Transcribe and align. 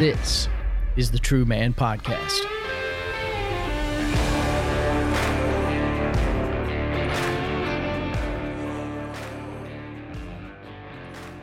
This 0.00 0.48
is 0.96 1.10
the 1.10 1.18
True 1.18 1.44
Man 1.44 1.74
Podcast. 1.74 2.59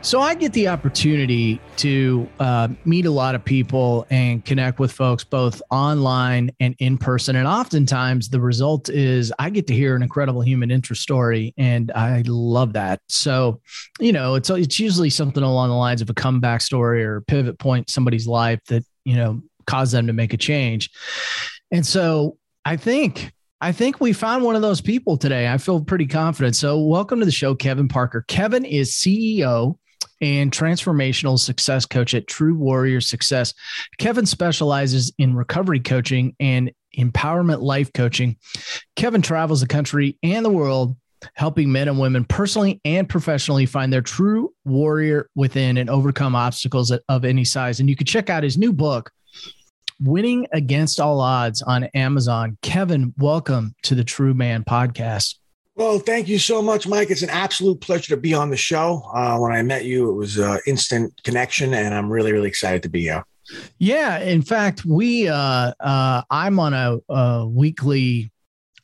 So 0.08 0.22
I 0.22 0.34
get 0.34 0.54
the 0.54 0.68
opportunity 0.68 1.60
to 1.76 2.26
uh, 2.40 2.68
meet 2.86 3.04
a 3.04 3.10
lot 3.10 3.34
of 3.34 3.44
people 3.44 4.06
and 4.08 4.42
connect 4.42 4.78
with 4.78 4.90
folks 4.90 5.22
both 5.22 5.60
online 5.70 6.50
and 6.60 6.74
in 6.78 6.96
person. 6.96 7.36
And 7.36 7.46
oftentimes 7.46 8.30
the 8.30 8.40
result 8.40 8.88
is 8.88 9.34
I 9.38 9.50
get 9.50 9.66
to 9.66 9.74
hear 9.74 9.94
an 9.94 10.02
incredible 10.02 10.40
human 10.40 10.70
interest 10.70 11.02
story, 11.02 11.52
and 11.58 11.92
I 11.94 12.22
love 12.26 12.72
that. 12.72 13.02
So, 13.10 13.60
you 14.00 14.12
know, 14.14 14.34
it's 14.34 14.48
it's 14.48 14.80
usually 14.80 15.10
something 15.10 15.42
along 15.42 15.68
the 15.68 15.74
lines 15.74 16.00
of 16.00 16.08
a 16.08 16.14
comeback 16.14 16.62
story 16.62 17.04
or 17.04 17.20
pivot 17.20 17.58
point 17.58 17.88
in 17.88 17.92
somebody's 17.92 18.26
life 18.26 18.60
that 18.68 18.84
you 19.04 19.14
know 19.14 19.42
caused 19.66 19.92
them 19.92 20.06
to 20.06 20.14
make 20.14 20.32
a 20.32 20.38
change. 20.38 20.88
And 21.70 21.84
so 21.84 22.38
I 22.64 22.78
think 22.78 23.30
I 23.60 23.72
think 23.72 24.00
we 24.00 24.14
found 24.14 24.42
one 24.42 24.56
of 24.56 24.62
those 24.62 24.80
people 24.80 25.18
today. 25.18 25.52
I 25.52 25.58
feel 25.58 25.84
pretty 25.84 26.06
confident. 26.06 26.56
So, 26.56 26.80
welcome 26.80 27.18
to 27.18 27.26
the 27.26 27.30
show, 27.30 27.54
Kevin 27.54 27.88
Parker. 27.88 28.24
Kevin 28.26 28.64
is 28.64 28.92
CEO 28.92 29.76
and 30.20 30.50
transformational 30.50 31.38
success 31.38 31.86
coach 31.86 32.14
at 32.14 32.26
True 32.26 32.54
Warrior 32.54 33.00
Success. 33.00 33.54
Kevin 33.98 34.26
specializes 34.26 35.12
in 35.18 35.34
recovery 35.34 35.80
coaching 35.80 36.34
and 36.40 36.72
empowerment 36.96 37.62
life 37.62 37.92
coaching. 37.92 38.36
Kevin 38.96 39.22
travels 39.22 39.60
the 39.60 39.66
country 39.66 40.18
and 40.22 40.44
the 40.44 40.50
world 40.50 40.96
helping 41.34 41.70
men 41.72 41.88
and 41.88 41.98
women 41.98 42.24
personally 42.24 42.80
and 42.84 43.08
professionally 43.08 43.66
find 43.66 43.92
their 43.92 44.02
true 44.02 44.52
warrior 44.64 45.28
within 45.34 45.78
and 45.78 45.90
overcome 45.90 46.34
obstacles 46.34 46.90
of 46.90 47.24
any 47.24 47.44
size. 47.44 47.80
And 47.80 47.88
you 47.88 47.96
can 47.96 48.06
check 48.06 48.30
out 48.30 48.42
his 48.42 48.58
new 48.58 48.72
book, 48.72 49.10
Winning 50.00 50.46
Against 50.52 51.00
All 51.00 51.20
Odds, 51.20 51.62
on 51.62 51.84
Amazon. 51.94 52.56
Kevin, 52.62 53.14
welcome 53.18 53.74
to 53.82 53.94
the 53.94 54.04
True 54.04 54.34
Man 54.34 54.64
podcast. 54.64 55.36
Well, 55.78 56.00
thank 56.00 56.26
you 56.26 56.40
so 56.40 56.60
much, 56.60 56.88
Mike. 56.88 57.08
It's 57.12 57.22
an 57.22 57.30
absolute 57.30 57.80
pleasure 57.80 58.08
to 58.08 58.20
be 58.20 58.34
on 58.34 58.50
the 58.50 58.56
show. 58.56 59.00
Uh, 59.14 59.38
when 59.38 59.52
I 59.52 59.62
met 59.62 59.84
you, 59.84 60.10
it 60.10 60.14
was 60.14 60.36
an 60.36 60.58
instant 60.66 61.22
connection, 61.22 61.72
and 61.72 61.94
I'm 61.94 62.10
really, 62.10 62.32
really 62.32 62.48
excited 62.48 62.82
to 62.82 62.88
be 62.88 63.02
here. 63.02 63.24
Yeah, 63.78 64.18
in 64.18 64.42
fact, 64.42 64.84
we 64.84 65.28
uh, 65.28 65.72
uh, 65.78 66.22
I'm 66.32 66.58
on 66.58 66.74
a, 66.74 66.98
a 67.08 67.46
weekly 67.46 68.32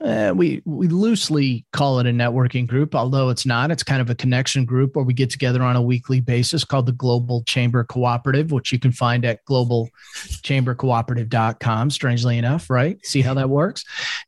uh, 0.04 0.32
we 0.36 0.60
we 0.66 0.86
loosely 0.88 1.64
call 1.72 1.98
it 1.98 2.06
a 2.06 2.10
networking 2.10 2.66
group, 2.66 2.94
although 2.94 3.30
it's 3.30 3.46
not. 3.46 3.70
It's 3.70 3.82
kind 3.82 4.02
of 4.02 4.10
a 4.10 4.14
connection 4.14 4.66
group 4.66 4.96
where 4.96 5.04
we 5.04 5.14
get 5.14 5.30
together 5.30 5.62
on 5.62 5.76
a 5.76 5.82
weekly 5.82 6.20
basis 6.20 6.62
called 6.62 6.84
the 6.84 6.92
Global 6.92 7.42
Chamber 7.44 7.84
Cooperative, 7.84 8.52
which 8.52 8.70
you 8.70 8.78
can 8.78 8.92
find 8.92 9.24
at 9.24 9.42
globalchambercooperative.com. 9.46 11.90
Strangely 11.90 12.36
enough, 12.36 12.68
right? 12.68 12.98
See 13.04 13.22
how 13.22 13.32
that 13.34 13.48
works. 13.48 13.82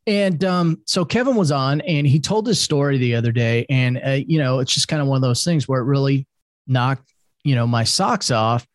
And 0.06 0.42
um, 0.44 0.80
so 0.86 1.04
Kevin 1.04 1.37
was 1.37 1.53
on, 1.53 1.82
and 1.82 2.06
he 2.06 2.20
told 2.20 2.47
his 2.47 2.58
story 2.58 2.97
the 2.97 3.14
other 3.14 3.32
day, 3.32 3.66
and 3.69 4.00
uh, 4.03 4.20
you 4.26 4.38
know, 4.38 4.60
it's 4.60 4.72
just 4.72 4.88
kind 4.88 5.03
of 5.03 5.08
one 5.08 5.16
of 5.16 5.22
those 5.22 5.44
things 5.44 5.69
where 5.69 5.82
it 5.82 5.84
really 5.84 6.26
knocked 6.66 7.12
you 7.44 7.54
know 7.54 7.66
my 7.66 7.84
socks 7.84 8.31
off 8.31 8.66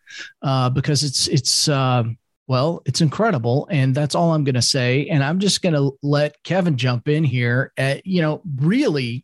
uh, 0.43 0.69
because 0.69 1.03
it's 1.03 1.27
it's. 1.27 1.67
Um, 1.67 2.19
well, 2.51 2.81
it's 2.85 2.99
incredible. 2.99 3.65
And 3.71 3.95
that's 3.95 4.13
all 4.13 4.33
I'm 4.33 4.43
going 4.43 4.55
to 4.55 4.61
say. 4.61 5.07
And 5.07 5.23
I'm 5.23 5.39
just 5.39 5.61
going 5.61 5.73
to 5.73 5.97
let 6.03 6.43
Kevin 6.43 6.75
jump 6.75 7.07
in 7.07 7.23
here. 7.23 7.71
At, 7.77 8.05
you 8.05 8.21
know, 8.21 8.41
really 8.57 9.23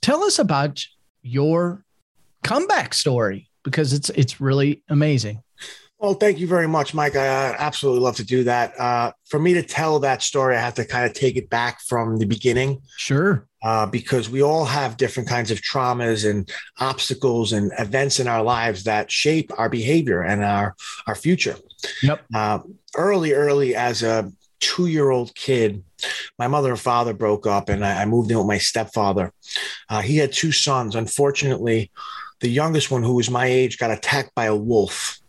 tell 0.00 0.24
us 0.24 0.40
about 0.40 0.84
your 1.22 1.84
comeback 2.42 2.92
story 2.92 3.50
because 3.62 3.92
it's 3.92 4.10
it's 4.10 4.40
really 4.40 4.82
amazing. 4.88 5.44
Well, 6.00 6.14
thank 6.14 6.40
you 6.40 6.48
very 6.48 6.66
much, 6.66 6.92
Mike. 6.92 7.14
I 7.14 7.54
absolutely 7.56 8.02
love 8.02 8.16
to 8.16 8.24
do 8.24 8.42
that. 8.42 8.80
Uh, 8.80 9.12
for 9.26 9.38
me 9.38 9.54
to 9.54 9.62
tell 9.62 10.00
that 10.00 10.20
story, 10.20 10.56
I 10.56 10.60
have 10.60 10.74
to 10.74 10.84
kind 10.84 11.06
of 11.06 11.12
take 11.12 11.36
it 11.36 11.48
back 11.48 11.82
from 11.82 12.18
the 12.18 12.26
beginning. 12.26 12.82
Sure 12.96 13.46
uh, 13.64 13.86
because 13.86 14.28
we 14.28 14.42
all 14.42 14.66
have 14.66 14.96
different 14.96 15.28
kinds 15.28 15.50
of 15.50 15.58
traumas 15.60 16.28
and 16.30 16.48
obstacles 16.78 17.52
and 17.52 17.72
events 17.78 18.20
in 18.20 18.28
our 18.28 18.42
lives 18.42 18.84
that 18.84 19.10
shape 19.10 19.50
our 19.58 19.70
behavior 19.70 20.22
and 20.22 20.44
our 20.44 20.76
our 21.06 21.14
future. 21.14 21.56
Yep. 22.02 22.24
Uh, 22.34 22.58
early, 22.96 23.32
early 23.32 23.74
as 23.74 24.02
a 24.02 24.30
two 24.60 24.86
year 24.86 25.10
old 25.10 25.34
kid, 25.34 25.82
my 26.38 26.48
mother 26.48 26.70
and 26.70 26.80
father 26.80 27.14
broke 27.14 27.46
up, 27.46 27.68
and 27.68 27.84
I, 27.84 28.02
I 28.02 28.04
moved 28.04 28.30
in 28.30 28.38
with 28.38 28.46
my 28.46 28.58
stepfather. 28.58 29.32
Uh, 29.88 30.00
he 30.00 30.16
had 30.16 30.32
two 30.32 30.52
sons. 30.52 30.96
Unfortunately, 30.96 31.90
the 32.40 32.48
youngest 32.48 32.90
one, 32.90 33.02
who 33.02 33.14
was 33.14 33.30
my 33.30 33.46
age, 33.46 33.78
got 33.78 33.90
attacked 33.90 34.34
by 34.34 34.46
a 34.46 34.56
wolf 34.56 35.20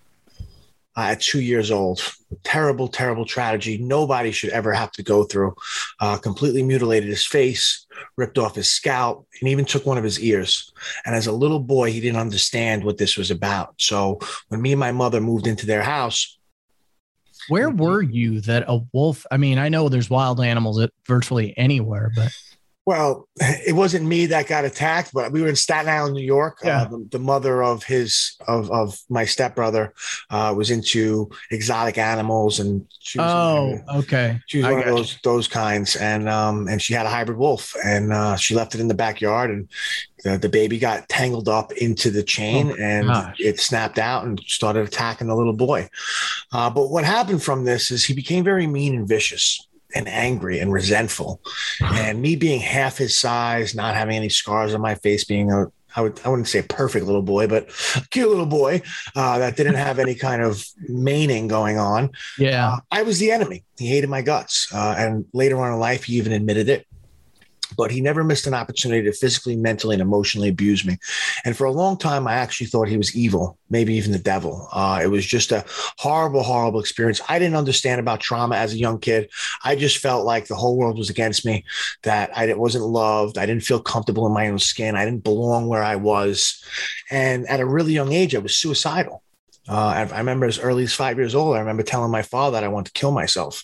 uh, 0.98 1.02
at 1.12 1.22
two 1.22 1.42
years 1.42 1.72
old. 1.72 2.02
Terrible, 2.44 2.88
terrible 2.88 3.26
tragedy. 3.26 3.78
Nobody 3.78 4.32
should 4.32 4.50
ever 4.52 4.74
have 4.74 4.92
to 4.94 5.04
go 5.04 5.24
through. 5.24 5.56
Uh, 6.00 6.18
completely 6.18 6.64
mutilated 6.64 7.10
his 7.10 7.26
face, 7.26 7.86
ripped 8.18 8.38
off 8.38 8.56
his 8.56 8.72
scalp, 8.72 9.28
and 9.40 9.50
even 9.50 9.66
took 9.66 9.86
one 9.86 9.98
of 9.98 10.04
his 10.04 10.20
ears. 10.20 10.72
And 11.06 11.16
as 11.16 11.28
a 11.28 11.32
little 11.32 11.60
boy, 11.60 11.92
he 11.92 12.02
didn't 12.02 12.20
understand 12.20 12.84
what 12.84 12.98
this 12.98 13.18
was 13.18 13.32
about. 13.32 13.76
So 13.78 14.20
when 14.48 14.62
me 14.62 14.72
and 14.72 14.80
my 14.80 14.92
mother 14.92 15.22
moved 15.22 15.48
into 15.48 15.66
their 15.66 15.84
house, 15.84 16.38
where 17.50 17.70
mm-hmm. 17.70 17.82
were 17.82 18.02
you 18.02 18.42
that 18.42 18.66
a 18.68 18.82
wolf? 18.94 19.26
I 19.32 19.38
mean, 19.38 19.58
I 19.58 19.70
know 19.70 19.90
there's 19.90 20.10
wild 20.10 20.42
animals 20.42 20.80
at 20.80 20.92
virtually 21.08 21.58
anywhere, 21.58 22.12
but 22.16 22.32
well, 22.86 23.28
it 23.38 23.74
wasn't 23.74 24.06
me 24.06 24.28
that 24.28 24.48
got 24.48 24.64
attacked, 24.64 25.12
but 25.12 25.32
we 25.32 25.42
were 25.42 25.48
in 25.48 25.56
Staten 25.56 25.90
Island, 25.90 26.14
New 26.14 26.24
York. 26.24 26.60
Yeah. 26.64 26.84
Uh, 26.84 26.86
the, 26.86 27.08
the, 27.14 27.20
mother 27.20 27.64
of 27.64 27.84
his 27.84 28.38
of 28.48 28.70
of 28.70 29.00
my 29.10 29.26
stepbrother 29.26 29.94
uh, 30.30 30.54
was 30.56 30.70
into 30.70 31.32
exotic 31.50 31.98
animals, 31.98 32.60
and 32.60 32.86
she 33.00 33.18
was 33.18 33.32
oh, 33.88 34.00
okay, 34.00 34.40
she 34.46 34.60
was 34.60 34.68
I 34.68 34.72
one 34.72 34.80
of 34.82 34.86
those 34.86 35.14
you. 35.14 35.20
those 35.24 35.48
kinds, 35.48 35.96
and 35.96 36.30
um 36.30 36.68
and 36.68 36.80
she 36.80 36.94
had 36.94 37.08
a 37.08 37.10
hybrid 37.10 37.40
wolf, 37.40 37.76
and 37.84 38.14
uh, 38.14 38.36
she 38.36 38.54
left 38.54 38.76
it 38.76 38.82
in 38.82 38.88
the 38.88 38.94
backyard, 38.94 39.50
and 39.50 39.68
the, 40.24 40.38
the 40.38 40.50
baby 40.50 40.78
got 40.78 41.10
tangled 41.10 41.50
up 41.50 41.72
into 41.74 42.12
the 42.12 42.24
chain, 42.24 42.72
oh, 42.72 42.76
and 42.80 43.08
gosh. 43.08 43.36
it 43.40 43.60
snapped 43.60 43.98
out 43.98 44.26
and 44.26 44.40
started 44.42 44.88
attacking 44.88 45.28
the 45.28 45.36
little 45.36 45.54
boy. 45.54 45.90
Uh, 46.52 46.70
but 46.70 46.92
what 46.92 47.04
happened 47.04 47.42
from 47.42 47.66
this 47.66 47.90
is 47.90 48.06
he 48.06 48.14
became 48.14 48.44
very 48.44 48.68
mean 48.68 48.94
and 48.94 49.08
vicious 49.08 49.68
and 49.94 50.08
angry 50.08 50.60
and 50.60 50.72
resentful. 50.72 51.42
And 51.82 52.22
me 52.22 52.36
being 52.36 52.60
half 52.60 52.98
his 52.98 53.18
size, 53.18 53.76
not 53.76 53.96
having 53.96 54.16
any 54.16 54.30
scars 54.30 54.74
on 54.74 54.82
my 54.82 54.96
face, 54.96 55.24
being 55.24 55.52
a 55.52 55.68
I 55.96 56.02
would 56.02 56.20
I 56.26 56.30
wouldn't 56.30 56.48
say 56.48 56.62
perfect 56.62 57.06
little 57.06 57.22
boy, 57.22 57.48
but 57.48 57.70
a 57.96 58.08
cute 58.10 58.28
little 58.28 58.46
boy 58.46 58.82
uh, 59.16 59.40
that 59.40 59.56
didn't 59.56 59.76
have 59.76 59.98
any 59.98 60.16
kind 60.16 60.42
of 60.42 60.66
maning 60.90 61.48
going 61.48 61.78
on. 61.78 62.12
Yeah, 62.38 62.74
uh, 62.74 62.80
I 62.92 63.04
was 63.04 63.20
the 63.20 63.32
enemy. 63.32 63.64
He 63.78 63.88
hated 63.88 64.10
my 64.10 64.22
guts, 64.22 64.68
uh, 64.74 64.96
and 64.98 65.26
later 65.34 65.62
on 65.62 65.74
in 65.74 65.80
life, 65.80 66.04
he 66.04 66.16
even 66.16 66.34
admitted 66.34 66.68
it 66.68 66.86
but 67.78 67.92
he 67.92 68.02
never 68.02 68.24
missed 68.24 68.48
an 68.48 68.54
opportunity 68.54 69.04
to 69.04 69.14
physically, 69.14 69.56
mentally, 69.56 69.96
and 69.96 70.02
emotionally 70.02 70.50
abuse 70.50 70.86
me. 70.86 70.98
And 71.44 71.56
for 71.56 71.66
a 71.66 71.72
long 71.72 71.98
time, 71.98 72.28
I 72.28 72.34
actually 72.34 72.68
thought 72.68 72.88
he 72.88 72.98
was 72.98 73.16
evil, 73.16 73.58
maybe 73.70 73.94
even 73.96 74.12
the 74.12 74.20
devil. 74.20 74.68
Uh, 74.72 75.02
it 75.04 75.08
was 75.08 75.26
just 75.26 75.52
a 75.52 75.66
horrible, 75.98 76.44
horrible 76.44 76.80
experience. 76.80 77.22
I 77.30 77.40
didn't 77.40 77.56
understand 77.56 78.00
about 78.00 78.20
trauma 78.20 78.56
as 78.56 78.74
a 78.74 78.78
young 78.78 79.00
kid. 79.00 79.30
I 79.64 79.76
just 79.76 79.98
felt 79.98 80.26
like 80.26 80.48
the 80.48 80.56
whole 80.56 80.78
world 80.78 80.98
was 80.98 81.10
against 81.10 81.46
me, 81.46 81.66
that 82.04 82.36
I 82.36 82.52
wasn't 82.54 82.86
loved. 82.86 83.38
I 83.38 83.46
didn't 83.46 83.64
feel 83.64 83.80
comfortable 83.80 84.26
in 84.28 84.34
my 84.34 84.48
own 84.48 84.60
skin. 84.60 84.96
I 84.96 85.06
didn't 85.06 85.24
belong 85.24 85.68
where 85.68 85.84
I 85.84 85.96
was. 85.96 86.64
And 87.12 87.48
at 87.48 87.60
a 87.60 87.66
really 87.66 87.94
young 87.94 88.14
age, 88.14 88.36
I 88.36 88.40
was 88.40 88.58
suicidal. 88.58 89.22
Uh, 89.68 90.08
I, 90.12 90.18
remember 90.20 90.46
as 90.46 90.60
early 90.60 90.84
as 90.84 90.94
five 90.94 91.18
years 91.18 91.34
old, 91.34 91.56
I 91.56 91.60
remember 91.60 91.82
telling 91.82 92.12
my 92.12 92.22
father 92.22 92.56
that 92.56 92.64
I 92.64 92.68
wanted 92.68 92.94
to 92.94 93.00
kill 93.00 93.12
myself. 93.12 93.64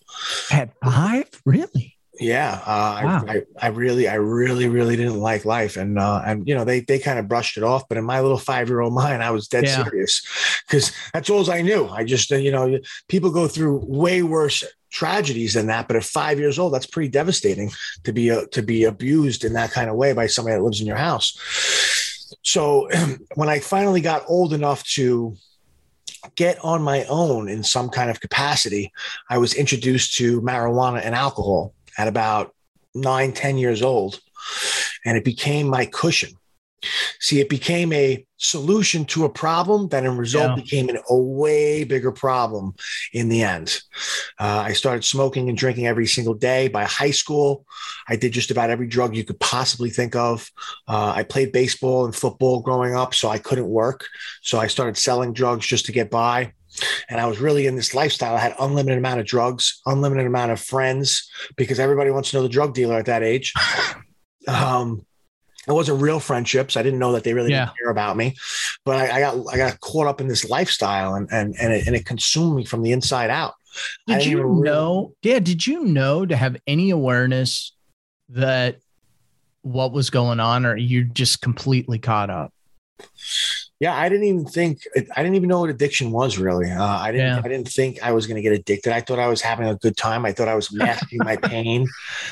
At 0.51 0.71
five? 0.83 1.29
Really? 1.45 1.97
Yeah, 2.21 2.61
uh, 2.67 3.01
wow. 3.03 3.23
I, 3.27 3.33
I, 3.33 3.41
I, 3.59 3.67
really, 3.69 4.07
I 4.07 4.13
really, 4.13 4.69
really 4.69 4.95
didn't 4.95 5.19
like 5.19 5.43
life, 5.43 5.75
and 5.75 5.97
uh, 5.97 6.21
and 6.23 6.47
you 6.47 6.53
know 6.53 6.63
they 6.63 6.81
they 6.81 6.99
kind 6.99 7.17
of 7.17 7.27
brushed 7.27 7.57
it 7.57 7.63
off, 7.63 7.89
but 7.89 7.97
in 7.97 8.03
my 8.03 8.21
little 8.21 8.37
five 8.37 8.69
year 8.69 8.81
old 8.81 8.93
mind, 8.93 9.23
I 9.23 9.31
was 9.31 9.47
dead 9.47 9.65
yeah. 9.65 9.83
serious 9.83 10.21
because 10.67 10.91
that's 11.13 11.31
all 11.31 11.49
I 11.49 11.63
knew. 11.63 11.87
I 11.87 12.03
just 12.03 12.31
uh, 12.31 12.35
you 12.35 12.51
know 12.51 12.77
people 13.07 13.31
go 13.31 13.47
through 13.47 13.83
way 13.87 14.21
worse 14.21 14.63
tragedies 14.91 15.55
than 15.55 15.65
that, 15.67 15.87
but 15.87 15.97
at 15.97 16.03
five 16.03 16.37
years 16.37 16.59
old, 16.59 16.75
that's 16.75 16.85
pretty 16.85 17.09
devastating 17.09 17.71
to 18.03 18.13
be 18.13 18.29
uh, 18.29 18.45
to 18.51 18.61
be 18.61 18.83
abused 18.83 19.43
in 19.43 19.53
that 19.53 19.71
kind 19.71 19.89
of 19.89 19.95
way 19.95 20.13
by 20.13 20.27
somebody 20.27 20.55
that 20.55 20.63
lives 20.63 20.79
in 20.79 20.85
your 20.85 20.97
house. 20.97 21.35
So 22.43 22.87
when 23.33 23.49
I 23.49 23.61
finally 23.61 24.01
got 24.01 24.25
old 24.27 24.53
enough 24.53 24.83
to 24.89 25.35
get 26.35 26.63
on 26.63 26.83
my 26.83 27.03
own 27.05 27.49
in 27.49 27.63
some 27.63 27.89
kind 27.89 28.11
of 28.11 28.21
capacity, 28.21 28.91
I 29.27 29.39
was 29.39 29.55
introduced 29.55 30.13
to 30.17 30.39
marijuana 30.41 31.01
and 31.03 31.15
alcohol 31.15 31.73
at 31.97 32.07
about 32.07 32.53
nine, 32.93 33.31
10 33.31 33.57
years 33.57 33.81
old. 33.81 34.19
And 35.05 35.17
it 35.17 35.23
became 35.23 35.67
my 35.67 35.85
cushion. 35.85 36.31
See, 37.19 37.39
it 37.39 37.49
became 37.49 37.93
a 37.93 38.25
solution 38.37 39.05
to 39.05 39.25
a 39.25 39.29
problem 39.29 39.87
that 39.89 40.03
in 40.03 40.17
result 40.17 40.49
yeah. 40.49 40.63
became 40.63 40.89
an, 40.89 40.97
a 41.09 41.15
way 41.15 41.83
bigger 41.83 42.11
problem 42.11 42.73
in 43.13 43.29
the 43.29 43.43
end. 43.43 43.79
Uh, 44.39 44.63
I 44.65 44.73
started 44.73 45.03
smoking 45.03 45.47
and 45.47 45.57
drinking 45.57 45.85
every 45.85 46.07
single 46.07 46.33
day. 46.33 46.67
By 46.67 46.85
high 46.85 47.11
school, 47.11 47.65
I 48.09 48.15
did 48.15 48.31
just 48.31 48.49
about 48.49 48.71
every 48.71 48.87
drug 48.87 49.15
you 49.15 49.23
could 49.23 49.39
possibly 49.39 49.91
think 49.91 50.15
of. 50.15 50.49
Uh, 50.87 51.13
I 51.15 51.23
played 51.23 51.51
baseball 51.51 52.05
and 52.05 52.15
football 52.15 52.61
growing 52.61 52.95
up, 52.95 53.13
so 53.13 53.29
I 53.29 53.37
couldn't 53.37 53.67
work. 53.67 54.05
So 54.41 54.59
I 54.59 54.65
started 54.65 54.97
selling 54.97 55.33
drugs 55.33 55.67
just 55.67 55.85
to 55.85 55.91
get 55.91 56.09
by 56.09 56.53
and 57.09 57.19
I 57.19 57.27
was 57.27 57.39
really 57.39 57.67
in 57.67 57.75
this 57.75 57.93
lifestyle. 57.93 58.35
I 58.35 58.39
had 58.39 58.55
unlimited 58.59 58.97
amount 58.97 59.19
of 59.19 59.25
drugs, 59.25 59.81
unlimited 59.85 60.25
amount 60.25 60.51
of 60.51 60.59
friends, 60.59 61.29
because 61.55 61.79
everybody 61.79 62.11
wants 62.11 62.31
to 62.31 62.37
know 62.37 62.43
the 62.43 62.49
drug 62.49 62.73
dealer 62.73 62.97
at 62.97 63.05
that 63.05 63.23
age. 63.23 63.53
Um, 64.47 65.05
it 65.67 65.71
wasn't 65.71 66.01
real 66.01 66.19
friendships. 66.19 66.75
I 66.75 66.81
didn't 66.81 66.99
know 66.99 67.11
that 67.11 67.23
they 67.23 67.33
really 67.33 67.51
yeah. 67.51 67.65
didn't 67.65 67.77
care 67.77 67.89
about 67.91 68.17
me, 68.17 68.35
but 68.83 68.95
I, 68.95 69.17
I, 69.17 69.19
got 69.19 69.53
I 69.53 69.57
got 69.57 69.79
caught 69.79 70.07
up 70.07 70.19
in 70.19 70.27
this 70.27 70.49
lifestyle 70.49 71.13
and 71.13 71.29
and 71.31 71.55
and 71.61 71.71
it, 71.71 71.85
and 71.85 71.95
it 71.95 72.05
consumed 72.05 72.55
me 72.55 72.65
from 72.65 72.81
the 72.81 72.91
inside 72.91 73.29
out. 73.29 73.53
Did 74.07 74.25
you 74.25 74.41
really... 74.41 74.61
know? 74.61 75.13
Yeah, 75.21 75.39
did 75.39 75.65
you 75.65 75.85
know 75.85 76.25
to 76.25 76.35
have 76.35 76.57
any 76.65 76.89
awareness 76.89 77.73
that 78.29 78.79
what 79.61 79.91
was 79.91 80.09
going 80.09 80.39
on, 80.39 80.65
or 80.65 80.75
you 80.75 81.03
just 81.03 81.41
completely 81.41 81.99
caught 81.99 82.31
up? 82.31 82.51
Yeah, 83.81 83.95
I 83.95 84.09
didn't 84.09 84.25
even 84.25 84.45
think 84.45 84.83
I 84.95 85.23
didn't 85.23 85.33
even 85.33 85.49
know 85.49 85.61
what 85.61 85.71
addiction 85.71 86.11
was 86.11 86.37
really. 86.37 86.69
Uh, 86.69 86.85
I 86.85 87.11
didn't. 87.11 87.25
Yeah. 87.25 87.41
I 87.43 87.47
didn't 87.47 87.67
think 87.67 87.97
I 88.03 88.11
was 88.11 88.27
going 88.27 88.35
to 88.35 88.41
get 88.43 88.53
addicted. 88.53 88.93
I 88.93 89.01
thought 89.01 89.17
I 89.17 89.27
was 89.27 89.41
having 89.41 89.67
a 89.67 89.75
good 89.75 89.97
time. 89.97 90.23
I 90.23 90.33
thought 90.33 90.47
I 90.47 90.53
was 90.53 90.71
masking 90.73 91.17
my 91.17 91.35
pain. 91.35 91.87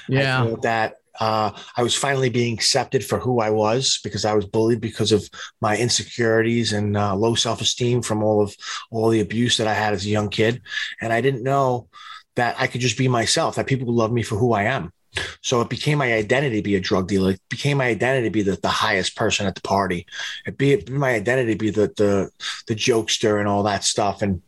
Yeah, 0.08 0.54
that 0.62 0.98
uh, 1.20 1.52
I 1.76 1.82
was 1.82 1.96
finally 1.96 2.30
being 2.30 2.54
accepted 2.54 3.04
for 3.04 3.18
who 3.18 3.40
I 3.40 3.50
was 3.50 4.00
because 4.04 4.26
I 4.26 4.36
was 4.36 4.46
bullied 4.46 4.80
because 4.80 5.12
of 5.12 5.28
my 5.60 5.76
insecurities 5.76 6.72
and 6.72 6.96
uh, 6.96 7.16
low 7.16 7.34
self 7.34 7.62
esteem 7.62 8.04
from 8.04 8.22
all 8.22 8.44
of 8.44 8.56
all 8.92 9.10
the 9.10 9.22
abuse 9.22 9.58
that 9.58 9.66
I 9.66 9.74
had 9.74 9.94
as 9.94 10.06
a 10.06 10.10
young 10.10 10.30
kid, 10.30 10.62
and 11.02 11.12
I 11.12 11.20
didn't 11.20 11.42
know 11.42 11.88
that 12.36 12.58
I 12.60 12.68
could 12.68 12.82
just 12.82 12.98
be 12.98 13.08
myself. 13.08 13.56
That 13.56 13.66
people 13.66 13.88
would 13.88 13.96
love 13.96 14.12
me 14.12 14.22
for 14.22 14.36
who 14.36 14.54
I 14.54 14.66
am. 14.66 14.94
So 15.42 15.62
it 15.62 15.70
became 15.70 15.98
my 15.98 16.14
identity 16.14 16.58
to 16.58 16.62
be 16.62 16.76
a 16.76 16.80
drug 16.80 17.08
dealer. 17.08 17.32
It 17.32 17.42
became 17.50 17.78
my 17.78 17.88
identity 17.88 18.28
to 18.28 18.32
be 18.32 18.42
the, 18.42 18.58
the 18.62 18.68
highest 18.68 19.16
person 19.16 19.46
at 19.46 19.56
the 19.56 19.62
party. 19.62 20.06
It 20.46 20.58
be, 20.58 20.74
it 20.74 20.86
be 20.86 20.94
my 20.94 21.14
identity 21.14 21.54
to 21.54 21.58
be 21.58 21.70
the 21.70 21.92
the 21.98 22.30
the 22.68 22.76
jokester 22.76 23.40
and 23.40 23.48
all 23.48 23.64
that 23.64 23.84
stuff. 23.84 24.22
And 24.22 24.42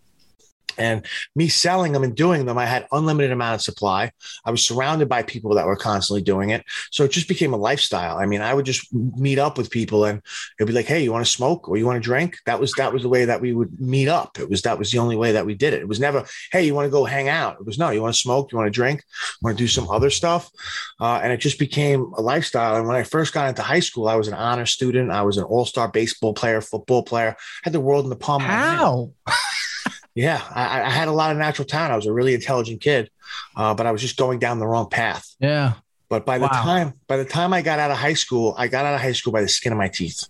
and 0.81 1.05
me 1.35 1.47
selling 1.47 1.91
them 1.91 2.03
and 2.03 2.15
doing 2.15 2.45
them 2.45 2.57
i 2.57 2.65
had 2.65 2.87
unlimited 2.91 3.31
amount 3.31 3.55
of 3.55 3.61
supply. 3.61 4.11
I 4.45 4.51
was 4.51 4.65
surrounded 4.65 5.07
by 5.07 5.23
people 5.23 5.53
that 5.55 5.65
were 5.65 5.75
constantly 5.75 6.21
doing 6.21 6.49
it. 6.49 6.63
So 6.91 7.03
it 7.03 7.11
just 7.11 7.27
became 7.27 7.53
a 7.53 7.57
lifestyle. 7.57 8.17
I 8.17 8.25
mean 8.25 8.41
i 8.41 8.53
would 8.53 8.65
just 8.65 8.93
meet 8.93 9.39
up 9.39 9.57
with 9.57 9.69
people 9.69 10.05
and 10.05 10.21
it'd 10.57 10.67
be 10.67 10.73
like 10.73 10.85
hey 10.85 11.03
you 11.03 11.11
want 11.11 11.25
to 11.25 11.31
smoke 11.31 11.69
or 11.69 11.77
you 11.77 11.85
want 11.85 11.97
to 12.01 12.09
drink? 12.11 12.37
That 12.45 12.59
was 12.59 12.71
that 12.73 12.91
was 12.93 13.03
the 13.03 13.09
way 13.09 13.25
that 13.25 13.41
we 13.41 13.53
would 13.53 13.79
meet 13.79 14.07
up. 14.07 14.39
It 14.39 14.49
was 14.49 14.61
that 14.63 14.79
was 14.79 14.91
the 14.91 14.99
only 14.99 15.15
way 15.15 15.31
that 15.33 15.45
we 15.45 15.53
did 15.53 15.73
it. 15.73 15.81
It 15.81 15.87
was 15.87 15.99
never 15.99 16.25
hey 16.51 16.65
you 16.65 16.73
want 16.75 16.87
to 16.87 16.97
go 16.97 17.05
hang 17.05 17.29
out? 17.29 17.57
It 17.59 17.65
was 17.65 17.77
no 17.77 17.89
you 17.91 18.01
want 18.01 18.15
to 18.15 18.25
smoke 18.25 18.51
you 18.51 18.57
want 18.57 18.67
to 18.67 18.79
drink 18.81 19.03
want 19.41 19.57
to 19.57 19.63
do 19.63 19.67
some 19.67 19.89
other 19.89 20.09
stuff? 20.09 20.49
Uh, 20.99 21.19
and 21.23 21.31
it 21.31 21.37
just 21.37 21.59
became 21.59 22.01
a 22.17 22.21
lifestyle. 22.21 22.75
And 22.77 22.87
when 22.87 22.97
i 22.97 23.03
first 23.03 23.33
got 23.33 23.49
into 23.49 23.61
high 23.61 23.85
school 23.87 24.07
i 24.07 24.15
was 24.15 24.27
an 24.27 24.33
honor 24.33 24.65
student. 24.65 25.11
I 25.11 25.21
was 25.21 25.37
an 25.37 25.43
all-star 25.43 25.87
baseball 25.89 26.33
player 26.33 26.61
football 26.61 27.03
player. 27.03 27.35
Had 27.63 27.73
the 27.73 27.79
world 27.79 28.05
in 28.05 28.09
the 28.09 28.15
palm 28.15 28.41
how 28.41 29.11
yeah, 30.15 30.41
I, 30.53 30.81
I, 30.81 30.89
had 30.89 31.07
a 31.07 31.11
lot 31.11 31.31
of 31.31 31.37
natural 31.37 31.65
talent. 31.65 31.93
I 31.93 31.95
was 31.95 32.05
a 32.05 32.13
really 32.13 32.33
intelligent 32.33 32.81
kid, 32.81 33.09
uh, 33.55 33.73
but 33.73 33.85
I 33.85 33.91
was 33.91 34.01
just 34.01 34.17
going 34.17 34.39
down 34.39 34.59
the 34.59 34.67
wrong 34.67 34.89
path. 34.89 35.35
Yeah. 35.39 35.73
But 36.09 36.25
by 36.25 36.37
the 36.37 36.47
time 36.49 36.93
by 37.07 37.15
the 37.15 37.23
time 37.23 37.53
I 37.53 37.61
got 37.61 37.79
out 37.79 37.89
of 37.89 37.95
high 37.95 38.15
school, 38.15 38.53
I 38.57 38.67
got 38.67 38.85
out 38.85 38.93
of 38.93 38.99
high 38.99 39.13
school 39.13 39.31
by 39.31 39.41
the 39.41 39.47
skin 39.47 39.71
of 39.71 39.77
my 39.77 39.87
teeth. 39.87 40.27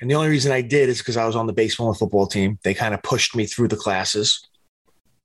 And 0.00 0.10
the 0.10 0.16
only 0.16 0.28
reason 0.28 0.50
I 0.50 0.60
did 0.60 0.88
is 0.88 0.98
because 0.98 1.16
I 1.16 1.24
was 1.24 1.36
on 1.36 1.46
the 1.46 1.52
baseball 1.52 1.88
and 1.88 1.96
football 1.96 2.26
team. 2.26 2.58
They 2.64 2.74
kind 2.74 2.94
of 2.94 3.02
pushed 3.04 3.36
me 3.36 3.46
through 3.46 3.68
the 3.68 3.76
classes. 3.76 4.44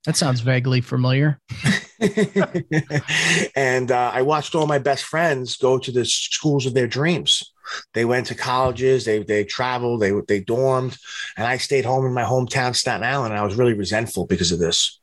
That 0.05 0.15
sounds 0.15 0.41
vaguely 0.41 0.81
familiar. 0.81 1.39
and 3.55 3.91
uh, 3.91 4.11
I 4.13 4.21
watched 4.21 4.55
all 4.55 4.67
my 4.67 4.77
best 4.77 5.03
friends 5.03 5.57
go 5.57 5.77
to 5.79 5.91
the 5.91 6.05
schools 6.05 6.65
of 6.65 6.75
their 6.75 6.87
dreams. 6.87 7.48
They 7.93 8.05
went 8.05 8.27
to 8.27 8.35
colleges, 8.35 9.05
they 9.05 9.23
they 9.23 9.43
traveled, 9.43 10.01
they 10.01 10.11
they 10.27 10.41
dormed, 10.41 10.97
and 11.37 11.45
I 11.45 11.57
stayed 11.57 11.85
home 11.85 12.05
in 12.05 12.13
my 12.13 12.23
hometown, 12.23 12.75
Staten 12.75 13.03
Island. 13.03 13.33
And 13.33 13.39
I 13.39 13.45
was 13.45 13.55
really 13.55 13.73
resentful 13.73 14.25
because 14.25 14.51
of 14.51 14.59
this. 14.59 14.99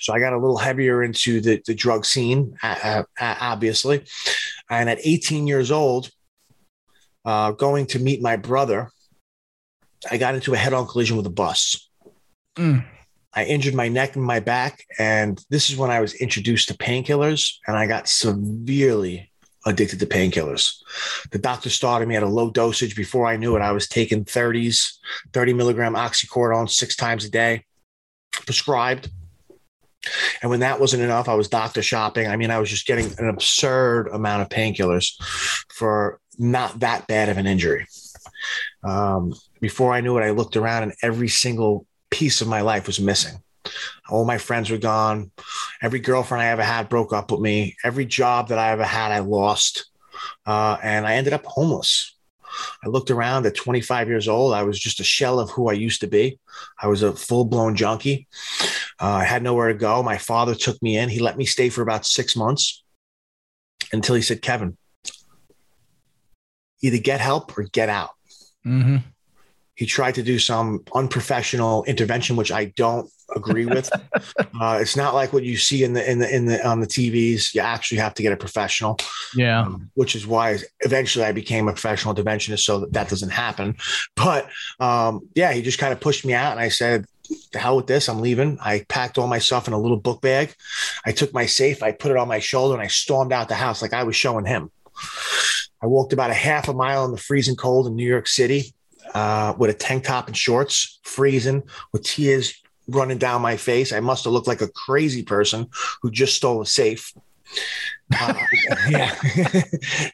So 0.00 0.12
I 0.12 0.18
got 0.18 0.32
a 0.32 0.38
little 0.38 0.58
heavier 0.58 1.02
into 1.02 1.40
the, 1.40 1.62
the 1.66 1.74
drug 1.74 2.04
scene, 2.04 2.56
uh, 2.62 3.02
uh, 3.20 3.34
obviously. 3.40 4.04
And 4.70 4.90
at 4.90 4.98
18 5.02 5.46
years 5.46 5.70
old, 5.70 6.10
uh, 7.24 7.52
going 7.52 7.86
to 7.86 7.98
meet 7.98 8.22
my 8.22 8.36
brother, 8.36 8.90
I 10.10 10.16
got 10.16 10.34
into 10.34 10.54
a 10.54 10.56
head 10.56 10.72
on 10.72 10.86
collision 10.86 11.16
with 11.16 11.26
a 11.26 11.30
bus. 11.30 11.88
Mm. 12.56 12.84
I 13.34 13.44
injured 13.44 13.74
my 13.74 13.88
neck 13.88 14.16
and 14.16 14.24
my 14.24 14.40
back. 14.40 14.84
And 14.98 15.42
this 15.50 15.70
is 15.70 15.76
when 15.76 15.90
I 15.90 16.00
was 16.00 16.14
introduced 16.14 16.68
to 16.68 16.74
painkillers 16.74 17.56
and 17.66 17.76
I 17.76 17.86
got 17.86 18.08
severely 18.08 19.30
addicted 19.66 19.98
to 19.98 20.06
painkillers. 20.06 20.76
The 21.32 21.38
doctor 21.38 21.68
started 21.68 22.08
me 22.08 22.16
at 22.16 22.22
a 22.22 22.28
low 22.28 22.50
dosage. 22.50 22.96
Before 22.96 23.26
I 23.26 23.36
knew 23.36 23.56
it, 23.56 23.60
I 23.60 23.72
was 23.72 23.88
taking 23.88 24.24
30s, 24.24 24.96
30 25.32 25.52
milligram 25.52 25.94
oxycodone 25.94 26.70
six 26.70 26.96
times 26.96 27.24
a 27.24 27.30
day, 27.30 27.64
prescribed. 28.46 29.10
And 30.40 30.50
when 30.50 30.60
that 30.60 30.78
wasn't 30.78 31.02
enough, 31.02 31.28
I 31.28 31.34
was 31.34 31.48
doctor 31.48 31.82
shopping. 31.82 32.28
I 32.28 32.36
mean, 32.36 32.52
I 32.52 32.60
was 32.60 32.70
just 32.70 32.86
getting 32.86 33.10
an 33.18 33.28
absurd 33.28 34.08
amount 34.08 34.42
of 34.42 34.48
painkillers 34.48 35.20
for 35.68 36.20
not 36.38 36.78
that 36.80 37.08
bad 37.08 37.28
of 37.28 37.38
an 37.38 37.46
injury. 37.46 37.86
Um, 38.84 39.34
before 39.60 39.92
I 39.92 40.00
knew 40.00 40.16
it, 40.16 40.22
I 40.22 40.30
looked 40.30 40.56
around 40.56 40.84
and 40.84 40.94
every 41.02 41.28
single 41.28 41.86
piece 42.10 42.40
of 42.40 42.46
my 42.46 42.60
life 42.60 42.86
was 42.86 43.00
missing. 43.00 43.42
All 44.08 44.24
my 44.24 44.38
friends 44.38 44.70
were 44.70 44.78
gone. 44.78 45.30
Every 45.82 46.00
girlfriend 46.00 46.42
I 46.42 46.46
ever 46.48 46.62
had 46.62 46.88
broke 46.88 47.12
up 47.12 47.30
with 47.30 47.40
me. 47.40 47.76
Every 47.84 48.06
job 48.06 48.48
that 48.48 48.58
I 48.58 48.70
ever 48.70 48.84
had, 48.84 49.12
I 49.12 49.20
lost. 49.20 49.90
Uh, 50.46 50.76
and 50.82 51.06
I 51.06 51.14
ended 51.14 51.32
up 51.32 51.44
homeless. 51.44 52.16
I 52.84 52.88
looked 52.88 53.10
around 53.10 53.46
at 53.46 53.54
25 53.54 54.08
years 54.08 54.28
old. 54.28 54.54
I 54.54 54.62
was 54.62 54.78
just 54.78 55.00
a 55.00 55.04
shell 55.04 55.38
of 55.38 55.50
who 55.50 55.68
I 55.68 55.74
used 55.74 56.00
to 56.00 56.06
be. 56.06 56.38
I 56.80 56.88
was 56.88 57.02
a 57.02 57.12
full 57.12 57.44
blown 57.44 57.76
junkie. 57.76 58.26
Uh, 59.00 59.20
I 59.20 59.24
had 59.24 59.42
nowhere 59.42 59.68
to 59.68 59.74
go. 59.74 60.02
My 60.02 60.18
father 60.18 60.54
took 60.54 60.80
me 60.82 60.96
in. 60.96 61.08
He 61.08 61.20
let 61.20 61.36
me 61.36 61.44
stay 61.44 61.68
for 61.68 61.82
about 61.82 62.06
six 62.06 62.34
months 62.36 62.82
until 63.92 64.14
he 64.14 64.22
said, 64.22 64.42
Kevin, 64.42 64.76
either 66.82 66.98
get 66.98 67.20
help 67.20 67.56
or 67.58 67.64
get 67.64 67.88
out. 67.88 68.10
Mm-hmm. 68.66 68.96
He 69.74 69.86
tried 69.86 70.14
to 70.14 70.22
do 70.22 70.38
some 70.38 70.84
unprofessional 70.94 71.84
intervention, 71.84 72.36
which 72.36 72.50
I 72.50 72.66
don't 72.76 73.10
agree 73.36 73.66
with. 73.66 73.90
uh, 74.60 74.78
it's 74.80 74.96
not 74.96 75.14
like 75.14 75.32
what 75.32 75.44
you 75.44 75.56
see 75.56 75.84
in 75.84 75.92
the 75.92 76.10
in 76.10 76.18
the 76.18 76.34
in 76.34 76.46
the 76.46 76.66
on 76.66 76.80
the 76.80 76.86
TVs. 76.86 77.54
You 77.54 77.60
actually 77.60 77.98
have 77.98 78.14
to 78.14 78.22
get 78.22 78.32
a 78.32 78.36
professional. 78.36 78.98
Yeah, 79.34 79.62
um, 79.62 79.90
which 79.94 80.16
is 80.16 80.26
why 80.26 80.58
eventually 80.80 81.24
I 81.24 81.32
became 81.32 81.68
a 81.68 81.72
professional 81.72 82.14
interventionist, 82.14 82.60
so 82.60 82.80
that 82.80 82.92
that 82.92 83.08
doesn't 83.08 83.30
happen. 83.30 83.76
But 84.16 84.48
um, 84.80 85.28
yeah, 85.34 85.52
he 85.52 85.62
just 85.62 85.78
kind 85.78 85.92
of 85.92 86.00
pushed 86.00 86.24
me 86.24 86.34
out, 86.34 86.52
and 86.52 86.60
I 86.60 86.68
said, 86.68 87.06
the 87.52 87.58
hell 87.58 87.76
with 87.76 87.86
this. 87.86 88.08
I'm 88.08 88.20
leaving. 88.20 88.58
I 88.60 88.84
packed 88.88 89.18
all 89.18 89.26
my 89.26 89.38
stuff 89.38 89.68
in 89.68 89.74
a 89.74 89.78
little 89.78 89.96
book 89.96 90.20
bag. 90.20 90.54
I 91.04 91.12
took 91.12 91.32
my 91.32 91.46
safe, 91.46 91.82
I 91.82 91.92
put 91.92 92.10
it 92.10 92.16
on 92.16 92.28
my 92.28 92.38
shoulder, 92.38 92.74
and 92.74 92.82
I 92.82 92.88
stormed 92.88 93.32
out 93.32 93.48
the 93.48 93.54
house 93.54 93.82
like 93.82 93.92
I 93.92 94.04
was 94.04 94.16
showing 94.16 94.46
him. 94.46 94.70
I 95.82 95.86
walked 95.86 96.12
about 96.12 96.30
a 96.30 96.34
half 96.34 96.68
a 96.68 96.72
mile 96.72 97.04
in 97.04 97.10
the 97.10 97.18
freezing 97.18 97.56
cold 97.56 97.86
in 97.86 97.96
New 97.96 98.08
York 98.08 98.26
City 98.26 98.74
uh, 99.14 99.54
with 99.58 99.70
a 99.70 99.74
tank 99.74 100.04
top 100.04 100.26
and 100.26 100.36
shorts, 100.36 101.00
freezing, 101.02 101.62
with 101.92 102.02
tears 102.02 102.60
running 102.88 103.18
down 103.18 103.42
my 103.42 103.56
face. 103.56 103.92
I 103.92 104.00
must 104.00 104.24
have 104.24 104.32
looked 104.32 104.46
like 104.46 104.60
a 104.60 104.68
crazy 104.68 105.22
person 105.22 105.68
who 106.02 106.10
just 106.10 106.36
stole 106.36 106.62
a 106.62 106.66
safe. 106.66 107.12
Uh, 108.18 108.34
yeah, 108.88 109.14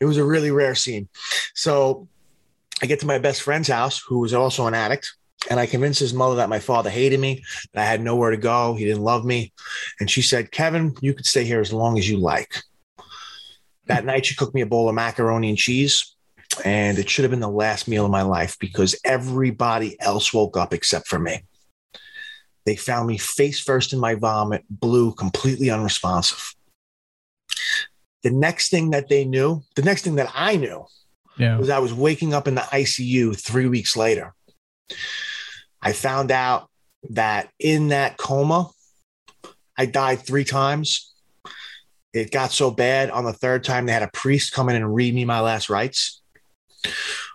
it 0.01 0.05
was 0.05 0.17
a 0.17 0.25
really 0.25 0.51
rare 0.51 0.75
scene. 0.75 1.09
So 1.55 2.09
I 2.83 2.87
get 2.87 3.01
to 3.01 3.07
my 3.07 3.19
best 3.19 3.43
friend's 3.43 3.69
house, 3.69 4.03
who 4.07 4.19
was 4.21 4.35
also 4.35 4.67
an 4.67 4.75
addict. 4.75 5.13
And 5.51 5.59
I 5.59 5.67
convinced 5.67 5.99
his 5.99 6.15
mother 6.15 6.37
that 6.37 6.49
my 6.49 6.61
father 6.61 6.89
hated 6.89 7.19
me, 7.19 7.43
that 7.73 7.83
I 7.83 7.85
had 7.85 8.01
nowhere 8.01 8.31
to 8.31 8.37
go. 8.37 8.75
He 8.75 8.85
didn't 8.85 9.03
love 9.03 9.25
me. 9.25 9.53
And 9.99 10.09
she 10.09 10.23
said, 10.23 10.53
Kevin, 10.53 10.95
you 11.01 11.15
could 11.15 11.27
stay 11.27 11.45
here 11.45 11.61
as 11.61 11.73
long 11.73 11.99
as 11.99 12.09
you 12.09 12.19
like. 12.19 12.63
That 13.87 14.05
night, 14.05 14.27
she 14.27 14.37
cooked 14.37 14.55
me 14.55 14.61
a 14.61 14.67
bowl 14.67 14.89
of 14.89 14.95
macaroni 14.95 15.49
and 15.49 15.59
cheese 15.59 16.15
and 16.65 16.99
it 16.99 17.09
should 17.09 17.25
have 17.25 17.31
been 17.31 17.41
the 17.41 17.49
last 17.49 17.89
meal 17.89 18.05
of 18.05 18.11
my 18.11 18.23
life 18.23 18.59
because 18.59 18.99
everybody 19.05 20.01
else 20.01 20.33
woke 20.33 20.57
up 20.57 20.73
except 20.75 21.09
for 21.09 21.19
me. 21.19 21.43
They 22.65 22.77
found 22.77 23.09
me 23.09 23.19
face 23.19 23.61
first 23.61 23.93
in 23.93 23.99
my 23.99 24.15
vomit, 24.15 24.65
blue, 24.71 25.13
completely 25.13 25.71
unresponsive. 25.71 26.55
The 28.23 28.31
next 28.31 28.71
thing 28.71 28.91
that 28.91 29.09
they 29.09 29.25
knew, 29.25 29.63
the 29.75 29.83
next 29.83 30.03
thing 30.03 30.15
that 30.17 30.31
I 30.35 30.57
knew, 30.57 30.87
yeah. 31.37 31.59
was 31.59 31.71
I 31.71 31.81
was 31.81 31.93
waking 31.93 32.35
up 32.35 32.47
in 32.47 32.55
the 32.55 32.61
ICU 32.61 33.39
three 33.41 33.67
weeks 33.67 33.97
later. 33.97 34.35
I 35.81 35.93
found 35.93 36.31
out 36.31 36.69
that 37.11 37.51
in 37.59 37.89
that 37.89 38.17
coma, 38.17 38.71
I 39.77 39.87
died 39.87 40.21
three 40.21 40.45
times. 40.45 41.13
It 42.13 42.31
got 42.31 42.53
so 42.53 42.71
bad 42.71 43.11
on 43.11 43.25
the 43.25 43.33
third 43.33 43.65
time, 43.65 43.87
they 43.87 43.93
had 43.93 44.03
a 44.03 44.11
priest 44.13 44.53
come 44.53 44.69
in 44.69 44.77
and 44.77 44.95
read 44.95 45.15
me 45.15 45.25
my 45.25 45.41
last 45.41 45.71
rites. 45.71 46.23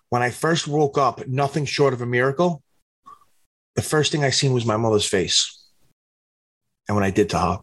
When 0.10 0.22
I 0.22 0.29
first 0.29 0.67
woke 0.67 0.98
up, 0.98 1.27
nothing 1.27 1.65
short 1.65 1.93
of 1.93 2.01
a 2.01 2.05
miracle, 2.05 2.63
the 3.77 3.84
first 3.84 4.12
thing 4.12 4.24
I 4.24 4.31
seen 4.31 4.53
was 4.53 4.65
my 4.65 4.75
mother's 4.75 5.05
face 5.05 5.63
and 6.88 6.96
what 6.96 7.05
I 7.05 7.12
did 7.12 7.29
to 7.29 7.39
her. 7.39 7.60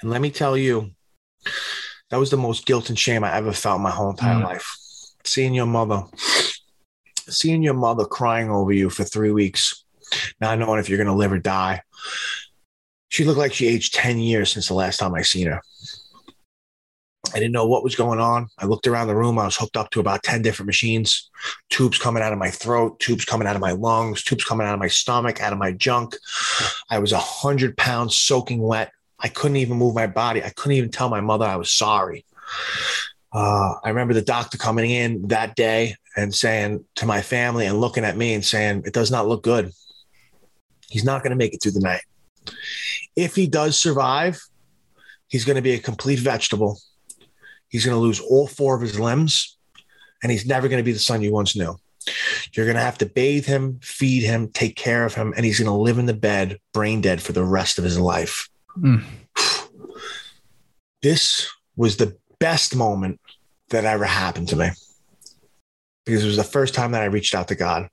And 0.00 0.10
let 0.10 0.22
me 0.22 0.30
tell 0.30 0.56
you, 0.56 0.90
that 2.10 2.16
was 2.16 2.30
the 2.30 2.38
most 2.38 2.66
guilt 2.66 2.88
and 2.88 2.98
shame 2.98 3.22
I 3.22 3.34
ever 3.34 3.52
felt 3.52 3.76
in 3.76 3.82
my 3.82 3.90
whole 3.90 4.10
entire 4.10 4.40
mm. 4.40 4.44
life. 4.44 4.74
Seeing 5.24 5.52
your 5.52 5.66
mother, 5.66 6.02
seeing 7.28 7.62
your 7.62 7.74
mother 7.74 8.06
crying 8.06 8.50
over 8.50 8.72
you 8.72 8.88
for 8.88 9.04
three 9.04 9.30
weeks, 9.30 9.84
not 10.40 10.58
knowing 10.58 10.80
if 10.80 10.88
you're 10.88 10.98
going 10.98 11.08
to 11.08 11.12
live 11.12 11.32
or 11.32 11.38
die. 11.38 11.82
She 13.08 13.24
looked 13.24 13.38
like 13.38 13.52
she 13.52 13.68
aged 13.68 13.94
10 13.94 14.18
years 14.18 14.50
since 14.50 14.68
the 14.68 14.74
last 14.74 14.96
time 14.96 15.14
I 15.14 15.22
seen 15.22 15.48
her. 15.48 15.60
I 17.34 17.38
didn't 17.38 17.52
know 17.52 17.66
what 17.66 17.84
was 17.84 17.94
going 17.94 18.20
on. 18.20 18.48
I 18.58 18.66
looked 18.66 18.86
around 18.86 19.08
the 19.08 19.16
room. 19.16 19.38
I 19.38 19.44
was 19.44 19.56
hooked 19.56 19.76
up 19.76 19.90
to 19.90 20.00
about 20.00 20.22
10 20.22 20.42
different 20.42 20.66
machines, 20.66 21.30
tubes 21.70 21.98
coming 21.98 22.22
out 22.22 22.32
of 22.32 22.38
my 22.38 22.50
throat, 22.50 22.98
tubes 23.00 23.24
coming 23.24 23.46
out 23.46 23.56
of 23.56 23.60
my 23.60 23.72
lungs, 23.72 24.22
tubes 24.22 24.44
coming 24.44 24.66
out 24.66 24.74
of 24.74 24.80
my 24.80 24.88
stomach, 24.88 25.42
out 25.42 25.52
of 25.52 25.58
my 25.58 25.72
junk. 25.72 26.16
I 26.90 26.98
was 26.98 27.12
100 27.12 27.76
pounds 27.76 28.16
soaking 28.16 28.62
wet. 28.62 28.92
I 29.18 29.28
couldn't 29.28 29.56
even 29.56 29.78
move 29.78 29.94
my 29.94 30.06
body. 30.06 30.42
I 30.42 30.50
couldn't 30.50 30.76
even 30.76 30.90
tell 30.90 31.08
my 31.08 31.20
mother 31.20 31.44
I 31.44 31.56
was 31.56 31.70
sorry. 31.70 32.24
Uh, 33.32 33.74
I 33.82 33.88
remember 33.88 34.14
the 34.14 34.22
doctor 34.22 34.56
coming 34.56 34.90
in 34.90 35.28
that 35.28 35.56
day 35.56 35.96
and 36.16 36.34
saying 36.34 36.84
to 36.96 37.06
my 37.06 37.20
family 37.22 37.66
and 37.66 37.80
looking 37.80 38.04
at 38.04 38.16
me 38.16 38.34
and 38.34 38.44
saying, 38.44 38.82
It 38.86 38.94
does 38.94 39.10
not 39.10 39.26
look 39.26 39.42
good. 39.42 39.72
He's 40.88 41.04
not 41.04 41.22
going 41.22 41.30
to 41.30 41.36
make 41.36 41.52
it 41.52 41.62
through 41.62 41.72
the 41.72 41.80
night. 41.80 42.02
If 43.16 43.34
he 43.34 43.46
does 43.46 43.78
survive, 43.78 44.40
he's 45.28 45.44
going 45.44 45.56
to 45.56 45.62
be 45.62 45.72
a 45.72 45.78
complete 45.78 46.18
vegetable. 46.18 46.78
He's 47.68 47.84
going 47.84 47.96
to 47.96 48.00
lose 48.00 48.20
all 48.20 48.46
four 48.46 48.74
of 48.74 48.82
his 48.82 48.98
limbs, 48.98 49.56
and 50.22 50.30
he's 50.30 50.46
never 50.46 50.68
going 50.68 50.80
to 50.80 50.84
be 50.84 50.92
the 50.92 50.98
son 50.98 51.22
you 51.22 51.32
once 51.32 51.56
knew. 51.56 51.76
You're 52.52 52.66
going 52.66 52.76
to 52.76 52.82
have 52.82 52.98
to 52.98 53.06
bathe 53.06 53.46
him, 53.46 53.80
feed 53.82 54.22
him, 54.22 54.48
take 54.48 54.76
care 54.76 55.04
of 55.04 55.14
him, 55.14 55.34
and 55.36 55.44
he's 55.44 55.58
going 55.58 55.70
to 55.70 55.76
live 55.76 55.98
in 55.98 56.06
the 56.06 56.14
bed, 56.14 56.58
brain 56.72 57.00
dead 57.00 57.20
for 57.20 57.32
the 57.32 57.44
rest 57.44 57.78
of 57.78 57.84
his 57.84 57.98
life. 57.98 58.48
Mm. 58.78 59.02
This 61.02 61.48
was 61.76 61.96
the 61.96 62.16
best 62.38 62.74
moment 62.76 63.20
that 63.70 63.84
ever 63.84 64.04
happened 64.04 64.48
to 64.48 64.56
me 64.56 64.70
because 66.04 66.22
it 66.22 66.28
was 66.28 66.36
the 66.36 66.44
first 66.44 66.74
time 66.74 66.92
that 66.92 67.02
I 67.02 67.06
reached 67.06 67.34
out 67.34 67.48
to 67.48 67.54
God. 67.54 67.88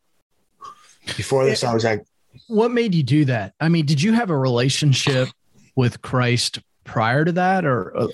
Before 1.18 1.44
this, 1.44 1.64
I 1.64 1.74
was 1.74 1.84
like, 1.84 2.06
What 2.48 2.72
made 2.72 2.96
you 2.96 3.04
do 3.04 3.26
that? 3.26 3.54
I 3.60 3.70
mean, 3.70 3.86
did 3.86 4.02
you 4.02 4.14
have 4.14 4.30
a 4.30 4.38
relationship 4.38 5.30
with 5.76 6.02
Christ 6.02 6.60
prior 6.86 7.26
to 7.26 7.32
that 7.34 7.66
or? 7.66 8.10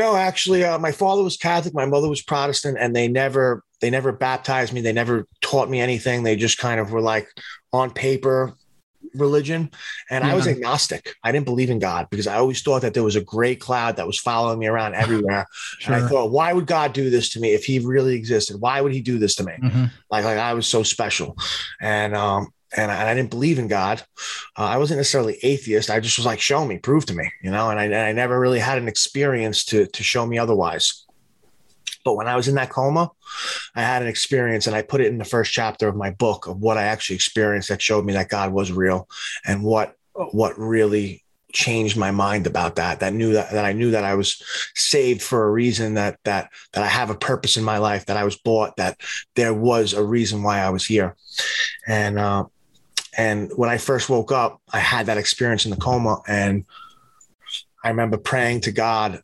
No, 0.00 0.16
actually, 0.16 0.64
uh, 0.64 0.78
my 0.78 0.92
father 0.92 1.22
was 1.22 1.36
Catholic, 1.36 1.74
my 1.74 1.84
mother 1.84 2.08
was 2.08 2.22
Protestant, 2.22 2.78
and 2.80 2.96
they 2.96 3.06
never 3.06 3.62
they 3.82 3.90
never 3.90 4.12
baptized 4.12 4.72
me. 4.72 4.80
They 4.80 4.94
never 4.94 5.26
taught 5.42 5.68
me 5.68 5.78
anything. 5.78 6.22
They 6.22 6.36
just 6.36 6.56
kind 6.56 6.80
of 6.80 6.90
were 6.90 7.02
like 7.02 7.28
on 7.74 7.90
paper 7.90 8.54
religion 9.14 9.68
and 10.08 10.22
i 10.22 10.34
was 10.34 10.46
agnostic 10.46 11.16
i 11.24 11.32
didn't 11.32 11.46
believe 11.46 11.70
in 11.70 11.80
god 11.80 12.06
because 12.10 12.28
i 12.28 12.36
always 12.36 12.62
thought 12.62 12.82
that 12.82 12.94
there 12.94 13.02
was 13.02 13.16
a 13.16 13.20
gray 13.20 13.56
cloud 13.56 13.96
that 13.96 14.06
was 14.06 14.20
following 14.20 14.58
me 14.58 14.68
around 14.68 14.94
everywhere 15.04 15.44
sure. 15.78 15.94
and 15.94 16.04
i 16.04 16.08
thought 16.08 16.30
why 16.30 16.52
would 16.52 16.66
god 16.66 16.92
do 16.92 17.10
this 17.10 17.28
to 17.30 17.40
me 17.40 17.52
if 17.52 17.64
he 17.64 17.80
really 17.80 18.14
existed 18.14 18.60
why 18.60 18.80
would 18.80 18.92
he 18.92 19.00
do 19.00 19.18
this 19.18 19.34
to 19.34 19.42
me 19.42 19.54
mm-hmm. 19.54 19.84
like 20.10 20.24
like 20.24 20.38
i 20.38 20.54
was 20.54 20.68
so 20.68 20.84
special 20.84 21.36
and 21.80 22.14
um 22.14 22.52
and 22.76 22.90
I, 22.90 23.14
didn't 23.14 23.30
believe 23.30 23.58
in 23.58 23.68
God. 23.68 24.02
Uh, 24.56 24.64
I 24.64 24.78
wasn't 24.78 24.98
necessarily 24.98 25.38
atheist. 25.42 25.90
I 25.90 26.00
just 26.00 26.18
was 26.18 26.26
like, 26.26 26.40
show 26.40 26.64
me, 26.64 26.78
prove 26.78 27.06
to 27.06 27.14
me, 27.14 27.30
you 27.42 27.50
know. 27.50 27.70
And 27.70 27.80
I, 27.80 27.84
and 27.84 27.94
I 27.94 28.12
never 28.12 28.38
really 28.38 28.60
had 28.60 28.78
an 28.78 28.88
experience 28.88 29.64
to 29.66 29.86
to 29.86 30.02
show 30.02 30.26
me 30.26 30.38
otherwise. 30.38 31.04
But 32.04 32.16
when 32.16 32.28
I 32.28 32.36
was 32.36 32.48
in 32.48 32.54
that 32.54 32.70
coma, 32.70 33.10
I 33.74 33.82
had 33.82 34.02
an 34.02 34.08
experience 34.08 34.66
and 34.66 34.74
I 34.74 34.82
put 34.82 35.00
it 35.00 35.08
in 35.08 35.18
the 35.18 35.24
first 35.24 35.52
chapter 35.52 35.88
of 35.88 35.96
my 35.96 36.10
book 36.10 36.46
of 36.46 36.60
what 36.60 36.78
I 36.78 36.84
actually 36.84 37.16
experienced 37.16 37.68
that 37.68 37.82
showed 37.82 38.04
me 38.04 38.14
that 38.14 38.28
God 38.28 38.52
was 38.52 38.72
real 38.72 39.08
and 39.44 39.62
what 39.62 39.96
what 40.14 40.58
really 40.58 41.24
changed 41.52 41.96
my 41.96 42.10
mind 42.10 42.46
about 42.46 42.76
that 42.76 43.00
that 43.00 43.12
knew 43.12 43.32
that, 43.32 43.50
that 43.50 43.64
i 43.64 43.72
knew 43.72 43.90
that 43.90 44.04
i 44.04 44.14
was 44.14 44.40
saved 44.74 45.20
for 45.20 45.44
a 45.44 45.50
reason 45.50 45.94
that 45.94 46.18
that 46.24 46.50
that 46.72 46.84
i 46.84 46.86
have 46.86 47.10
a 47.10 47.14
purpose 47.14 47.56
in 47.56 47.64
my 47.64 47.78
life 47.78 48.06
that 48.06 48.16
i 48.16 48.24
was 48.24 48.36
bought 48.36 48.76
that 48.76 48.96
there 49.34 49.54
was 49.54 49.92
a 49.92 50.04
reason 50.04 50.42
why 50.42 50.60
i 50.60 50.70
was 50.70 50.84
here 50.84 51.16
and 51.88 52.18
uh 52.18 52.44
and 53.16 53.50
when 53.56 53.68
i 53.68 53.76
first 53.76 54.08
woke 54.08 54.32
up 54.32 54.60
i 54.72 54.78
had 54.78 55.06
that 55.06 55.18
experience 55.18 55.64
in 55.64 55.70
the 55.70 55.76
coma 55.76 56.18
and 56.26 56.64
i 57.84 57.88
remember 57.88 58.16
praying 58.16 58.60
to 58.60 58.72
god 58.72 59.22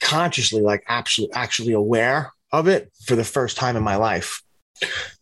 consciously 0.00 0.60
like 0.60 0.82
actually 0.88 1.32
actually 1.32 1.72
aware 1.72 2.32
of 2.50 2.68
it 2.68 2.92
for 3.04 3.16
the 3.16 3.24
first 3.24 3.56
time 3.56 3.76
in 3.76 3.82
my 3.82 3.96
life 3.96 4.42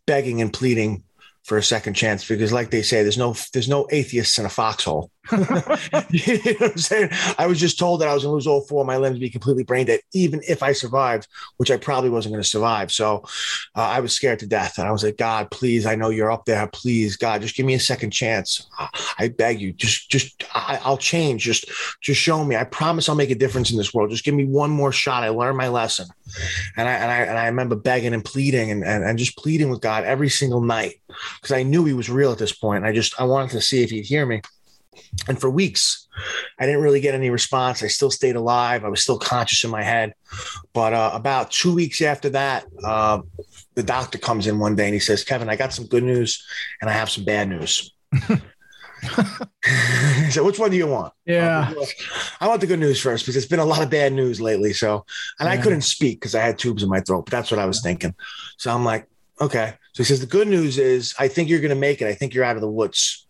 begging 0.06 0.40
and 0.40 0.52
pleading 0.52 1.02
for 1.44 1.58
a 1.58 1.62
second 1.62 1.94
chance 1.94 2.26
because 2.26 2.52
like 2.52 2.70
they 2.70 2.82
say 2.82 3.02
there's 3.02 3.18
no 3.18 3.34
there's 3.52 3.68
no 3.68 3.86
atheists 3.90 4.38
in 4.38 4.46
a 4.46 4.50
foxhole 4.50 5.10
you 5.32 5.38
know 5.38 5.44
what 5.44 6.62
I'm 6.62 6.78
saying? 6.78 7.10
I 7.38 7.46
was 7.46 7.60
just 7.60 7.78
told 7.78 8.00
that 8.00 8.08
I 8.08 8.14
was 8.14 8.22
going 8.22 8.30
to 8.30 8.34
lose 8.34 8.46
all 8.46 8.62
four 8.62 8.80
of 8.80 8.86
my 8.86 8.96
limbs, 8.96 9.18
be 9.18 9.28
completely 9.28 9.64
brain 9.64 9.86
dead, 9.86 10.00
even 10.12 10.40
if 10.48 10.62
I 10.62 10.72
survived, 10.72 11.28
which 11.58 11.70
I 11.70 11.76
probably 11.76 12.08
wasn't 12.08 12.32
going 12.32 12.42
to 12.42 12.48
survive. 12.48 12.90
So 12.90 13.24
uh, 13.76 13.82
I 13.82 14.00
was 14.00 14.14
scared 14.14 14.38
to 14.40 14.46
death. 14.46 14.78
And 14.78 14.88
I 14.88 14.92
was 14.92 15.04
like, 15.04 15.18
God, 15.18 15.50
please, 15.50 15.84
I 15.84 15.94
know 15.94 16.08
you're 16.08 16.32
up 16.32 16.46
there. 16.46 16.66
Please, 16.68 17.16
God, 17.16 17.42
just 17.42 17.54
give 17.54 17.66
me 17.66 17.74
a 17.74 17.80
second 17.80 18.10
chance. 18.10 18.66
I 19.18 19.28
beg 19.28 19.60
you, 19.60 19.72
just, 19.72 20.10
just, 20.10 20.42
I, 20.54 20.80
will 20.86 20.96
change. 20.96 21.44
Just, 21.44 21.70
just 22.00 22.20
show 22.20 22.42
me. 22.42 22.56
I 22.56 22.64
promise 22.64 23.08
I'll 23.08 23.14
make 23.14 23.30
a 23.30 23.34
difference 23.34 23.70
in 23.70 23.76
this 23.76 23.92
world. 23.92 24.10
Just 24.10 24.24
give 24.24 24.34
me 24.34 24.46
one 24.46 24.70
more 24.70 24.90
shot. 24.90 25.22
I 25.22 25.28
learned 25.28 25.58
my 25.58 25.68
lesson. 25.68 26.06
And 26.76 26.88
I, 26.88 26.92
and 26.92 27.10
I, 27.10 27.16
and 27.18 27.38
I 27.38 27.46
remember 27.46 27.76
begging 27.76 28.14
and 28.14 28.24
pleading 28.24 28.70
and, 28.70 28.84
and, 28.84 29.04
and 29.04 29.18
just 29.18 29.36
pleading 29.36 29.68
with 29.68 29.82
God 29.82 30.04
every 30.04 30.30
single 30.30 30.62
night 30.62 30.94
because 31.36 31.52
I 31.52 31.62
knew 31.62 31.84
he 31.84 31.92
was 31.92 32.08
real 32.08 32.32
at 32.32 32.38
this 32.38 32.52
point. 32.52 32.84
I 32.84 32.92
just, 32.92 33.20
I 33.20 33.24
wanted 33.24 33.50
to 33.50 33.60
see 33.60 33.82
if 33.82 33.90
he'd 33.90 34.06
hear 34.06 34.24
me. 34.24 34.40
And 35.28 35.40
for 35.40 35.50
weeks, 35.50 36.08
I 36.58 36.66
didn't 36.66 36.82
really 36.82 37.00
get 37.00 37.14
any 37.14 37.30
response. 37.30 37.82
I 37.82 37.86
still 37.86 38.10
stayed 38.10 38.36
alive. 38.36 38.84
I 38.84 38.88
was 38.88 39.02
still 39.02 39.18
conscious 39.18 39.64
in 39.64 39.70
my 39.70 39.82
head. 39.82 40.14
But 40.72 40.92
uh, 40.92 41.10
about 41.14 41.50
two 41.50 41.74
weeks 41.74 42.02
after 42.02 42.30
that, 42.30 42.66
uh, 42.84 43.22
the 43.74 43.82
doctor 43.82 44.18
comes 44.18 44.46
in 44.46 44.58
one 44.58 44.76
day 44.76 44.86
and 44.86 44.94
he 44.94 45.00
says, 45.00 45.24
Kevin, 45.24 45.48
I 45.48 45.56
got 45.56 45.72
some 45.72 45.86
good 45.86 46.02
news 46.02 46.44
and 46.80 46.90
I 46.90 46.92
have 46.92 47.10
some 47.10 47.24
bad 47.24 47.48
news. 47.48 47.92
he 48.12 48.20
said, 50.30 50.44
which 50.44 50.58
one 50.58 50.70
do 50.70 50.76
you 50.76 50.86
want? 50.86 51.12
Yeah. 51.24 51.72
I 52.40 52.48
want 52.48 52.60
the 52.60 52.66
good 52.66 52.80
news 52.80 53.00
first 53.00 53.24
because 53.24 53.36
it's 53.36 53.46
been 53.46 53.60
a 53.60 53.64
lot 53.64 53.82
of 53.82 53.90
bad 53.90 54.12
news 54.12 54.40
lately. 54.40 54.72
So, 54.72 55.04
and 55.38 55.46
yeah. 55.46 55.52
I 55.52 55.58
couldn't 55.58 55.82
speak 55.82 56.20
because 56.20 56.34
I 56.34 56.40
had 56.40 56.58
tubes 56.58 56.82
in 56.82 56.88
my 56.88 57.00
throat, 57.00 57.26
but 57.26 57.32
that's 57.32 57.50
what 57.50 57.60
I 57.60 57.66
was 57.66 57.80
thinking. 57.80 58.14
So 58.58 58.72
I'm 58.72 58.84
like, 58.84 59.06
okay. 59.40 59.74
So 59.92 60.02
he 60.02 60.04
says, 60.04 60.20
the 60.20 60.26
good 60.26 60.48
news 60.48 60.78
is 60.78 61.14
I 61.18 61.28
think 61.28 61.48
you're 61.48 61.60
going 61.60 61.70
to 61.70 61.76
make 61.76 62.02
it. 62.02 62.08
I 62.08 62.14
think 62.14 62.34
you're 62.34 62.44
out 62.44 62.56
of 62.56 62.62
the 62.62 62.70
woods. 62.70 63.26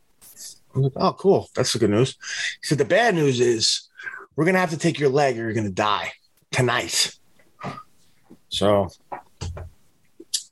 I'm 0.74 0.82
like, 0.82 0.92
oh, 0.96 1.12
cool. 1.12 1.48
That's 1.54 1.72
the 1.72 1.78
good 1.78 1.90
news. 1.90 2.16
He 2.60 2.66
said, 2.66 2.78
the 2.78 2.84
bad 2.84 3.14
news 3.14 3.40
is 3.40 3.88
we're 4.36 4.44
going 4.44 4.54
to 4.54 4.60
have 4.60 4.70
to 4.70 4.78
take 4.78 4.98
your 4.98 5.10
leg 5.10 5.36
or 5.36 5.42
you're 5.42 5.52
going 5.52 5.66
to 5.66 5.72
die 5.72 6.12
tonight. 6.50 7.16
So 8.48 8.88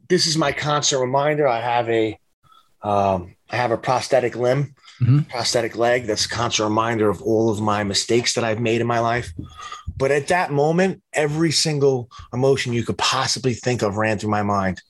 this 0.09 0.27
is 0.27 0.37
my 0.37 0.53
constant 0.53 1.01
reminder. 1.01 1.47
I 1.47 1.61
have 1.61 1.89
a, 1.89 2.19
um, 2.83 3.37
I 3.51 3.57
have 3.57 3.71
a 3.71 3.79
prosthetic 3.79 4.37
limb, 4.37 4.75
mm-hmm. 5.01 5.21
prosthetic 5.21 5.77
leg. 5.77 6.07
That's 6.07 6.27
a 6.27 6.29
constant 6.29 6.69
reminder 6.69 7.09
of 7.09 7.23
all 7.23 7.51
of 7.51 7.61
my 7.61 7.83
mistakes 7.85 8.35
that 8.35 8.45
I've 8.45 8.61
made 8.61 8.81
in 8.81 8.87
my 8.87 9.01
life. 9.01 9.33
But 9.97 10.11
at 10.13 10.29
that 10.29 10.53
moment, 10.53 11.03
every 11.13 11.51
single 11.51 12.09
emotion 12.33 12.73
you 12.73 12.85
could 12.85 12.99
possibly 12.99 13.55
think 13.55 13.83
of 13.83 13.97
ran 13.97 14.19
through 14.19 14.31
my 14.31 14.43
mind: 14.43 14.81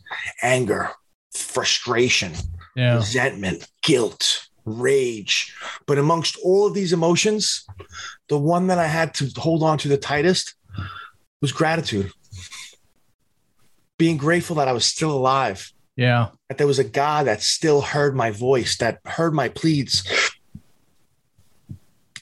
anger, 0.42 0.90
frustration, 1.32 2.32
yeah. 2.76 2.96
resentment, 2.96 3.66
guilt, 3.82 4.47
rage. 4.68 5.54
But 5.86 5.98
amongst 5.98 6.36
all 6.44 6.66
of 6.66 6.74
these 6.74 6.92
emotions, 6.92 7.66
the 8.28 8.38
one 8.38 8.66
that 8.68 8.78
I 8.78 8.86
had 8.86 9.14
to 9.14 9.30
hold 9.36 9.62
on 9.62 9.78
to 9.78 9.88
the 9.88 9.96
tightest 9.96 10.54
was 11.40 11.52
gratitude. 11.52 12.12
Being 13.98 14.16
grateful 14.16 14.56
that 14.56 14.68
I 14.68 14.72
was 14.72 14.84
still 14.84 15.12
alive. 15.12 15.72
Yeah. 15.96 16.28
That 16.48 16.58
there 16.58 16.66
was 16.66 16.78
a 16.78 16.84
God 16.84 17.26
that 17.26 17.42
still 17.42 17.80
heard 17.80 18.14
my 18.14 18.30
voice, 18.30 18.76
that 18.78 19.00
heard 19.04 19.34
my 19.34 19.48
pleads. 19.48 20.04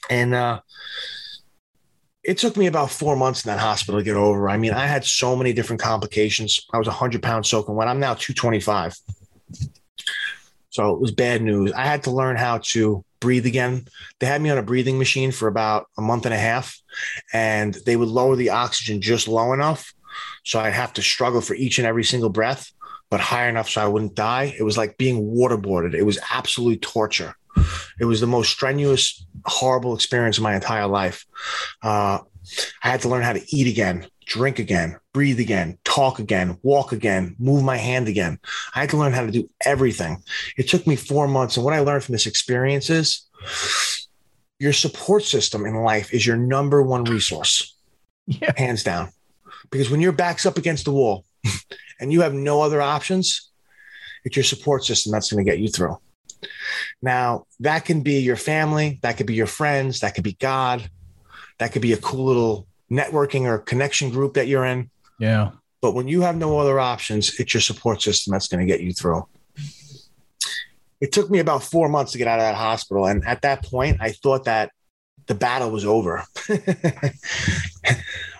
And 0.09 0.33
uh, 0.33 0.61
it 2.23 2.37
took 2.37 2.57
me 2.57 2.67
about 2.67 2.91
four 2.91 3.15
months 3.15 3.45
in 3.45 3.49
that 3.49 3.59
hospital 3.59 3.99
to 3.99 4.03
get 4.03 4.15
over. 4.15 4.49
I 4.49 4.57
mean, 4.57 4.73
I 4.73 4.85
had 4.85 5.05
so 5.05 5.35
many 5.35 5.53
different 5.53 5.81
complications. 5.81 6.65
I 6.73 6.77
was 6.77 6.87
100 6.87 7.21
pounds 7.21 7.49
soaking 7.49 7.75
wet. 7.75 7.87
I'm 7.87 7.99
now 7.99 8.15
225. 8.15 8.97
So 10.77 10.93
it 10.93 11.01
was 11.01 11.09
bad 11.09 11.41
news. 11.41 11.71
I 11.71 11.85
had 11.85 12.03
to 12.03 12.11
learn 12.11 12.35
how 12.35 12.59
to 12.65 13.03
breathe 13.19 13.47
again. 13.47 13.87
They 14.19 14.27
had 14.27 14.43
me 14.43 14.51
on 14.51 14.59
a 14.59 14.61
breathing 14.61 14.99
machine 14.99 15.31
for 15.31 15.47
about 15.47 15.87
a 15.97 16.03
month 16.03 16.25
and 16.25 16.33
a 16.35 16.37
half, 16.37 16.79
and 17.33 17.73
they 17.87 17.95
would 17.95 18.09
lower 18.09 18.35
the 18.35 18.51
oxygen 18.51 19.01
just 19.01 19.27
low 19.27 19.53
enough. 19.53 19.91
So 20.45 20.59
I'd 20.59 20.73
have 20.73 20.93
to 20.93 21.01
struggle 21.01 21.41
for 21.41 21.55
each 21.55 21.79
and 21.79 21.87
every 21.87 22.03
single 22.03 22.29
breath. 22.29 22.71
but 23.09 23.19
high 23.19 23.47
enough 23.47 23.69
so 23.69 23.81
I 23.81 23.87
wouldn't 23.87 24.15
die. 24.15 24.53
It 24.57 24.63
was 24.63 24.77
like 24.77 24.97
being 24.97 25.31
waterboarded. 25.31 25.93
It 25.93 26.03
was 26.03 26.19
absolute 26.31 26.81
torture. 26.81 27.35
It 27.99 28.05
was 28.05 28.21
the 28.21 28.27
most 28.27 28.51
strenuous, 28.51 29.25
horrible 29.45 29.95
experience 29.95 30.37
of 30.37 30.43
my 30.43 30.55
entire 30.55 30.87
life. 30.87 31.25
Uh, 31.81 32.19
I 32.83 32.89
had 32.89 33.01
to 33.01 33.09
learn 33.09 33.23
how 33.23 33.33
to 33.33 33.55
eat 33.55 33.67
again, 33.67 34.07
drink 34.25 34.59
again, 34.59 34.99
breathe 35.17 35.39
again, 35.39 35.79
talk 35.83 36.19
again, 36.19 36.59
walk 36.61 36.91
again, 36.91 37.35
move 37.39 37.63
my 37.63 37.75
hand 37.75 38.07
again. 38.07 38.37
I 38.75 38.81
had 38.81 38.91
to 38.91 38.97
learn 38.97 39.13
how 39.13 39.25
to 39.25 39.31
do 39.31 39.49
everything. 39.65 40.21
It 40.57 40.69
took 40.69 40.85
me 40.85 40.95
four 40.95 41.27
months. 41.27 41.57
And 41.57 41.65
what 41.65 41.73
I 41.73 41.79
learned 41.79 42.03
from 42.03 42.13
this 42.13 42.27
experience 42.27 42.91
is 42.91 43.27
your 44.59 44.73
support 44.73 45.23
system 45.23 45.65
in 45.65 45.73
life 45.73 46.13
is 46.13 46.23
your 46.23 46.37
number 46.37 46.83
one 46.83 47.03
resource, 47.03 47.75
yeah. 48.27 48.51
hands 48.57 48.83
down. 48.83 49.09
Because 49.71 49.89
when 49.89 50.01
your 50.01 50.11
back's 50.11 50.45
up 50.45 50.59
against 50.59 50.85
the 50.85 50.91
wall 50.91 51.25
and 51.99 52.13
you 52.13 52.21
have 52.21 52.35
no 52.35 52.61
other 52.61 52.79
options, 52.79 53.49
it's 54.23 54.37
your 54.37 54.43
support 54.43 54.85
system 54.85 55.11
that's 55.11 55.31
going 55.31 55.43
to 55.43 55.51
get 55.51 55.59
you 55.59 55.67
through. 55.67 55.97
Now, 57.01 57.47
that 57.61 57.85
can 57.85 58.03
be 58.03 58.19
your 58.19 58.35
family, 58.35 58.99
that 59.01 59.17
could 59.17 59.25
be 59.25 59.33
your 59.33 59.47
friends, 59.47 60.01
that 60.01 60.13
could 60.13 60.23
be 60.23 60.33
God, 60.33 60.87
that 61.57 61.71
could 61.71 61.81
be 61.81 61.93
a 61.93 61.97
cool 61.97 62.25
little 62.25 62.67
networking 62.91 63.45
or 63.45 63.57
connection 63.57 64.11
group 64.11 64.35
that 64.35 64.45
you're 64.45 64.65
in. 64.65 64.91
Yeah. 65.19 65.51
But 65.81 65.93
when 65.93 66.07
you 66.07 66.21
have 66.21 66.35
no 66.35 66.59
other 66.59 66.79
options, 66.79 67.39
it's 67.39 67.53
your 67.53 67.61
support 67.61 68.01
system 68.01 68.31
that's 68.31 68.47
going 68.47 68.65
to 68.65 68.71
get 68.71 68.81
you 68.81 68.93
through. 68.93 69.27
It 70.99 71.11
took 71.11 71.29
me 71.29 71.39
about 71.39 71.63
four 71.63 71.89
months 71.89 72.13
to 72.13 72.17
get 72.17 72.27
out 72.27 72.39
of 72.39 72.43
that 72.43 72.55
hospital. 72.55 73.05
And 73.05 73.25
at 73.25 73.43
that 73.43 73.63
point, 73.63 73.97
I 74.01 74.11
thought 74.11 74.45
that 74.45 74.71
the 75.27 75.35
battle 75.35 75.69
was 75.69 75.85
over. 75.85 76.23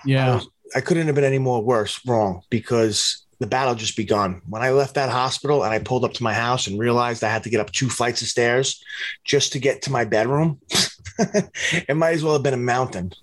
yeah. 0.05 0.31
I, 0.31 0.35
was, 0.35 0.49
I 0.75 0.81
couldn't 0.81 1.05
have 1.05 1.15
been 1.15 1.23
any 1.23 1.37
more 1.37 1.61
worse, 1.61 2.03
wrong, 2.07 2.41
because 2.49 3.27
the 3.39 3.47
battle 3.47 3.75
just 3.75 3.95
begun. 3.95 4.41
When 4.49 4.63
I 4.63 4.71
left 4.71 4.95
that 4.95 5.09
hospital 5.09 5.63
and 5.63 5.71
I 5.71 5.79
pulled 5.79 6.03
up 6.03 6.13
to 6.13 6.23
my 6.23 6.33
house 6.33 6.65
and 6.65 6.79
realized 6.79 7.23
I 7.23 7.29
had 7.29 7.43
to 7.43 7.51
get 7.51 7.59
up 7.59 7.71
two 7.71 7.89
flights 7.89 8.21
of 8.21 8.27
stairs 8.27 8.83
just 9.23 9.53
to 9.53 9.59
get 9.59 9.83
to 9.83 9.91
my 9.91 10.05
bedroom, 10.05 10.59
it 11.19 11.95
might 11.95 12.15
as 12.15 12.23
well 12.23 12.33
have 12.33 12.43
been 12.43 12.55
a 12.55 12.57
mountain. 12.57 13.13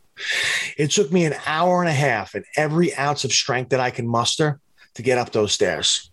It 0.77 0.91
took 0.91 1.13
me 1.13 1.25
an 1.25 1.35
hour 1.47 1.81
and 1.81 1.89
a 1.89 1.95
half 1.95 2.35
and 2.35 2.45
every 2.57 2.95
ounce 2.97 3.25
of 3.25 3.33
strength 3.33 3.71
that 3.71 3.81
I 3.81 3.91
can 3.91 4.07
muster 4.07 4.61
to 4.95 5.03
get 5.03 5.19
up 5.19 5.33
those 5.33 5.53
stairs. 5.53 6.11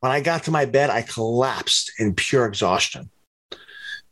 When 0.00 0.12
I 0.12 0.20
got 0.20 0.44
to 0.44 0.50
my 0.50 0.64
bed, 0.64 0.90
I 0.90 1.02
collapsed 1.02 1.92
in 1.98 2.14
pure 2.14 2.46
exhaustion. 2.46 3.10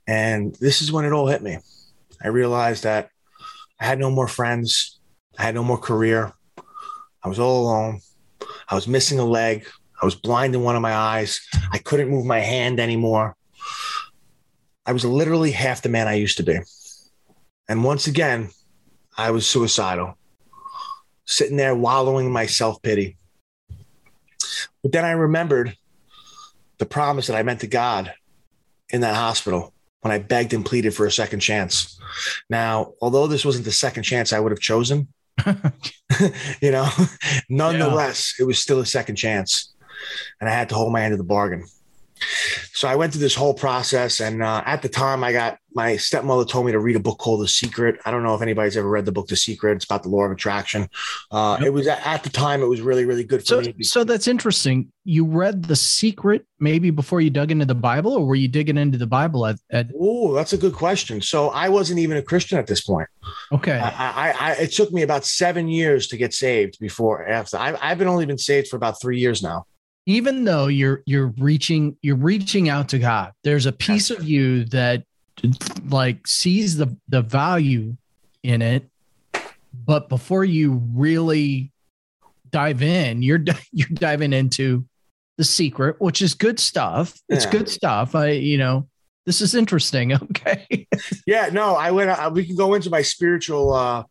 And 0.07 0.55
this 0.57 0.83
is 0.83 0.93
when 0.93 1.05
it 1.05 1.13
all 1.13 1.29
hit 1.29 1.43
me. 1.43 1.59
I 2.23 2.29
realized 2.29 2.85
that 2.85 3.11
I 3.81 3.85
had 3.85 3.99
no 3.99 4.11
more 4.11 4.29
friends, 4.29 5.01
I 5.39 5.43
had 5.43 5.55
no 5.55 5.65
more 5.65 5.79
career. 5.79 6.33
I 7.23 7.29
was 7.29 7.39
all 7.39 7.63
alone. 7.63 8.01
I 8.69 8.75
was 8.75 8.89
missing 8.89 9.19
a 9.19 9.25
leg. 9.25 9.67
I 10.01 10.05
was 10.05 10.15
blind 10.15 10.55
in 10.55 10.63
one 10.63 10.77
of 10.77 10.83
my 10.83 10.95
eyes. 10.95 11.41
I 11.73 11.79
couldn't 11.79 12.09
move 12.09 12.25
my 12.25 12.41
hand 12.41 12.81
anymore. 12.81 13.37
I 14.87 14.93
was 14.93 15.05
literally 15.05 15.51
half 15.51 15.83
the 15.83 15.89
man 15.89 16.09
I 16.09 16.15
used 16.15 16.39
to 16.39 16.43
be. 16.43 16.59
And 17.69 17.85
once 17.85 18.07
again, 18.07 18.51
I 19.21 19.33
was 19.33 19.47
suicidal, 19.47 20.17
sitting 21.27 21.59
there 21.59 21.75
wallowing 21.75 22.27
in 22.27 22.33
my 22.33 22.47
self 22.47 22.81
pity. 22.81 23.19
But 24.83 24.93
then 24.93 25.05
I 25.05 25.11
remembered 25.11 25.77
the 26.79 26.87
promise 26.87 27.27
that 27.27 27.37
I 27.37 27.43
meant 27.43 27.61
to 27.61 27.67
God 27.67 28.15
in 28.89 29.03
that 29.03 29.15
hospital 29.15 29.75
when 30.00 30.11
I 30.11 30.19
begged 30.19 30.55
and 30.55 30.65
pleaded 30.65 30.95
for 30.95 31.05
a 31.05 31.12
second 31.12 31.41
chance. 31.41 32.00
Now, 32.49 32.95
although 33.03 33.27
this 33.27 33.45
wasn't 33.45 33.67
the 33.67 33.73
second 33.73 34.05
chance 34.05 34.33
I 34.33 34.41
would 34.41 34.53
have 34.53 34.61
chosen, 34.61 35.09
you 36.62 36.71
know, 36.71 36.89
nonetheless, 37.50 38.37
yeah. 38.39 38.45
it 38.45 38.47
was 38.47 38.59
still 38.59 38.81
a 38.81 38.87
second 38.87 39.17
chance. 39.17 39.75
And 40.41 40.49
I 40.49 40.55
had 40.55 40.71
to 40.71 40.75
hold 40.75 40.95
my 40.95 41.03
end 41.03 41.12
of 41.12 41.19
the 41.19 41.25
bargain. 41.25 41.67
So 42.73 42.89
I 42.89 42.97
went 42.97 43.12
through 43.12 43.21
this 43.21 43.35
whole 43.35 43.55
process, 43.55 44.21
and 44.21 44.43
uh, 44.43 44.62
at 44.65 44.83
the 44.83 44.89
time, 44.89 45.25
I 45.25 45.33
got 45.33 45.59
my 45.75 45.97
stepmother 45.97 46.45
told 46.45 46.67
me 46.67 46.73
to 46.73 46.81
read 46.81 46.97
a 46.97 47.00
book 47.00 47.19
called 47.19 47.43
The 47.43 47.49
Secret. 47.49 48.00
I 48.05 48.11
don't 48.11 48.23
know 48.23 48.35
if 48.35 48.43
anybody's 48.43 48.76
ever 48.76 48.89
read 48.89 49.04
the 49.04 49.13
book 49.13 49.28
The 49.28 49.37
Secret. 49.37 49.76
It's 49.76 49.85
about 49.85 50.02
the 50.02 50.09
law 50.09 50.25
of 50.25 50.33
attraction. 50.33 50.89
Uh, 51.30 51.56
yep. 51.61 51.69
It 51.69 51.71
was 51.71 51.87
at 51.87 52.23
the 52.23 52.30
time, 52.30 52.63
it 52.63 52.67
was 52.67 52.80
really, 52.80 53.04
really 53.04 53.25
good 53.25 53.41
for 53.41 53.47
so, 53.47 53.61
me. 53.61 53.83
So 53.83 54.04
that's 54.04 54.26
interesting. 54.26 54.91
You 55.04 55.25
read 55.25 55.65
The 55.65 55.76
Secret 55.76 56.47
maybe 56.59 56.91
before 56.91 57.21
you 57.21 57.30
dug 57.30 57.50
into 57.50 57.67
the 57.67 57.75
Bible, 57.75 58.15
or 58.15 58.26
were 58.26 58.35
you 58.35 58.49
digging 58.49 58.76
into 58.76 58.99
the 58.99 59.06
Bible 59.06 59.47
at? 59.47 59.56
at- 59.71 59.91
oh, 59.99 60.35
that's 60.35 60.52
a 60.52 60.59
good 60.59 60.75
question. 60.75 61.21
So 61.21 61.50
I 61.50 61.69
wasn't 61.69 62.00
even 62.00 62.17
a 62.17 62.23
Christian 62.23 62.59
at 62.59 62.67
this 62.67 62.80
point. 62.80 63.09
Okay. 63.52 63.78
I, 63.78 63.89
I, 64.30 64.35
I 64.41 64.52
it 64.54 64.73
took 64.73 64.93
me 64.93 65.02
about 65.02 65.25
seven 65.25 65.69
years 65.69 66.09
to 66.09 66.17
get 66.17 66.35
saved 66.35 66.78
before 66.80 67.26
after. 67.26 67.56
I, 67.56 67.76
I've 67.80 67.99
been 67.99 68.09
only 68.09 68.26
been 68.26 68.39
saved 68.39 68.69
for 68.69 68.76
about 68.76 69.00
three 69.00 69.19
years 69.19 69.43
now 69.43 69.67
even 70.06 70.45
though 70.45 70.67
you're 70.67 71.02
you're 71.06 71.32
reaching 71.39 71.97
you're 72.02 72.17
reaching 72.17 72.69
out 72.69 72.89
to 72.91 72.99
God, 72.99 73.32
there's 73.45 73.67
a 73.67 73.73
piece 73.73 74.10
of 74.10 74.25
you 74.25 74.65
that 74.67 75.04
like 75.89 76.26
sees 76.26 76.76
the 76.76 76.97
the 77.08 77.23
value 77.23 77.97
in 78.43 78.63
it, 78.63 78.89
but 79.73 80.08
before 80.08 80.45
you 80.45 80.82
really 80.95 81.73
dive 82.50 82.82
in, 82.82 83.23
you're 83.23 83.45
you're 83.73 83.89
diving 83.89 84.32
into 84.32 84.84
the 85.39 85.45
secret, 85.45 85.97
which 86.00 86.23
is 86.23 86.34
good 86.34 86.58
stuff. 86.58 87.19
It's 87.28 87.45
yeah. 87.45 87.50
good 87.50 87.69
stuff. 87.69 88.15
I 88.15 88.30
you 88.30 88.58
know 88.58 88.89
this 89.26 89.41
is 89.41 89.54
interesting. 89.54 90.13
Okay. 90.23 90.86
yeah. 91.26 91.50
No, 91.52 91.75
I 91.75 91.91
went. 91.91 92.10
Uh, 92.10 92.30
we 92.32 92.47
can 92.47 92.56
go 92.56 92.75
into 92.75 92.91
my 92.91 93.02
spiritual 93.02 93.73
uh, 93.73 94.04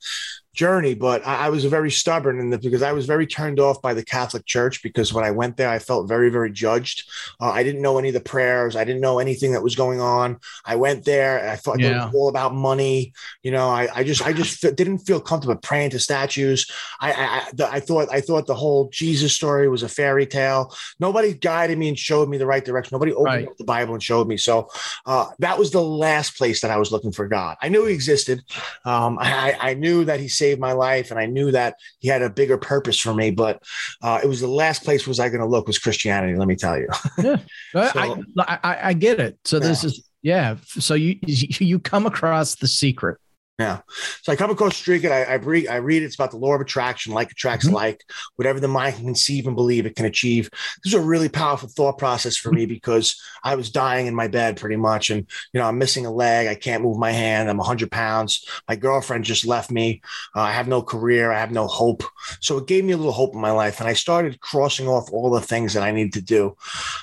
journey, 0.60 0.94
but 0.94 1.26
I, 1.26 1.46
I 1.46 1.50
was 1.50 1.64
very 1.64 1.90
stubborn 1.90 2.38
in 2.38 2.50
that 2.50 2.62
because 2.62 2.84
I 2.84 2.92
was 2.92 3.06
very 3.06 3.26
turned 3.26 3.62
off 3.62 3.82
by 3.82 3.94
the 3.94 4.04
Catholic 4.04 4.46
Church 4.46 4.84
because 4.84 5.14
when 5.14 5.24
I 5.24 5.32
went 5.32 5.56
there, 5.56 5.70
I 5.70 5.80
felt 5.80 6.10
very, 6.10 6.30
very 6.30 6.52
judged. 6.52 7.10
Uh, 7.40 7.50
I 7.52 7.64
didn't 7.64 7.82
know 7.82 7.98
any 7.98 8.10
of 8.10 8.14
the 8.14 8.20
prayers. 8.20 8.76
I 8.76 8.84
didn't 8.84 9.00
know 9.00 9.20
anything 9.20 9.54
that 9.54 9.64
was 9.64 9.78
going 9.78 10.02
on. 10.02 10.38
I 10.66 10.76
went 10.76 11.06
there 11.06 11.40
and 11.40 11.50
I 11.50 11.56
thought 11.56 11.80
yeah. 11.80 11.88
it 11.88 12.06
was 12.08 12.14
all 12.14 12.28
about 12.28 12.54
money. 12.54 13.14
You 13.42 13.52
know, 13.52 13.70
I, 13.70 13.88
I 13.96 14.04
just, 14.04 14.22
I 14.22 14.34
just 14.34 14.66
f- 14.66 14.76
didn't 14.76 15.00
feel 15.00 15.22
comfortable 15.22 15.56
praying 15.62 15.92
to 15.92 16.00
statues. 16.00 16.70
I, 17.00 17.14
I, 17.14 17.48
the, 17.54 17.72
I 17.72 17.80
thought, 17.80 18.10
I 18.12 18.20
thought 18.20 18.46
the 18.46 18.54
whole 18.54 18.90
Jesus 18.90 19.34
story 19.34 19.70
was 19.70 19.84
a 19.84 19.90
fairy 19.90 20.26
tale. 20.26 20.76
Nobody 21.00 21.34
guided 21.36 21.78
me 21.78 21.88
and 21.88 21.98
showed 21.98 22.28
me 22.28 22.38
the 22.38 22.46
right 22.46 22.66
direction. 22.66 22.94
Nobody 22.96 23.14
opened 23.14 23.26
right. 23.26 23.48
up 23.48 23.56
the 23.58 23.64
Bible 23.64 23.94
and 23.94 24.04
showed 24.04 24.28
me. 24.28 24.36
So 24.36 24.68
uh, 25.06 25.28
that 25.40 25.58
was 25.58 25.72
the 25.72 25.82
last 25.82 26.38
place 26.38 26.60
that 26.60 26.72
I 26.72 26.78
was 26.78 26.92
looking 26.92 27.14
for 27.14 27.30
God. 27.30 27.56
I 27.62 27.70
knew 27.70 27.86
He 27.86 27.94
existed. 27.94 28.44
Um, 28.84 29.18
I, 29.22 29.56
I 29.58 29.74
knew 29.76 30.04
that 30.04 30.20
He 30.20 30.28
saved 30.28 30.49
saved 30.50 30.60
my 30.60 30.74
life, 30.74 31.12
and 31.12 31.20
I 31.20 31.26
knew 31.26 31.52
that 31.52 31.76
he 32.00 32.08
had 32.08 32.22
a 32.22 32.30
bigger 32.30 32.58
purpose 32.58 33.00
for 33.00 33.14
me. 33.14 33.32
But 33.32 33.62
uh, 34.02 34.20
it 34.24 34.28
was 34.28 34.42
the 34.42 34.48
last 34.48 34.84
place 34.84 35.08
was 35.08 35.20
I 35.20 35.30
going 35.30 35.42
to 35.42 35.48
look 35.48 35.68
was 35.68 35.80
Christianity. 35.80 36.36
Let 36.36 36.48
me 36.48 36.56
tell 36.56 36.78
you. 36.78 36.88
yeah, 37.18 37.38
so, 37.74 38.24
I, 38.40 38.60
I, 38.64 38.78
I 38.90 38.94
get 38.94 39.20
it. 39.20 39.38
So 39.46 39.58
yeah. 39.58 39.68
this 39.68 39.84
is 39.84 40.10
yeah. 40.22 40.58
So 40.66 40.94
you 40.96 41.18
you 41.22 41.80
come 41.80 42.06
across 42.06 42.56
the 42.56 42.68
secret. 42.68 43.20
Yeah. 43.60 43.82
So 44.22 44.32
I 44.32 44.38
come 44.38 44.52
across 44.52 44.78
Streak 44.78 45.04
I, 45.04 45.24
I 45.24 45.34
read, 45.34 45.68
I 45.68 45.76
read 45.76 46.02
it's 46.02 46.16
about 46.16 46.32
the 46.32 46.38
law 46.38 46.56
of 46.56 46.62
attraction, 46.62 47.14
like 47.14 47.30
attracts 47.30 47.66
mm-hmm. 47.66 47.76
like, 47.76 48.06
whatever 48.38 48.62
the 48.62 48.70
mind 48.70 48.96
can 48.96 49.04
conceive 49.04 49.48
and 49.48 49.56
believe 49.56 49.86
it 49.86 49.98
can 49.98 50.06
achieve. 50.06 50.50
This 50.82 50.94
is 50.94 51.00
a 51.00 51.02
really 51.02 51.28
powerful 51.28 51.68
thought 51.68 51.98
process 51.98 52.38
for 52.38 52.54
me 52.54 52.66
because 52.66 53.22
I 53.44 53.56
was 53.56 53.70
dying 53.70 54.08
in 54.08 54.16
my 54.16 54.30
bed 54.30 54.56
pretty 54.56 54.78
much. 54.78 55.10
And, 55.10 55.28
you 55.52 55.60
know, 55.60 55.68
I'm 55.68 55.78
missing 55.78 56.06
a 56.06 56.12
leg. 56.12 56.48
I 56.48 56.56
can't 56.56 56.84
move 56.84 56.98
my 56.98 57.12
hand. 57.12 57.50
I'm 57.50 57.58
100 57.58 57.92
pounds. 57.92 58.48
My 58.70 58.78
girlfriend 58.78 59.26
just 59.26 59.46
left 59.46 59.72
me. 59.72 60.02
Uh, 60.34 60.42
I 60.42 60.54
have 60.54 60.70
no 60.70 60.82
career. 60.82 61.30
I 61.30 61.40
have 61.40 61.52
no 61.52 61.68
hope. 61.68 62.04
So 62.40 62.60
it 62.60 62.68
gave 62.68 62.86
me 62.86 62.94
a 62.94 62.98
little 62.98 63.12
hope 63.12 63.36
in 63.36 63.42
my 63.42 63.52
life. 63.52 63.82
And 63.82 63.90
I 63.90 63.94
started 63.94 64.40
crossing 64.40 64.88
off 64.88 65.12
all 65.12 65.32
the 65.32 65.42
things 65.42 65.74
that 65.74 65.84
I 65.84 65.92
needed 65.92 66.14
to 66.14 66.22
do. 66.22 66.56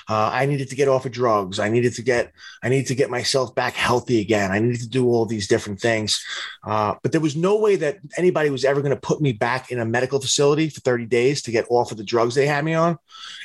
Uh, 0.09 0.31
I 0.33 0.47
needed 0.47 0.69
to 0.69 0.75
get 0.75 0.87
off 0.87 1.05
of 1.05 1.11
drugs. 1.11 1.59
I 1.59 1.69
needed 1.69 1.93
to 1.93 2.01
get, 2.01 2.33
I 2.63 2.69
needed 2.69 2.87
to 2.87 2.95
get 2.95 3.11
myself 3.11 3.53
back 3.53 3.75
healthy 3.75 4.21
again. 4.21 4.51
I 4.51 4.57
needed 4.57 4.81
to 4.81 4.89
do 4.89 5.05
all 5.05 5.27
these 5.27 5.47
different 5.47 5.79
things. 5.79 6.19
Uh, 6.63 6.95
but 7.01 7.11
there 7.11 7.21
was 7.21 7.35
no 7.35 7.57
way 7.57 7.75
that 7.75 7.97
anybody 8.17 8.49
was 8.49 8.65
ever 8.65 8.81
going 8.81 8.93
to 8.93 8.99
put 8.99 9.21
me 9.21 9.31
back 9.31 9.71
in 9.71 9.79
a 9.79 9.85
medical 9.85 10.19
facility 10.19 10.69
for 10.69 10.81
30 10.81 11.05
days 11.05 11.41
to 11.43 11.51
get 11.51 11.65
off 11.69 11.91
of 11.91 11.97
the 11.97 12.03
drugs 12.03 12.35
they 12.35 12.47
had 12.47 12.65
me 12.65 12.73
on 12.73 12.97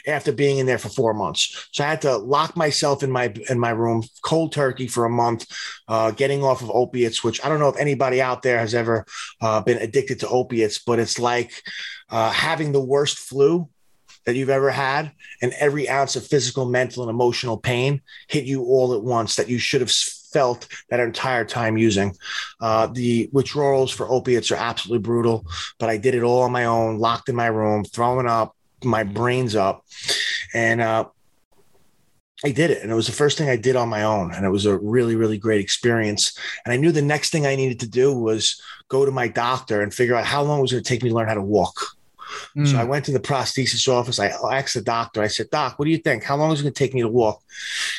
after 0.07 0.33
being 0.33 0.59
in 0.59 0.67
there 0.67 0.79
for 0.79 0.89
four 0.89 1.15
months. 1.15 1.69
So 1.73 1.85
I 1.85 1.89
had 1.89 2.03
to 2.03 2.17
lock 2.17 2.57
myself 2.57 3.03
in 3.03 3.11
my 3.11 3.33
in 3.49 3.59
my 3.59 3.71
room, 3.71 4.03
cold 4.23 4.53
turkey 4.53 4.87
for 4.87 5.05
a 5.05 5.11
month, 5.11 5.47
uh, 5.89 6.11
getting 6.11 6.43
off 6.43 6.63
of 6.63 6.71
opiates. 6.71 7.23
Which 7.23 7.45
I 7.45 7.49
don't 7.49 7.61
know 7.61 7.69
if 7.69 7.79
anybody 7.79 8.21
out 8.21 8.43
there 8.43 8.59
has 8.59 8.75
ever 8.75 9.07
uh, 9.41 9.61
been 9.61 9.79
addicted 9.79 10.21
to 10.21 10.29
opiates, 10.29 10.79
but 10.79 10.99
it's 10.99 11.19
like 11.19 11.63
uh, 12.11 12.31
having 12.31 12.73
the 12.73 12.81
worst 12.81 13.19
flu 13.19 13.69
that 14.25 14.37
you've 14.37 14.51
ever 14.51 14.71
had, 14.71 15.13
and 15.41 15.53
every 15.59 15.89
ounce 15.89 16.15
of 16.17 16.27
physical, 16.27 16.65
mental, 16.65 17.03
and 17.03 17.11
emotional 17.11 17.59
pain 17.59 18.01
hit 18.29 18.45
you 18.45 18.63
all 18.65 18.95
at 18.95 19.03
once 19.03 19.37
that 19.37 19.49
you 19.49 19.59
should 19.59 19.81
have 19.81 19.91
felt 20.33 20.69
that 20.91 21.01
entire 21.01 21.45
time 21.45 21.77
using. 21.77 22.17
Uh, 22.61 22.87
the 22.87 23.29
withdrawals 23.33 23.91
for 23.91 24.11
opiates 24.11 24.51
are 24.51 24.57
absolutely 24.57 25.03
brutal, 25.03 25.47
but 25.79 25.89
I 25.89 25.97
did 25.97 26.15
it 26.15 26.23
all 26.23 26.43
on 26.43 26.53
my 26.53 26.65
own, 26.65 26.99
locked 26.99 27.29
in 27.29 27.37
my 27.37 27.47
room, 27.47 27.85
throwing 27.85 28.27
up, 28.27 28.57
my 28.85 29.05
brains 29.05 29.55
up. 29.55 29.85
And 30.55 30.81
uh, 30.81 31.07
I 32.45 32.51
did 32.51 32.71
it. 32.71 32.83
And 32.83 32.91
it 32.91 32.95
was 32.95 33.07
the 33.07 33.13
first 33.13 33.39
thing 33.39 33.49
I 33.49 33.57
did 33.57 33.77
on 33.77 33.89
my 33.89 34.03
own. 34.03 34.33
And 34.35 34.45
it 34.45 34.51
was 34.51 34.67
a 34.67 34.77
really, 34.77 35.17
really 35.17 35.39
great 35.39 35.61
experience. 35.61 36.37
And 36.65 36.73
I 36.73 36.77
knew 36.77 36.93
the 36.93 37.03
next 37.03 37.31
thing 37.31 37.47
I 37.47 37.57
needed 37.57 37.81
to 37.81 37.89
do 37.89 38.13
was 38.13 38.61
go 38.89 39.05
to 39.05 39.13
my 39.13 39.29
doctor 39.29 39.83
and 39.83 39.95
figure 39.95 40.15
out 40.15 40.25
how 40.25 40.43
long 40.43 40.59
it 40.59 40.63
was 40.63 40.73
going 40.73 40.83
to 40.83 40.89
take 40.89 41.03
me 41.03 41.11
to 41.11 41.15
learn 41.15 41.29
how 41.29 41.35
to 41.35 41.43
walk. 41.43 41.75
Mm. 42.57 42.67
So 42.67 42.79
I 42.79 42.85
went 42.85 43.05
to 43.07 43.13
the 43.13 43.21
prosthesis 43.21 43.89
office. 43.89 44.19
I 44.19 44.29
asked 44.29 44.75
the 44.75 44.83
doctor, 44.83 45.23
I 45.23 45.27
said, 45.27 45.51
Doc, 45.51 45.79
what 45.79 45.85
do 45.85 45.91
you 45.91 45.99
think? 45.99 46.25
How 46.25 46.37
long 46.37 46.53
is 46.53 46.61
it 46.61 46.65
going 46.65 46.75
to 46.75 46.79
take 46.79 46.95
me 46.95 47.03
to 47.03 47.09
walk? 47.09 47.43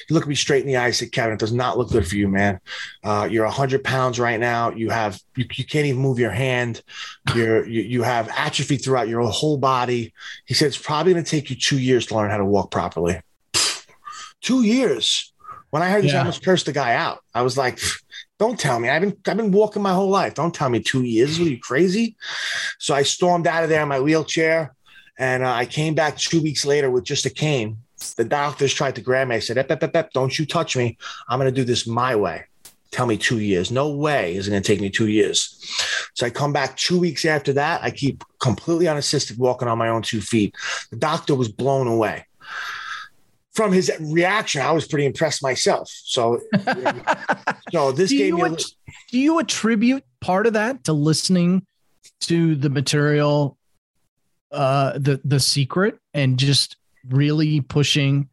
He 0.07 0.13
looked 0.13 0.27
me 0.27 0.35
straight 0.35 0.61
in 0.61 0.67
the 0.67 0.77
eyes 0.77 1.01
and 1.01 1.07
said, 1.07 1.11
Kevin, 1.11 1.33
it 1.33 1.39
does 1.39 1.53
not 1.53 1.77
look 1.77 1.89
good 1.89 2.07
for 2.07 2.15
you, 2.15 2.27
man. 2.27 2.59
Uh, 3.03 3.27
you're 3.29 3.45
100 3.45 3.83
pounds 3.83 4.19
right 4.19 4.39
now. 4.39 4.71
You 4.71 4.89
have, 4.89 5.19
you, 5.35 5.45
you 5.53 5.65
can't 5.65 5.85
even 5.85 6.01
move 6.01 6.19
your 6.19 6.31
hand. 6.31 6.81
You're, 7.35 7.65
you, 7.67 7.81
you 7.81 8.03
have 8.03 8.29
atrophy 8.29 8.77
throughout 8.77 9.07
your 9.07 9.21
whole 9.27 9.57
body. 9.57 10.13
He 10.45 10.53
said, 10.53 10.67
it's 10.67 10.77
probably 10.77 11.13
going 11.13 11.25
to 11.25 11.31
take 11.31 11.49
you 11.49 11.55
two 11.55 11.79
years 11.79 12.05
to 12.07 12.15
learn 12.15 12.29
how 12.29 12.37
to 12.37 12.45
walk 12.45 12.71
properly. 12.71 13.19
two 14.41 14.63
years. 14.63 15.33
When 15.69 15.81
I 15.81 15.89
heard 15.89 16.03
this, 16.03 16.11
yeah. 16.11 16.17
I 16.17 16.19
almost 16.19 16.45
cursed 16.45 16.67
the 16.67 16.71
guy 16.71 16.93
out. 16.93 17.23
I 17.33 17.41
was 17.41 17.57
like, 17.57 17.79
don't 18.43 18.59
tell 18.59 18.77
me. 18.77 18.89
I've 18.89 19.01
been 19.01 19.17
I've 19.25 19.37
been 19.37 19.51
walking 19.51 19.81
my 19.81 19.93
whole 19.93 20.09
life. 20.09 20.33
Don't 20.33 20.53
tell 20.53 20.67
me 20.67 20.81
two 20.81 21.03
years. 21.03 21.39
Are 21.39 21.43
you 21.43 21.59
crazy? 21.59 22.17
So 22.77 22.93
I 22.93 23.03
stormed 23.03 23.47
out 23.47 23.63
of 23.63 23.69
there 23.69 23.81
in 23.81 23.87
my 23.87 24.01
wheelchair, 24.01 24.75
and 25.17 25.43
uh, 25.43 25.53
I 25.53 25.65
came 25.65 25.95
back 25.95 26.17
two 26.17 26.41
weeks 26.41 26.65
later 26.65 26.91
with 26.91 27.05
just 27.05 27.25
a 27.25 27.29
cane. 27.29 27.77
The 28.17 28.25
doctors 28.25 28.73
tried 28.73 28.95
to 28.95 29.01
grab 29.01 29.29
me. 29.29 29.37
I 29.37 29.39
said, 29.39 29.57
ep, 29.57 29.71
ep, 29.71 29.95
ep, 29.95 30.11
"Don't 30.11 30.37
you 30.37 30.45
touch 30.45 30.75
me. 30.75 30.97
I'm 31.29 31.39
going 31.39 31.53
to 31.53 31.61
do 31.61 31.63
this 31.63 31.87
my 31.87 32.17
way." 32.17 32.43
Tell 32.91 33.07
me 33.07 33.17
two 33.17 33.39
years. 33.39 33.71
No 33.71 33.89
way 33.89 34.35
is 34.35 34.47
it 34.47 34.51
going 34.51 34.61
to 34.61 34.67
take 34.67 34.81
me 34.81 34.89
two 34.89 35.07
years. 35.07 35.39
So 36.13 36.25
I 36.25 36.29
come 36.29 36.51
back 36.51 36.75
two 36.75 36.99
weeks 36.99 37.23
after 37.23 37.53
that. 37.53 37.81
I 37.81 37.91
keep 37.91 38.23
completely 38.39 38.89
unassisted 38.89 39.37
walking 39.37 39.69
on 39.69 39.77
my 39.77 39.87
own 39.87 40.01
two 40.01 40.21
feet. 40.21 40.53
The 40.91 40.97
doctor 40.97 41.33
was 41.33 41.47
blown 41.47 41.87
away 41.87 42.25
from 43.53 43.71
his 43.71 43.91
reaction, 43.99 44.61
I 44.61 44.71
was 44.71 44.87
pretty 44.87 45.05
impressed 45.05 45.43
myself. 45.43 45.89
So, 45.89 46.41
so 47.71 47.91
this 47.91 48.09
do 48.09 48.17
gave 48.17 48.33
me. 48.33 48.41
A, 48.41 48.57
do 49.11 49.19
you 49.19 49.39
attribute 49.39 50.03
part 50.21 50.47
of 50.47 50.53
that 50.53 50.83
to 50.85 50.93
listening 50.93 51.65
to 52.21 52.55
the 52.55 52.69
material, 52.69 53.57
uh, 54.51 54.97
the 54.97 55.21
the 55.23 55.39
secret, 55.39 55.99
and 56.13 56.37
just 56.37 56.77
really 57.09 57.61
pushing 57.61 58.29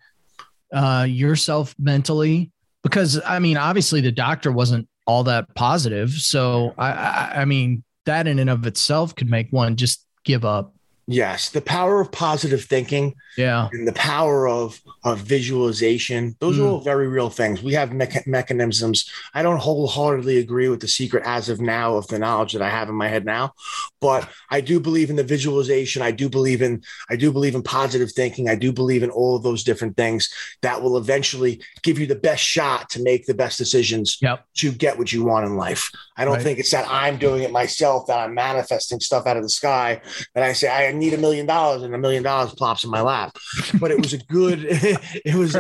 uh, 0.72 1.06
yourself 1.08 1.74
mentally? 1.78 2.50
Because 2.82 3.20
I 3.24 3.38
mean, 3.38 3.58
obviously, 3.58 4.00
the 4.00 4.12
doctor 4.12 4.50
wasn't 4.50 4.88
all 5.06 5.24
that 5.24 5.54
positive. 5.54 6.10
So, 6.12 6.74
I, 6.78 6.92
I, 6.92 7.32
I 7.40 7.44
mean, 7.44 7.84
that 8.06 8.26
in 8.26 8.38
and 8.38 8.48
of 8.48 8.66
itself 8.66 9.14
could 9.14 9.28
make 9.28 9.48
one 9.50 9.76
just 9.76 10.06
give 10.24 10.44
up. 10.44 10.74
Yes, 11.10 11.48
the 11.48 11.60
power 11.60 12.00
of 12.00 12.12
positive 12.12 12.62
thinking. 12.62 13.16
Yeah. 13.36 13.68
And 13.72 13.86
the 13.86 13.92
power 13.92 14.48
of 14.48 14.80
of 15.02 15.18
visualization. 15.18 16.36
Those 16.38 16.56
mm. 16.56 16.64
are 16.64 16.68
all 16.68 16.80
very 16.80 17.08
real 17.08 17.30
things. 17.30 17.62
We 17.62 17.72
have 17.74 17.90
mecha- 17.90 18.26
mechanisms. 18.26 19.10
I 19.34 19.42
don't 19.42 19.58
wholeheartedly 19.58 20.38
agree 20.38 20.68
with 20.68 20.80
the 20.80 20.88
secret 20.88 21.24
as 21.26 21.48
of 21.48 21.60
now 21.60 21.96
of 21.96 22.06
the 22.08 22.18
knowledge 22.18 22.52
that 22.52 22.62
I 22.62 22.68
have 22.68 22.88
in 22.88 22.94
my 22.94 23.08
head 23.08 23.24
now, 23.24 23.54
but 24.00 24.28
I 24.50 24.60
do 24.60 24.78
believe 24.78 25.10
in 25.10 25.16
the 25.16 25.24
visualization. 25.24 26.00
I 26.00 26.12
do 26.12 26.28
believe 26.28 26.62
in 26.62 26.82
I 27.08 27.16
do 27.16 27.32
believe 27.32 27.56
in 27.56 27.62
positive 27.62 28.12
thinking. 28.12 28.48
I 28.48 28.54
do 28.54 28.72
believe 28.72 29.02
in 29.02 29.10
all 29.10 29.34
of 29.34 29.42
those 29.42 29.64
different 29.64 29.96
things 29.96 30.32
that 30.62 30.80
will 30.80 30.96
eventually 30.96 31.60
give 31.82 31.98
you 31.98 32.06
the 32.06 32.14
best 32.14 32.44
shot 32.44 32.88
to 32.90 33.02
make 33.02 33.26
the 33.26 33.34
best 33.34 33.58
decisions 33.58 34.18
yep. 34.22 34.44
to 34.58 34.70
get 34.70 34.96
what 34.96 35.12
you 35.12 35.24
want 35.24 35.46
in 35.46 35.56
life. 35.56 35.90
I 36.16 36.24
don't 36.24 36.34
right. 36.34 36.42
think 36.42 36.58
it's 36.58 36.70
that 36.70 36.86
I'm 36.88 37.16
doing 37.16 37.42
it 37.42 37.50
myself 37.50 38.06
that 38.06 38.18
I'm 38.18 38.34
manifesting 38.34 39.00
stuff 39.00 39.26
out 39.26 39.36
of 39.36 39.42
the 39.42 39.48
sky 39.48 40.02
that 40.34 40.44
I 40.44 40.52
say 40.52 40.68
I 40.68 40.92
need 41.00 41.14
a 41.14 41.18
million 41.18 41.46
dollars 41.46 41.82
and 41.82 41.94
a 41.94 41.98
million 41.98 42.22
dollars 42.22 42.54
plops 42.54 42.84
in 42.84 42.90
my 42.90 43.00
lap. 43.00 43.36
But 43.80 43.90
it 43.90 44.00
was 44.00 44.12
a 44.12 44.18
good 44.18 44.64
it 44.68 45.34
was 45.34 45.56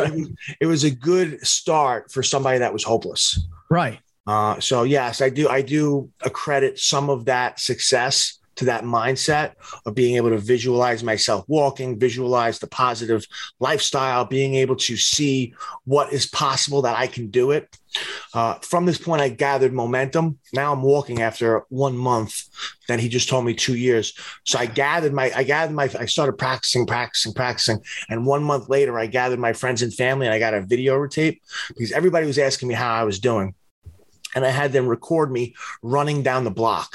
it 0.60 0.66
was 0.66 0.84
a 0.84 0.90
good 0.90 1.44
start 1.46 2.12
for 2.12 2.22
somebody 2.22 2.58
that 2.58 2.72
was 2.72 2.84
hopeless. 2.84 3.38
Right. 3.70 3.98
Uh, 4.26 4.60
so 4.60 4.84
yes, 4.84 5.20
I 5.20 5.30
do 5.30 5.48
I 5.48 5.62
do 5.62 6.10
accredit 6.22 6.78
some 6.78 7.10
of 7.10 7.24
that 7.24 7.58
success 7.58 8.39
to 8.60 8.66
that 8.66 8.84
mindset 8.84 9.54
of 9.86 9.94
being 9.94 10.16
able 10.16 10.28
to 10.28 10.36
visualize 10.36 11.02
myself 11.02 11.46
walking, 11.48 11.98
visualize 11.98 12.58
the 12.58 12.66
positive 12.66 13.26
lifestyle, 13.58 14.26
being 14.26 14.54
able 14.54 14.76
to 14.76 14.98
see 14.98 15.54
what 15.84 16.12
is 16.12 16.26
possible 16.26 16.82
that 16.82 16.94
I 16.94 17.06
can 17.06 17.30
do 17.30 17.52
it. 17.52 17.74
Uh, 18.34 18.54
from 18.56 18.84
this 18.84 18.98
point, 18.98 19.22
I 19.22 19.30
gathered 19.30 19.72
momentum. 19.72 20.38
Now 20.52 20.74
I'm 20.74 20.82
walking 20.82 21.22
after 21.22 21.64
one 21.70 21.96
month. 21.96 22.42
Then 22.86 22.98
he 22.98 23.08
just 23.08 23.30
told 23.30 23.46
me 23.46 23.54
two 23.54 23.76
years. 23.76 24.12
So 24.44 24.58
I 24.58 24.66
gathered 24.66 25.14
my, 25.14 25.32
I 25.34 25.42
gathered 25.42 25.74
my, 25.74 25.84
I 25.98 26.04
started 26.04 26.34
practicing, 26.34 26.84
practicing, 26.84 27.32
practicing. 27.32 27.80
And 28.10 28.26
one 28.26 28.44
month 28.44 28.68
later, 28.68 28.98
I 28.98 29.06
gathered 29.06 29.38
my 29.38 29.54
friends 29.54 29.80
and 29.80 29.92
family 29.92 30.26
and 30.26 30.34
I 30.34 30.38
got 30.38 30.52
a 30.52 30.60
video 30.60 31.06
tape 31.06 31.40
because 31.68 31.92
everybody 31.92 32.26
was 32.26 32.38
asking 32.38 32.68
me 32.68 32.74
how 32.74 32.92
I 32.92 33.04
was 33.04 33.20
doing. 33.20 33.54
And 34.34 34.44
I 34.44 34.50
had 34.50 34.72
them 34.72 34.86
record 34.86 35.32
me 35.32 35.54
running 35.82 36.22
down 36.22 36.44
the 36.44 36.50
block. 36.50 36.94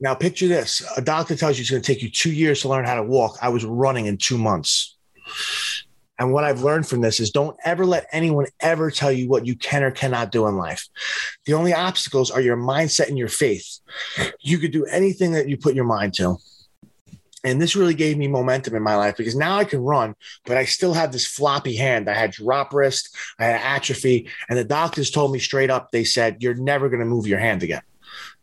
Now 0.00 0.14
picture 0.14 0.48
this: 0.48 0.82
a 0.96 1.02
doctor 1.02 1.34
tells 1.34 1.56
you 1.58 1.62
it's 1.62 1.70
going 1.70 1.82
to 1.82 1.86
take 1.86 2.02
you 2.02 2.10
two 2.10 2.32
years 2.32 2.60
to 2.62 2.68
learn 2.68 2.84
how 2.84 2.96
to 2.96 3.02
walk. 3.02 3.38
I 3.40 3.48
was 3.48 3.64
running 3.64 4.06
in 4.06 4.18
two 4.18 4.38
months. 4.38 4.96
And 6.18 6.34
what 6.34 6.44
I've 6.44 6.62
learned 6.62 6.86
from 6.86 7.00
this 7.00 7.18
is 7.18 7.30
don't 7.30 7.56
ever 7.64 7.86
let 7.86 8.06
anyone 8.12 8.46
ever 8.60 8.90
tell 8.90 9.10
you 9.10 9.26
what 9.26 9.46
you 9.46 9.56
can 9.56 9.82
or 9.82 9.90
cannot 9.90 10.30
do 10.30 10.46
in 10.46 10.58
life. 10.58 10.86
The 11.46 11.54
only 11.54 11.72
obstacles 11.72 12.30
are 12.30 12.42
your 12.42 12.58
mindset 12.58 13.08
and 13.08 13.16
your 13.16 13.28
faith. 13.28 13.78
You 14.40 14.58
could 14.58 14.70
do 14.70 14.84
anything 14.84 15.32
that 15.32 15.48
you 15.48 15.56
put 15.56 15.74
your 15.74 15.86
mind 15.86 16.12
to. 16.14 16.36
And 17.42 17.58
this 17.58 17.74
really 17.74 17.94
gave 17.94 18.18
me 18.18 18.28
momentum 18.28 18.74
in 18.74 18.82
my 18.82 18.96
life 18.96 19.16
because 19.16 19.34
now 19.34 19.56
I 19.56 19.64
can 19.64 19.80
run, 19.80 20.14
but 20.44 20.58
I 20.58 20.66
still 20.66 20.92
have 20.92 21.10
this 21.10 21.26
floppy 21.26 21.74
hand. 21.74 22.10
I 22.10 22.12
had 22.12 22.32
drop 22.32 22.74
wrist, 22.74 23.16
I 23.38 23.46
had 23.46 23.62
atrophy, 23.62 24.28
and 24.50 24.58
the 24.58 24.64
doctors 24.64 25.10
told 25.10 25.32
me 25.32 25.38
straight 25.38 25.70
up, 25.70 25.90
they 25.90 26.04
said, 26.04 26.42
You're 26.42 26.52
never 26.52 26.90
going 26.90 27.00
to 27.00 27.06
move 27.06 27.26
your 27.26 27.38
hand 27.38 27.62
again 27.62 27.80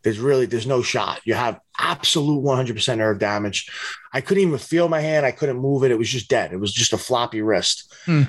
there's 0.04 0.20
really 0.20 0.46
there's 0.46 0.68
no 0.68 0.82
shot. 0.82 1.22
You 1.26 1.34
have 1.34 1.60
absolute 1.78 2.44
100% 2.44 2.98
nerve 2.98 3.20
damage. 3.20 3.70
I 4.14 4.22
couldn't 4.22 4.44
even 4.44 4.58
feel 4.58 4.90
my 4.90 5.02
hand. 5.02 5.26
I 5.26 5.32
couldn't 5.32 5.58
move 5.58 5.84
it. 5.84 5.92
It 5.92 5.98
was 5.98 6.10
just 6.10 6.30
dead. 6.30 6.54
It 6.54 6.60
was 6.60 6.74
just 6.74 6.94
a 6.94 6.98
floppy 6.98 7.42
wrist. 7.42 7.94
Hmm. 8.06 8.24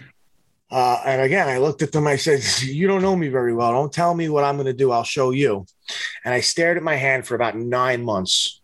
Uh, 0.71 1.01
and 1.07 1.23
again, 1.23 1.49
I 1.49 1.59
looked 1.59 1.81
at 1.81 1.93
them. 1.93 2.07
I 2.07 2.17
said, 2.17 2.43
"You 2.63 2.87
don't 2.87 3.03
know 3.03 3.17
me 3.17 3.29
very 3.29 3.55
well. 3.55 3.73
Don't 3.73 3.93
tell 3.93 4.15
me 4.15 4.29
what 4.29 4.45
I'm 4.45 4.57
going 4.57 4.67
to 4.67 4.73
do. 4.73 4.91
I'll 4.91 5.05
show 5.05 5.31
you." 5.31 5.65
And 6.25 6.35
I 6.35 6.41
stared 6.41 6.77
at 6.77 6.83
my 6.83 6.97
hand 6.97 7.27
for 7.27 7.35
about 7.35 7.57
nine 7.57 8.05
months, 8.05 8.61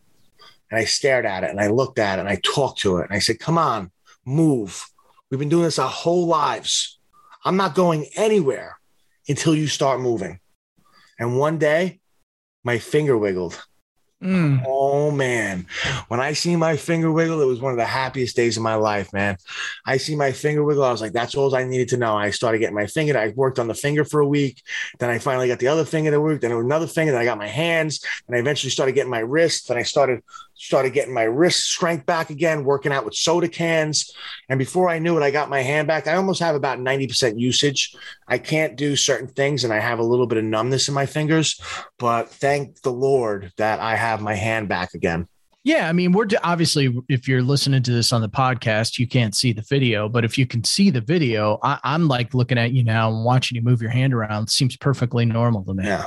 and 0.70 0.78
I 0.78 0.84
stared 0.84 1.24
at 1.24 1.44
it, 1.44 1.50
and 1.50 1.60
I 1.60 1.68
looked 1.68 1.98
at 1.98 2.18
it, 2.18 2.20
and 2.20 2.28
I 2.28 2.36
talked 2.36 2.80
to 2.80 2.98
it, 2.98 3.04
and 3.04 3.16
I 3.16 3.20
said, 3.20 3.40
"Come 3.40 3.56
on, 3.56 3.90
move. 4.24 4.84
We've 5.30 5.40
been 5.40 5.48
doing 5.48 5.64
this 5.64 5.78
our 5.78 5.88
whole 5.88 6.26
lives. 6.26 6.98
I'm 7.42 7.56
not 7.56 7.74
going 7.74 8.06
anywhere 8.16 8.78
until 9.26 9.54
you 9.54 9.66
start 9.66 10.00
moving." 10.00 10.40
And 11.18 11.38
one 11.38 11.56
day, 11.56 12.00
my 12.64 12.78
finger 12.78 13.16
wiggled. 13.16 13.62
Mm. 14.24 14.64
Oh 14.66 15.10
man, 15.10 15.66
when 16.08 16.18
I 16.18 16.32
see 16.32 16.56
my 16.56 16.78
finger 16.78 17.12
wiggle, 17.12 17.42
it 17.42 17.46
was 17.46 17.60
one 17.60 17.72
of 17.72 17.78
the 17.78 17.84
happiest 17.84 18.34
days 18.34 18.56
of 18.56 18.62
my 18.62 18.74
life, 18.74 19.12
man. 19.12 19.36
I 19.84 19.98
see 19.98 20.16
my 20.16 20.32
finger 20.32 20.64
wiggle. 20.64 20.82
I 20.82 20.90
was 20.90 21.02
like, 21.02 21.12
that's 21.12 21.34
all 21.34 21.54
I 21.54 21.64
needed 21.64 21.90
to 21.90 21.98
know. 21.98 22.16
I 22.16 22.30
started 22.30 22.58
getting 22.58 22.74
my 22.74 22.86
finger. 22.86 23.18
I 23.18 23.34
worked 23.36 23.58
on 23.58 23.68
the 23.68 23.74
finger 23.74 24.02
for 24.02 24.20
a 24.20 24.26
week. 24.26 24.62
Then 24.98 25.10
I 25.10 25.18
finally 25.18 25.48
got 25.48 25.58
the 25.58 25.68
other 25.68 25.84
finger 25.84 26.10
to 26.10 26.20
work. 26.22 26.40
Then 26.40 26.52
another 26.52 26.86
finger. 26.86 27.12
Then 27.12 27.20
I 27.20 27.26
got 27.26 27.36
my 27.36 27.48
hands. 27.48 28.02
And 28.26 28.34
I 28.34 28.40
eventually 28.40 28.70
started 28.70 28.92
getting 28.92 29.10
my 29.10 29.18
wrist. 29.18 29.68
Then 29.68 29.76
I 29.76 29.82
started 29.82 30.22
started 30.56 30.92
getting 30.92 31.12
my 31.12 31.24
wrist 31.24 31.68
strength 31.68 32.06
back 32.06 32.30
again, 32.30 32.64
working 32.64 32.92
out 32.92 33.04
with 33.04 33.14
soda 33.14 33.48
cans. 33.48 34.12
And 34.48 34.58
before 34.58 34.88
I 34.88 34.98
knew 34.98 35.16
it, 35.18 35.22
I 35.22 35.30
got 35.30 35.50
my 35.50 35.60
hand 35.60 35.88
back. 35.88 36.06
I 36.06 36.14
almost 36.14 36.40
have 36.40 36.54
about 36.54 36.78
90% 36.78 37.38
usage. 37.38 37.94
I 38.28 38.38
can't 38.38 38.76
do 38.76 38.96
certain 38.96 39.28
things 39.28 39.64
and 39.64 39.72
I 39.72 39.80
have 39.80 39.98
a 39.98 40.04
little 40.04 40.26
bit 40.26 40.38
of 40.38 40.44
numbness 40.44 40.88
in 40.88 40.94
my 40.94 41.06
fingers, 41.06 41.60
but 41.98 42.30
thank 42.30 42.80
the 42.82 42.92
Lord 42.92 43.52
that 43.58 43.80
I 43.80 43.96
have 43.96 44.13
my 44.20 44.34
hand 44.34 44.68
back 44.68 44.94
again. 44.94 45.26
Yeah, 45.64 45.88
I 45.88 45.92
mean, 45.92 46.12
we're 46.12 46.28
obviously 46.42 46.94
if 47.08 47.26
you're 47.26 47.42
listening 47.42 47.82
to 47.84 47.90
this 47.90 48.12
on 48.12 48.20
the 48.20 48.28
podcast, 48.28 48.98
you 48.98 49.06
can't 49.06 49.34
see 49.34 49.52
the 49.52 49.62
video, 49.62 50.10
but 50.10 50.22
if 50.22 50.36
you 50.36 50.46
can 50.46 50.62
see 50.62 50.90
the 50.90 51.00
video, 51.00 51.58
I, 51.62 51.78
am 51.84 52.06
like 52.06 52.34
looking 52.34 52.58
at 52.58 52.72
you 52.72 52.84
now 52.84 53.08
and 53.08 53.24
watching 53.24 53.56
you 53.56 53.62
move 53.62 53.80
your 53.80 53.90
hand 53.90 54.12
around. 54.12 54.44
It 54.44 54.50
seems 54.50 54.76
perfectly 54.76 55.24
normal 55.24 55.64
to 55.64 55.72
me. 55.72 55.86
Yeah, 55.86 56.04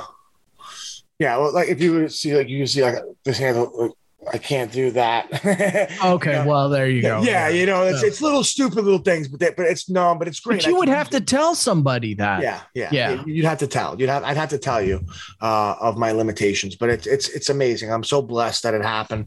yeah. 1.18 1.36
Well, 1.38 1.52
like 1.52 1.68
if 1.68 1.80
you 1.82 2.08
see, 2.08 2.36
like 2.36 2.48
you 2.48 2.68
see, 2.68 2.82
like 2.82 2.94
this 3.24 3.38
hand, 3.38 3.58
like, 3.58 3.90
I 4.32 4.38
can't 4.38 4.70
do 4.72 4.90
that. 4.92 5.26
okay, 6.04 6.30
you 6.30 6.38
know? 6.38 6.46
well 6.46 6.68
there 6.68 6.88
you 6.88 7.02
go. 7.02 7.22
Yeah, 7.22 7.48
you 7.48 7.66
know, 7.66 7.84
it's 7.84 8.02
it's 8.02 8.20
little 8.20 8.44
stupid 8.44 8.84
little 8.84 8.98
things, 8.98 9.28
but 9.28 9.40
they, 9.40 9.50
but 9.56 9.66
it's 9.66 9.88
no, 9.88 10.14
but 10.14 10.28
it's 10.28 10.40
great. 10.40 10.62
But 10.62 10.70
you 10.70 10.76
would 10.76 10.88
have 10.88 11.10
to 11.10 11.20
tell 11.20 11.54
somebody 11.54 12.14
that. 12.14 12.42
Yeah, 12.42 12.60
yeah, 12.74 12.88
yeah. 12.92 13.24
You'd 13.26 13.44
have 13.44 13.58
to 13.58 13.66
tell. 13.66 13.98
You'd 14.00 14.08
have. 14.08 14.24
I'd 14.24 14.36
have 14.36 14.50
to 14.50 14.58
tell 14.58 14.82
you 14.82 15.00
uh, 15.40 15.76
of 15.80 15.96
my 15.96 16.12
limitations, 16.12 16.76
but 16.76 16.90
it's 16.90 17.06
it's 17.06 17.28
it's 17.30 17.48
amazing. 17.48 17.92
I'm 17.92 18.04
so 18.04 18.22
blessed 18.22 18.62
that 18.64 18.74
it 18.74 18.82
happened, 18.82 19.26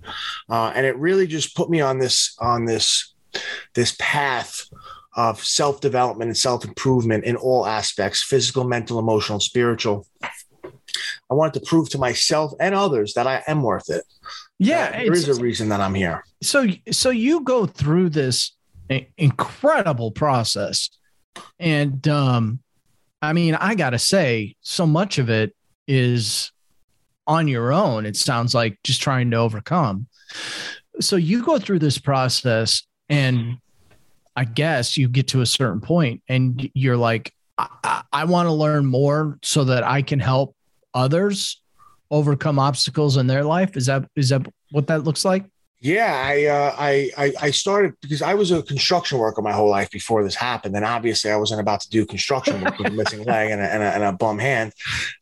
uh, 0.50 0.72
and 0.76 0.86
it 0.86 0.98
really 0.98 1.28
just 1.28 1.56
put 1.56 1.70
me 1.70 1.82
on 1.82 2.00
this 2.00 2.36
on 2.40 2.66
this 2.66 3.14
this 3.74 3.96
path 4.00 4.68
of 5.16 5.44
self 5.44 5.82
development 5.82 6.30
and 6.30 6.38
self 6.38 6.66
improvement 6.66 7.24
in 7.24 7.36
all 7.36 7.66
aspects: 7.66 8.24
physical, 8.24 8.64
mental, 8.64 9.00
emotional, 9.00 9.40
spiritual. 9.40 10.08
I 11.30 11.34
wanted 11.34 11.60
to 11.60 11.66
prove 11.66 11.90
to 11.92 11.98
myself 11.98 12.52
and 12.60 12.76
others 12.76 13.14
that 13.14 13.28
I 13.28 13.44
am 13.48 13.64
worth 13.64 13.90
it. 13.90 14.04
Yeah, 14.63 14.91
there 14.91 15.13
is 15.13 15.28
a 15.28 15.41
reason 15.41 15.69
that 15.69 15.82
I'm 15.82 15.95
here. 15.95 16.24
So, 16.43 16.67
so 16.91 17.10
you 17.10 17.41
go 17.41 17.65
through 17.65 18.10
this 18.10 18.52
incredible 19.17 20.12
process, 20.12 20.89
and 21.60 22.08
um, 22.08 22.60
I 23.21 23.34
mean, 23.34 23.56
I 23.56 23.76
gotta 23.76 24.00
say, 24.00 24.56
so 24.62 24.86
much 24.86 25.17
of 25.17 25.30
it 25.30 25.56
is 25.88 26.52
on 27.28 27.47
your 27.47 27.71
own. 27.71 28.06
It 28.06 28.15
sounds 28.15 28.54
like 28.54 28.78
just 28.84 29.02
trying 29.02 29.32
to 29.32 29.38
overcome. 29.38 30.08
so 31.00 31.15
you 31.15 31.43
go 31.43 31.58
through 31.58 31.80
this 31.80 31.97
process 31.97 32.84
and 33.10 33.58
I 34.36 34.45
guess 34.45 34.97
you 34.97 35.08
get 35.08 35.30
to 35.30 35.41
a 35.41 35.45
certain 35.45 35.82
point 35.82 36.21
and 36.28 36.69
you're 36.74 36.97
like, 36.97 37.34
I, 37.58 37.67
I, 37.84 38.04
I 38.13 38.26
want 38.26 38.47
to 38.47 38.54
learn 38.54 38.86
more 38.86 39.39
so 39.43 39.65
that 39.65 39.84
I 39.84 40.02
can 40.02 40.19
help 40.19 40.56
others 40.93 41.61
overcome 42.12 42.60
obstacles 42.60 43.17
in 43.17 43.26
their 43.26 43.43
life. 43.43 43.76
Is 43.76 43.88
that 43.88 44.08
is 44.15 44.30
that 44.30 44.45
what 44.71 44.88
that 44.88 45.04
looks 45.04 45.26
like? 45.26 45.45
Yeah, 45.84 46.13
I, 46.13 46.45
uh, 46.45 46.76
I 46.78 47.34
I 47.41 47.50
started 47.50 47.95
because 48.04 48.21
I 48.21 48.36
was 48.36 48.52
a 48.52 48.62
construction 48.62 49.17
worker 49.17 49.41
my 49.41 49.52
whole 49.52 49.69
life 49.69 49.89
before 49.89 50.24
this 50.24 50.36
happened, 50.36 50.76
and 50.76 50.86
obviously 50.86 51.32
I 51.32 51.38
wasn't 51.38 51.60
about 51.60 51.82
to 51.82 51.89
do 51.89 52.06
construction 52.06 52.62
work 52.62 52.78
with 52.78 52.88
a 52.88 52.91
missing 52.91 53.24
leg 53.24 53.50
and 53.50 53.60
a, 53.60 53.74
and, 53.74 53.82
a, 53.82 53.86
and 53.88 54.04
a 54.04 54.12
bum 54.12 54.38
hand, 54.38 54.74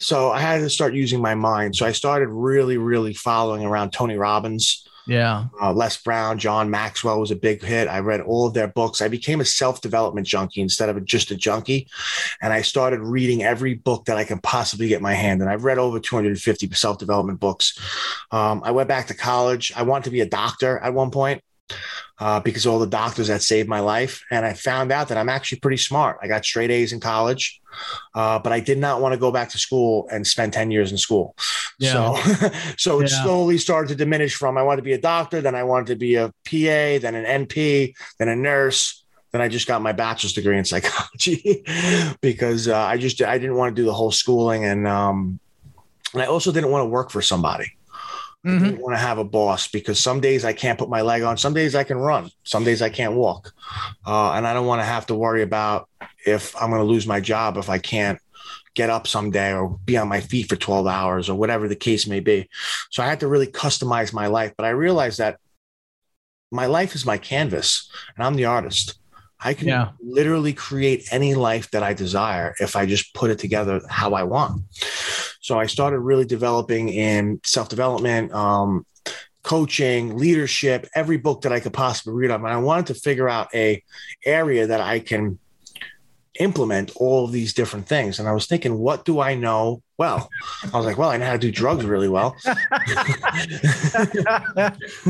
so 0.02 0.32
I 0.32 0.42
had 0.42 0.60
to 0.60 0.70
start 0.70 0.94
using 0.94 1.22
my 1.22 1.34
mind. 1.34 1.78
So 1.78 1.86
I 1.86 1.94
started 1.94 2.28
really, 2.28 2.78
really 2.78 3.14
following 3.14 3.64
around 3.64 3.92
Tony 3.92 4.18
Robbins, 4.18 4.86
yeah. 5.08 5.46
Uh, 5.62 5.74
Les 5.74 5.98
Brown, 5.98 6.38
John 6.38 6.70
Maxwell 6.70 7.20
was 7.20 7.32
a 7.32 7.36
big 7.36 7.64
hit. 7.64 7.88
I 7.88 8.00
read 8.00 8.22
all 8.22 8.48
of 8.48 8.54
their 8.54 8.68
books. 8.68 9.02
I 9.02 9.08
became 9.08 9.42
a 9.42 9.46
self 9.46 9.82
development 9.82 10.28
junkie 10.28 10.62
instead 10.62 10.90
of 10.90 11.04
just 11.06 11.32
a 11.32 11.36
junkie. 11.36 11.88
And 12.42 12.54
I 12.54 12.62
started 12.62 13.00
reading 13.00 13.44
every 13.44 13.74
book 13.74 14.06
that 14.06 14.18
I 14.18 14.24
can 14.24 14.40
possibly 14.40 14.88
get 14.88 15.02
my 15.02 15.14
hand. 15.14 15.42
And 15.42 15.50
I've 15.50 15.64
read 15.64 15.78
over 15.78 16.00
250 16.00 16.72
self 16.74 16.98
development 16.98 17.40
books. 17.40 17.80
Um, 18.32 18.62
I 18.64 18.72
went 18.72 18.88
back 18.90 19.08
to 19.08 19.14
college. 19.14 19.72
I 19.76 19.84
wanted 19.84 20.06
to 20.06 20.12
be 20.12 20.22
a 20.22 20.30
doctor 20.30 20.78
at 20.80 20.94
one 20.94 21.12
point 21.12 21.42
uh, 22.20 22.40
because 22.40 22.66
all 22.66 22.80
the 22.80 22.88
doctors 22.88 23.28
that 23.28 23.42
saved 23.42 23.70
my 23.70 23.80
life. 23.80 24.24
And 24.32 24.46
I 24.46 24.54
found 24.54 24.92
out 24.92 25.08
that 25.10 25.18
I'm 25.18 25.30
actually 25.30 25.60
pretty 25.60 25.78
smart. 25.78 26.18
I 26.22 26.28
got 26.28 26.46
straight 26.46 26.72
A's 26.72 26.94
in 26.94 27.00
college, 27.00 27.59
uh, 28.16 28.40
but 28.40 28.52
I 28.52 28.60
did 28.60 28.78
not 28.78 29.02
want 29.02 29.14
to 29.14 29.20
go 29.20 29.32
back 29.32 29.50
to 29.50 29.58
school 29.58 30.08
and 30.12 30.26
spend 30.26 30.54
10 30.54 30.72
years 30.72 30.92
in 30.92 30.98
school. 30.98 31.36
Yeah. 31.80 31.92
So, 31.94 32.50
so 32.78 33.00
it 33.02 33.12
yeah. 33.12 33.24
slowly 33.24 33.58
started 33.58 33.90
to 33.90 33.96
diminish 33.96 34.36
from 34.36 34.58
I 34.58 34.64
wanted 34.64 34.78
to 34.78 34.86
be 34.86 34.94
a 34.94 35.02
doctor, 35.02 35.42
then 35.42 35.56
I 35.56 35.64
wanted 35.64 35.88
to 35.88 35.96
be 35.96 36.16
a 36.16 36.28
PA, 36.28 37.00
then 37.02 37.16
an 37.16 37.46
NP, 37.46 37.94
then 38.18 38.30
a 38.30 38.36
nurse. 38.36 39.04
Then 39.32 39.42
I 39.42 39.48
just 39.48 39.68
got 39.68 39.84
my 39.84 39.92
bachelor's 39.92 40.34
degree 40.34 40.58
in 40.58 40.66
psychology 40.72 41.64
because 42.22 42.68
uh, 42.68 42.78
I 42.78 42.98
just 42.98 43.22
I 43.22 43.38
didn't 43.38 43.58
want 43.58 43.76
to 43.76 43.80
do 43.80 43.86
the 43.86 43.94
whole 43.94 44.12
schooling 44.12 44.66
and 44.66 44.88
um, 44.88 45.40
and 46.14 46.24
I 46.24 46.26
also 46.26 46.52
didn't 46.52 46.72
want 46.72 46.84
to 46.84 46.90
work 46.90 47.12
for 47.12 47.22
somebody. 47.22 47.74
Mm-hmm. 48.46 48.64
I 48.64 48.68
didn't 48.70 48.82
want 48.82 48.96
to 48.96 49.02
have 49.02 49.18
a 49.18 49.24
boss 49.26 49.68
because 49.68 50.00
some 50.00 50.22
days 50.22 50.46
I 50.46 50.54
can't 50.54 50.80
put 50.80 50.90
my 50.90 51.02
leg 51.02 51.24
on, 51.24 51.38
some 51.38 51.54
days 51.54 51.76
I 51.76 51.84
can 51.84 51.98
run, 51.98 52.32
some 52.44 52.64
days 52.64 52.82
I 52.82 52.90
can't 52.90 53.16
walk, 53.16 53.52
uh, 54.08 54.32
and 54.32 54.48
I 54.48 54.54
don't 54.54 54.66
want 54.66 54.82
to 54.82 54.86
have 54.86 55.06
to 55.08 55.16
worry 55.16 55.42
about 55.42 55.90
if 56.26 56.56
I'm 56.56 56.70
going 56.70 56.82
to 56.82 56.88
lose 56.88 57.06
my 57.06 57.20
job 57.20 57.58
if 57.58 57.70
I 57.70 57.80
can't 57.80 58.20
get 58.76 58.90
up 58.90 59.08
someday 59.08 59.54
or 59.54 59.78
be 59.84 59.98
on 59.98 60.08
my 60.08 60.22
feet 60.22 60.48
for 60.48 60.56
12 60.56 60.88
hours 60.88 61.30
or 61.30 61.36
whatever 61.36 61.68
the 61.68 61.76
case 61.76 62.08
may 62.08 62.22
be. 62.22 62.50
So 62.92 63.04
I 63.04 63.08
had 63.08 63.20
to 63.22 63.28
really 63.28 63.48
customize 63.48 64.14
my 64.14 64.28
life, 64.28 64.54
but 64.56 64.66
I 64.66 64.70
realized 64.70 65.20
that 65.20 65.38
my 66.52 66.66
life 66.66 66.96
is 66.96 67.06
my 67.06 67.18
canvas 67.18 67.92
and 68.16 68.26
I'm 68.26 68.36
the 68.36 68.46
artist. 68.46 69.00
I 69.42 69.54
can 69.54 69.70
yeah. 69.70 69.92
literally 70.02 70.54
create 70.54 71.08
any 71.12 71.34
life 71.34 71.72
that 71.72 71.84
I 71.84 71.94
desire 71.94 72.56
if 72.60 72.76
I 72.76 72.86
just 72.86 73.14
put 73.14 73.32
it 73.32 73.40
together 73.40 73.82
how 73.90 74.14
I 74.14 74.24
want. 74.24 74.64
So 75.50 75.60
I 75.60 75.66
started 75.66 76.02
really 76.02 76.26
developing 76.26 76.90
in 76.90 77.42
self 77.44 77.70
development, 77.70 78.32
um, 78.32 78.86
coaching, 79.42 80.16
leadership, 80.16 80.88
every 80.94 81.18
book 81.18 81.42
that 81.42 81.52
I 81.52 81.60
could 81.60 81.74
possibly 81.74 82.14
read 82.14 82.30
on. 82.30 82.42
And 82.42 82.54
I 82.54 82.58
wanted 82.58 82.86
to 82.94 82.94
figure 82.94 83.28
out 83.28 83.48
a 83.56 83.84
area 84.24 84.68
that 84.68 84.80
I 84.80 85.00
can 85.00 85.40
implement 86.40 86.92
all 86.98 87.26
of 87.26 87.32
these 87.32 87.56
different 87.56 87.88
things. 87.88 88.20
And 88.20 88.30
I 88.30 88.32
was 88.32 88.46
thinking, 88.46 88.78
what 88.78 89.06
do 89.06 89.20
I 89.20 89.34
know 89.34 89.82
well? 89.98 90.30
I 90.72 90.78
was 90.78 90.86
like, 90.86 91.00
well, 91.00 91.10
I 91.10 91.18
know 91.18 91.26
how 91.26 91.34
to 91.34 91.40
do 91.40 91.52
drugs 91.52 91.84
really 91.84 92.10
well. 92.10 92.36
I 92.46 92.56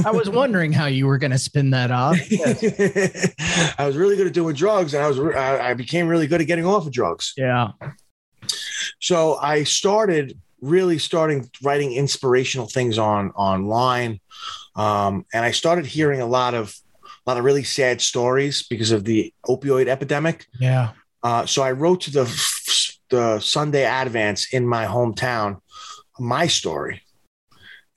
was 0.06 0.30
wondering 0.30 0.72
how 0.72 0.86
you 0.86 1.06
were 1.06 1.18
going 1.18 1.32
to 1.32 1.38
spin 1.38 1.72
that 1.72 1.92
off. 1.92 2.16
Yes. 2.32 3.74
I 3.78 3.86
was 3.86 3.98
really 3.98 4.16
good 4.16 4.28
at 4.28 4.34
doing 4.34 4.56
drugs, 4.56 4.94
and 4.94 5.04
I 5.04 5.10
was 5.10 5.20
I 5.36 5.74
became 5.74 6.08
really 6.08 6.28
good 6.28 6.40
at 6.40 6.48
getting 6.48 6.66
off 6.66 6.88
of 6.88 6.94
drugs. 6.94 7.34
Yeah. 7.36 7.72
So 9.00 9.38
I 9.38 9.64
started 9.64 10.38
really 10.62 10.98
starting 10.98 11.50
writing 11.64 11.94
inspirational 11.94 12.68
things 12.68 12.98
on 12.98 13.32
online, 13.32 14.20
um, 14.76 15.26
and 15.34 15.46
I 15.46 15.52
started 15.52 15.86
hearing 15.86 16.22
a 16.22 16.26
lot 16.26 16.54
of 16.54 16.76
a 17.04 17.30
lot 17.30 17.38
of 17.38 17.44
really 17.44 17.64
sad 17.64 18.02
stories 18.02 18.64
because 18.64 18.92
of 18.92 19.04
the 19.06 19.34
opioid 19.46 19.88
epidemic. 19.88 20.48
Yeah. 20.60 20.92
Uh, 21.24 21.46
so 21.46 21.62
I 21.62 21.72
wrote 21.72 22.02
to 22.02 22.12
the 22.12 22.26
the 23.10 23.40
Sunday 23.40 23.86
Advance 23.86 24.54
in 24.54 24.68
my 24.68 24.86
hometown 24.86 25.62
my 26.20 26.48
story, 26.48 27.02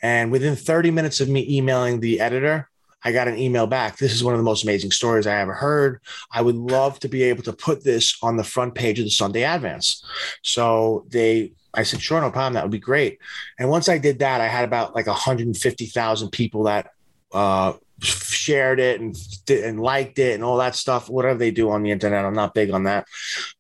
and 0.01 0.31
within 0.31 0.55
30 0.57 0.93
minutes 0.93 1.21
of 1.21 1.29
me 1.29 1.47
emailing 1.49 2.01
the 2.01 2.21
editor, 2.21 2.69
I 3.05 3.13
got 3.13 3.29
an 3.29 3.39
email 3.39 3.67
back. 3.67 3.97
This 3.97 4.13
is 4.13 4.23
one 4.23 4.35
of 4.35 4.39
the 4.39 4.45
most 4.45 4.65
amazing 4.65 4.93
stories 4.93 5.27
I 5.27 5.41
ever 5.41 5.55
heard. 5.55 6.01
I 6.31 6.43
would 6.43 6.57
love 6.57 7.01
to 7.01 7.09
be 7.09 7.23
able 7.25 7.43
to 7.45 7.53
put 7.53 7.85
this 7.85 8.17
on 8.23 8.37
the 8.37 8.45
front 8.45 8.75
page 8.75 8.99
of 8.99 9.05
the 9.05 9.11
Sunday 9.11 9.45
Advance. 9.45 10.05
So 10.43 11.07
they 11.09 11.53
I 11.75 11.85
said, 11.85 12.03
sure, 12.03 12.21
no 12.21 12.31
problem. 12.31 12.55
That 12.55 12.65
would 12.65 12.71
be 12.71 12.79
great. 12.79 13.19
And 13.59 13.71
once 13.71 13.89
I 13.89 13.97
did 13.97 14.19
that, 14.19 14.43
I 14.43 14.47
had 14.47 14.65
about 14.65 14.95
like 14.95 15.07
150,000 15.07 16.31
people 16.31 16.65
that 16.65 16.91
uh, 17.33 17.73
shared 18.03 18.81
it 18.81 19.01
and 19.01 19.17
and 19.49 19.81
liked 19.81 20.19
it 20.19 20.35
and 20.35 20.43
all 20.43 20.57
that 20.57 20.75
stuff 20.75 21.09
whatever 21.09 21.39
they 21.39 21.53
do 21.53 21.71
on 21.71 21.83
the 21.83 21.91
internet 21.91 22.25
i'm 22.25 22.35
not 22.35 22.53
big 22.53 22.71
on 22.71 22.83
that 22.83 23.07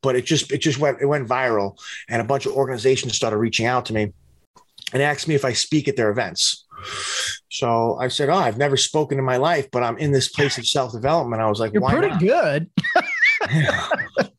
but 0.00 0.16
it 0.16 0.24
just 0.24 0.50
it 0.50 0.59
just 0.59 0.78
went 0.78 1.00
it 1.00 1.07
went 1.07 1.28
viral 1.28 1.78
and 2.09 2.20
a 2.20 2.24
bunch 2.24 2.44
of 2.44 2.52
organizations 2.52 3.14
started 3.14 3.37
reaching 3.37 3.66
out 3.66 3.87
to 3.87 3.94
me 3.94 4.12
and 4.92 5.00
asked 5.00 5.28
me 5.28 5.37
if 5.37 5.44
i 5.44 5.52
speak 5.52 5.87
at 5.87 5.94
their 5.94 6.11
events 6.11 6.62
so 7.51 7.97
i 8.01 8.09
said 8.09 8.29
oh 8.29 8.35
i've 8.35 8.59
never 8.59 8.77
spoken 8.77 9.18
in 9.18 9.25
my 9.25 9.37
life 9.37 9.68
but 9.71 9.83
i'm 9.83 9.99
in 9.99 10.12
this 10.12 10.29
place 10.29 10.59
of 10.59 10.66
self-development. 10.66 11.42
I 11.42 11.49
was 11.49 11.61
like 11.61 11.73
you're 11.73 11.88
pretty 11.88 12.09
not? 12.09 12.21
good. 12.21 12.71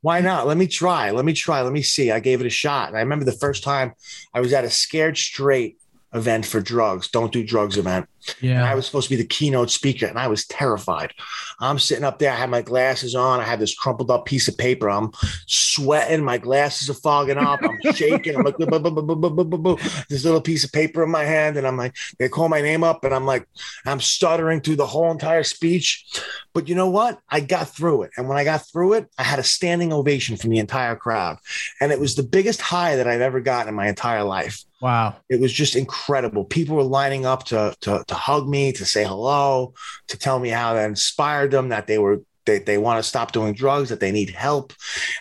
Why 0.01 0.21
not? 0.21 0.47
Let 0.47 0.57
me 0.57 0.67
try. 0.67 1.11
Let 1.11 1.25
me 1.25 1.33
try. 1.33 1.61
Let 1.61 1.73
me 1.73 1.81
see. 1.81 2.11
I 2.11 2.19
gave 2.19 2.39
it 2.39 2.47
a 2.47 2.49
shot. 2.49 2.87
And 2.89 2.97
i 2.97 3.01
remember 3.01 3.25
the 3.25 3.31
first 3.33 3.63
time 3.63 3.93
i 4.33 4.39
was 4.39 4.53
at 4.53 4.63
a 4.63 4.69
scared 4.69 5.17
straight 5.17 5.77
event 6.13 6.45
for 6.45 6.59
drugs 6.59 7.07
don't 7.09 7.31
do 7.31 7.43
drugs 7.43 7.77
event 7.77 8.07
yeah. 8.41 8.59
And 8.59 8.65
I 8.65 8.75
was 8.75 8.85
supposed 8.85 9.09
to 9.09 9.15
be 9.15 9.21
the 9.21 9.27
keynote 9.27 9.69
speaker 9.69 10.05
and 10.05 10.17
I 10.17 10.27
was 10.27 10.45
terrified. 10.45 11.13
I'm 11.59 11.79
sitting 11.79 12.03
up 12.03 12.19
there. 12.19 12.31
I 12.31 12.35
had 12.35 12.49
my 12.49 12.61
glasses 12.61 13.15
on. 13.15 13.39
I 13.39 13.43
had 13.43 13.59
this 13.59 13.75
crumpled 13.75 14.11
up 14.11 14.25
piece 14.25 14.47
of 14.47 14.57
paper. 14.57 14.89
I'm 14.89 15.11
sweating. 15.47 16.23
My 16.23 16.37
glasses 16.37 16.89
are 16.89 16.93
fogging 16.93 17.37
up. 17.37 17.59
I'm 17.63 17.79
shaking. 17.93 18.35
I'm 18.35 18.43
like, 18.43 18.57
boo, 18.57 18.67
boo, 18.67 19.45
boo, 19.45 19.77
this 20.09 20.23
little 20.23 20.41
piece 20.41 20.63
of 20.63 20.71
paper 20.71 21.03
in 21.03 21.09
my 21.09 21.23
hand. 21.23 21.57
And 21.57 21.67
I'm 21.67 21.77
like, 21.77 21.95
they 22.19 22.29
call 22.29 22.49
my 22.49 22.61
name 22.61 22.83
up 22.83 23.03
and 23.03 23.13
I'm 23.13 23.25
like, 23.25 23.47
I'm 23.85 23.99
stuttering 23.99 24.61
through 24.61 24.77
the 24.77 24.85
whole 24.85 25.11
entire 25.11 25.43
speech. 25.43 26.05
But 26.53 26.69
you 26.69 26.75
know 26.75 26.89
what? 26.89 27.19
I 27.29 27.39
got 27.39 27.69
through 27.69 28.03
it. 28.03 28.11
And 28.17 28.29
when 28.29 28.37
I 28.37 28.43
got 28.43 28.67
through 28.67 28.93
it, 28.93 29.09
I 29.17 29.23
had 29.23 29.39
a 29.39 29.43
standing 29.43 29.91
ovation 29.91 30.37
from 30.37 30.51
the 30.51 30.59
entire 30.59 30.95
crowd. 30.95 31.37
And 31.81 31.91
it 31.91 31.99
was 31.99 32.15
the 32.15 32.23
biggest 32.23 32.61
high 32.61 32.95
that 32.97 33.07
I've 33.07 33.21
ever 33.21 33.41
gotten 33.41 33.69
in 33.69 33.75
my 33.75 33.87
entire 33.87 34.23
life. 34.23 34.63
Wow. 34.83 35.15
It 35.29 35.39
was 35.39 35.53
just 35.53 35.77
incredible. 35.77 36.43
People 36.43 36.75
were 36.75 36.83
lining 36.83 37.25
up 37.25 37.45
to, 37.45 37.73
to, 37.79 38.03
to 38.05 38.13
hug 38.13 38.49
me, 38.49 38.73
to 38.73 38.85
say 38.85 39.05
hello, 39.05 39.73
to 40.09 40.17
tell 40.17 40.39
me 40.39 40.49
how 40.49 40.73
that 40.73 40.89
inspired 40.89 41.51
them, 41.51 41.69
that 41.69 41.87
they 41.87 41.97
were 41.97 42.21
they, 42.45 42.59
they 42.59 42.77
want 42.77 43.01
to 43.01 43.07
stop 43.07 43.31
doing 43.31 43.53
drugs, 43.53 43.87
that 43.87 44.01
they 44.01 44.11
need 44.11 44.31
help. 44.31 44.73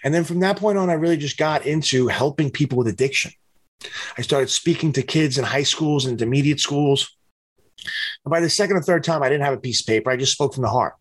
And 0.02 0.12
then 0.12 0.24
from 0.24 0.40
that 0.40 0.56
point 0.56 0.78
on, 0.78 0.90
I 0.90 0.94
really 0.94 1.16
just 1.16 1.38
got 1.38 1.64
into 1.64 2.08
helping 2.08 2.50
people 2.50 2.76
with 2.76 2.88
addiction. 2.88 3.30
I 4.18 4.22
started 4.22 4.50
speaking 4.50 4.92
to 4.94 5.02
kids 5.02 5.38
in 5.38 5.44
high 5.44 5.62
schools 5.62 6.06
and 6.06 6.20
intermediate 6.20 6.58
schools. 6.58 7.16
And 8.24 8.32
by 8.32 8.40
the 8.40 8.50
second 8.50 8.78
or 8.78 8.82
third 8.82 9.04
time, 9.04 9.22
I 9.22 9.28
didn't 9.28 9.44
have 9.44 9.54
a 9.54 9.60
piece 9.60 9.82
of 9.82 9.86
paper. 9.86 10.10
I 10.10 10.16
just 10.16 10.32
spoke 10.32 10.54
from 10.54 10.64
the 10.64 10.70
heart. 10.70 10.94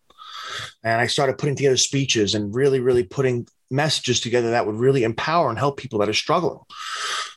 And 0.84 1.02
I 1.02 1.08
started 1.08 1.40
putting 1.40 1.56
together 1.56 1.78
speeches 1.78 2.36
and 2.36 2.54
really, 2.54 2.80
really 2.80 3.04
putting 3.06 3.48
messages 3.72 4.20
together 4.20 4.52
that 4.52 4.66
would 4.66 4.76
really 4.76 5.04
empower 5.04 5.50
and 5.50 5.58
help 5.58 5.78
people 5.78 6.00
that 6.00 6.10
are 6.10 6.14
struggling. 6.14 6.60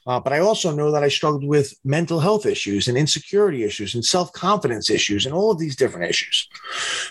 Uh, 0.07 0.21
but 0.21 0.33
I 0.33 0.41
also 0.41 0.75
know 0.75 0.91
that 0.91 1.03
I 1.03 1.09
struggled 1.09 1.45
with 1.45 1.75
mental 1.85 2.21
health 2.21 2.45
issues 2.45 2.89
and 2.89 2.99
insecurity 2.99 3.65
issues 3.65 3.95
and 3.95 4.05
self 4.05 4.33
confidence 4.33 4.91
issues 4.91 5.25
and 5.25 5.35
all 5.35 5.51
of 5.51 5.59
these 5.59 5.77
different 5.77 6.11
issues. 6.11 6.49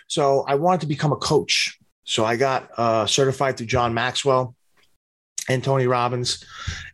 So 0.08 0.44
I 0.48 0.56
wanted 0.56 0.82
to 0.82 0.88
become 0.88 1.12
a 1.12 1.18
coach. 1.18 1.80
So 2.04 2.26
I 2.26 2.36
got 2.36 2.70
uh, 2.78 3.06
certified 3.06 3.58
through 3.58 3.68
John 3.68 3.94
Maxwell 3.94 4.56
and 5.50 5.64
Tony 5.64 5.88
Robbins, 5.88 6.44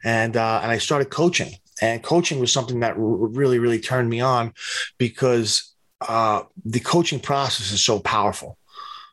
and 0.03 0.37
uh, 0.37 0.59
and 0.61 0.71
I 0.71 0.77
started 0.77 1.09
coaching. 1.09 1.53
And 1.81 2.03
coaching 2.03 2.39
was 2.39 2.51
something 2.51 2.81
that 2.81 2.91
r- 2.91 2.97
really, 2.97 3.57
really 3.57 3.79
turned 3.79 4.09
me 4.09 4.19
on 4.19 4.53
because 4.97 5.73
uh, 6.01 6.43
the 6.65 6.79
coaching 6.79 7.19
process 7.19 7.71
is 7.71 7.83
so 7.83 7.99
powerful. 7.99 8.57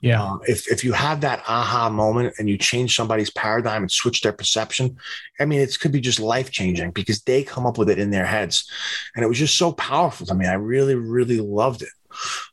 Yeah. 0.00 0.22
Um, 0.22 0.40
if 0.46 0.70
if 0.70 0.84
you 0.84 0.92
have 0.92 1.20
that 1.22 1.42
aha 1.48 1.88
moment 1.88 2.34
and 2.38 2.48
you 2.48 2.58
change 2.58 2.94
somebody's 2.94 3.30
paradigm 3.30 3.82
and 3.82 3.90
switch 3.90 4.20
their 4.20 4.32
perception, 4.32 4.96
I 5.40 5.44
mean, 5.46 5.60
it 5.60 5.78
could 5.80 5.92
be 5.92 6.00
just 6.00 6.20
life 6.20 6.50
changing 6.50 6.90
because 6.90 7.22
they 7.22 7.42
come 7.42 7.66
up 7.66 7.78
with 7.78 7.90
it 7.90 7.98
in 7.98 8.10
their 8.10 8.26
heads, 8.26 8.70
and 9.14 9.24
it 9.24 9.28
was 9.28 9.38
just 9.38 9.56
so 9.56 9.72
powerful 9.72 10.26
to 10.26 10.34
me. 10.34 10.46
I 10.46 10.54
really, 10.54 10.94
really 10.94 11.40
loved 11.40 11.82
it. 11.82 11.88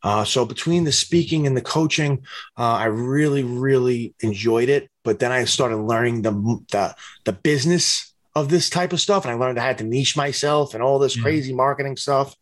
Uh, 0.04 0.24
so 0.26 0.46
between 0.46 0.84
the 0.84 0.92
speaking 0.92 1.48
and 1.48 1.56
the 1.56 1.62
coaching, 1.62 2.24
uh, 2.58 2.74
I 2.74 2.86
really, 2.86 3.44
really 3.44 4.14
enjoyed 4.22 4.70
it. 4.70 4.90
But 5.04 5.20
then 5.20 5.32
I 5.32 5.46
started 5.46 5.78
learning 5.78 6.22
the 6.22 6.32
the, 6.72 6.96
the 7.26 7.34
business 7.34 8.13
of 8.36 8.50
this 8.50 8.70
type 8.70 8.94
of 8.94 9.00
stuff. 9.02 9.26
And 9.26 9.32
I 9.32 9.36
learned 9.38 9.60
I 9.60 9.66
had 9.66 9.78
to 9.78 9.84
niche 9.84 10.18
myself 10.18 10.74
and 10.74 10.82
all 10.84 11.00
this 11.00 11.16
Yeah. 11.16 11.24
crazy 11.24 11.54
marketing 11.54 11.98
stuff, 11.98 12.36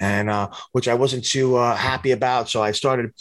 and 0.00 0.28
uh, 0.28 0.48
which 0.72 0.88
I 0.88 0.94
wasn't 0.94 1.24
too 1.24 1.56
uh, 1.56 1.74
happy 1.76 2.10
about. 2.10 2.48
So 2.48 2.62
I 2.62 2.72
started, 2.72 3.12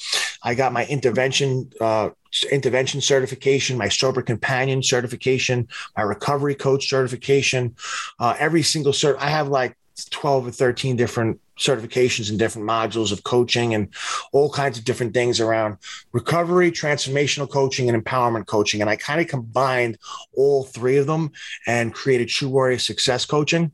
I 0.43 0.55
got 0.55 0.73
my 0.73 0.85
intervention. 0.85 1.71
Uh, 1.79 2.09
intervention 2.51 2.99
certification 2.99 3.77
my 3.77 3.87
sober 3.87 4.21
companion 4.21 4.83
certification 4.83 5.65
my 5.95 6.03
recovery 6.03 6.53
coach 6.53 6.89
certification 6.89 7.73
uh, 8.19 8.35
every 8.37 8.61
single 8.61 8.91
cert 8.91 9.15
i 9.19 9.29
have 9.29 9.47
like 9.47 9.77
12 10.09 10.47
or 10.47 10.51
13 10.51 10.97
different 10.97 11.39
certifications 11.57 12.29
and 12.29 12.37
different 12.37 12.67
modules 12.67 13.11
of 13.11 13.23
coaching 13.23 13.73
and 13.73 13.89
all 14.31 14.51
kinds 14.51 14.77
of 14.77 14.83
different 14.83 15.13
things 15.13 15.39
around 15.39 15.77
recovery, 16.11 16.71
transformational 16.71 17.49
coaching, 17.49 17.89
and 17.89 18.03
empowerment 18.03 18.45
coaching. 18.45 18.81
And 18.81 18.89
I 18.89 18.95
kind 18.95 19.21
of 19.21 19.27
combined 19.27 19.97
all 20.35 20.63
three 20.63 20.97
of 20.97 21.07
them 21.07 21.31
and 21.65 21.93
created 21.93 22.27
True 22.27 22.49
Warrior 22.49 22.79
Success 22.79 23.25
Coaching. 23.25 23.71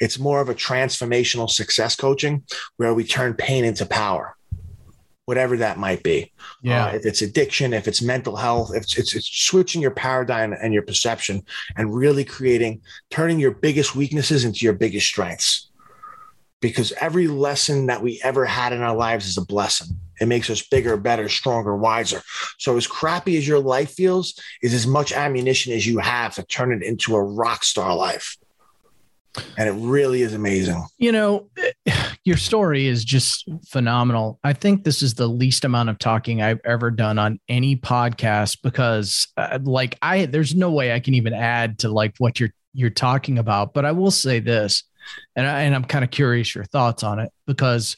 It's 0.00 0.18
more 0.18 0.40
of 0.40 0.48
a 0.48 0.54
transformational 0.54 1.50
success 1.50 1.96
coaching 1.96 2.44
where 2.76 2.94
we 2.94 3.04
turn 3.04 3.34
pain 3.34 3.64
into 3.64 3.86
power. 3.86 4.36
Whatever 5.26 5.56
that 5.56 5.78
might 5.78 6.02
be, 6.02 6.32
Yeah. 6.62 6.84
Uh, 6.84 6.96
if 6.96 7.06
it's 7.06 7.22
addiction, 7.22 7.72
if 7.72 7.88
it's 7.88 8.02
mental 8.02 8.36
health, 8.36 8.72
if 8.74 8.82
it's, 8.82 8.98
it's 8.98 9.14
it's 9.14 9.26
switching 9.26 9.80
your 9.80 9.90
paradigm 9.90 10.52
and 10.52 10.74
your 10.74 10.82
perception, 10.82 11.42
and 11.76 11.94
really 11.94 12.24
creating, 12.24 12.82
turning 13.08 13.38
your 13.38 13.52
biggest 13.52 13.96
weaknesses 13.96 14.44
into 14.44 14.66
your 14.66 14.74
biggest 14.74 15.06
strengths 15.06 15.70
because 16.64 16.94
every 16.98 17.28
lesson 17.28 17.84
that 17.88 18.00
we 18.00 18.18
ever 18.24 18.46
had 18.46 18.72
in 18.72 18.80
our 18.80 18.96
lives 18.96 19.26
is 19.26 19.36
a 19.36 19.44
blessing. 19.44 19.98
It 20.18 20.28
makes 20.28 20.48
us 20.48 20.66
bigger, 20.66 20.96
better, 20.96 21.28
stronger, 21.28 21.76
wiser. 21.76 22.22
So, 22.58 22.78
as 22.78 22.86
crappy 22.86 23.36
as 23.36 23.46
your 23.46 23.58
life 23.58 23.90
feels, 23.90 24.40
is 24.62 24.72
as 24.72 24.86
much 24.86 25.12
ammunition 25.12 25.74
as 25.74 25.86
you 25.86 25.98
have 25.98 26.36
to 26.36 26.42
turn 26.42 26.72
it 26.72 26.82
into 26.82 27.16
a 27.16 27.22
rock 27.22 27.64
star 27.64 27.94
life. 27.94 28.38
And 29.58 29.68
it 29.68 29.72
really 29.72 30.22
is 30.22 30.32
amazing. 30.32 30.82
You 30.96 31.12
know, 31.12 31.50
your 32.24 32.38
story 32.38 32.86
is 32.86 33.04
just 33.04 33.46
phenomenal. 33.68 34.38
I 34.42 34.54
think 34.54 34.84
this 34.84 35.02
is 35.02 35.12
the 35.12 35.28
least 35.28 35.66
amount 35.66 35.90
of 35.90 35.98
talking 35.98 36.40
I've 36.40 36.62
ever 36.64 36.90
done 36.90 37.18
on 37.18 37.40
any 37.46 37.76
podcast 37.76 38.62
because, 38.62 39.28
uh, 39.36 39.58
like, 39.62 39.98
I 40.00 40.24
there's 40.24 40.54
no 40.54 40.70
way 40.70 40.94
I 40.94 41.00
can 41.00 41.12
even 41.12 41.34
add 41.34 41.80
to 41.80 41.90
like 41.90 42.14
what 42.16 42.40
you're 42.40 42.54
you're 42.72 42.88
talking 42.88 43.36
about. 43.36 43.74
But 43.74 43.84
I 43.84 43.92
will 43.92 44.10
say 44.10 44.40
this, 44.40 44.82
and 45.36 45.46
I, 45.46 45.62
and 45.62 45.74
I'm 45.74 45.84
kind 45.84 46.04
of 46.04 46.10
curious 46.10 46.54
your 46.54 46.64
thoughts 46.64 47.02
on 47.02 47.18
it 47.18 47.32
because, 47.46 47.96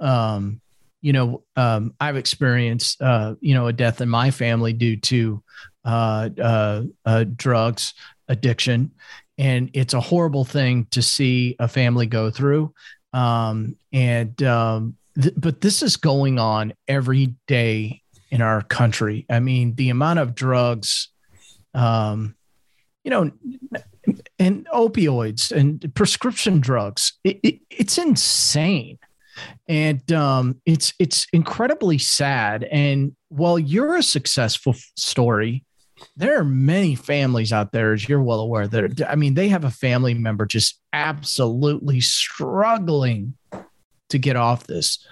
um, 0.00 0.60
you 1.00 1.12
know, 1.12 1.42
um, 1.56 1.94
I've 2.00 2.16
experienced, 2.16 3.00
uh, 3.02 3.34
you 3.40 3.54
know, 3.54 3.66
a 3.66 3.72
death 3.72 4.00
in 4.00 4.08
my 4.08 4.30
family 4.30 4.72
due 4.72 4.96
to 4.96 5.42
uh, 5.84 6.30
uh, 6.40 6.82
uh, 7.04 7.24
drugs 7.36 7.94
addiction. 8.28 8.92
And 9.36 9.70
it's 9.74 9.94
a 9.94 10.00
horrible 10.00 10.44
thing 10.44 10.86
to 10.92 11.02
see 11.02 11.56
a 11.58 11.68
family 11.68 12.06
go 12.06 12.30
through. 12.30 12.72
Um, 13.12 13.76
and 13.92 14.42
um, 14.42 14.96
th- 15.20 15.34
but 15.36 15.60
this 15.60 15.82
is 15.82 15.96
going 15.96 16.38
on 16.38 16.72
every 16.88 17.34
day 17.46 18.02
in 18.30 18.42
our 18.42 18.62
country. 18.62 19.26
I 19.28 19.40
mean 19.40 19.74
the 19.74 19.90
amount 19.90 20.18
of 20.18 20.34
drugs 20.34 21.08
um, 21.74 22.34
you 23.04 23.10
know 23.10 23.30
and 24.38 24.66
opioids 24.72 25.52
and 25.52 25.92
prescription 25.94 26.60
drugs. 26.60 27.14
It, 27.24 27.40
it, 27.42 27.60
it's 27.70 27.98
insane. 27.98 28.98
And 29.68 30.12
um, 30.12 30.60
it's 30.64 30.92
it's 30.98 31.26
incredibly 31.32 31.98
sad. 31.98 32.64
And 32.64 33.16
while 33.30 33.58
you're 33.58 33.96
a 33.96 34.02
successful 34.02 34.74
story 34.96 35.64
there 36.16 36.38
are 36.38 36.44
many 36.44 36.94
families 36.94 37.52
out 37.52 37.72
there, 37.72 37.92
as 37.92 38.08
you're 38.08 38.22
well 38.22 38.40
aware, 38.40 38.68
that 38.68 39.00
are, 39.00 39.06
I 39.08 39.16
mean, 39.16 39.34
they 39.34 39.48
have 39.48 39.64
a 39.64 39.70
family 39.70 40.14
member 40.14 40.46
just 40.46 40.80
absolutely 40.92 42.00
struggling 42.00 43.34
to 44.08 44.18
get 44.18 44.36
off 44.36 44.66
this. 44.66 45.06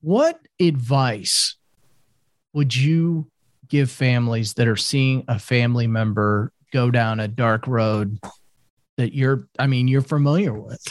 What 0.00 0.40
advice 0.60 1.56
would 2.52 2.74
you 2.74 3.30
give 3.68 3.90
families 3.90 4.54
that 4.54 4.68
are 4.68 4.76
seeing 4.76 5.24
a 5.28 5.38
family 5.38 5.86
member 5.86 6.52
go 6.72 6.90
down 6.90 7.20
a 7.20 7.28
dark 7.28 7.66
road 7.66 8.18
that 8.96 9.14
you're, 9.14 9.48
I 9.58 9.66
mean, 9.66 9.88
you're 9.88 10.02
familiar 10.02 10.52
with? 10.52 10.82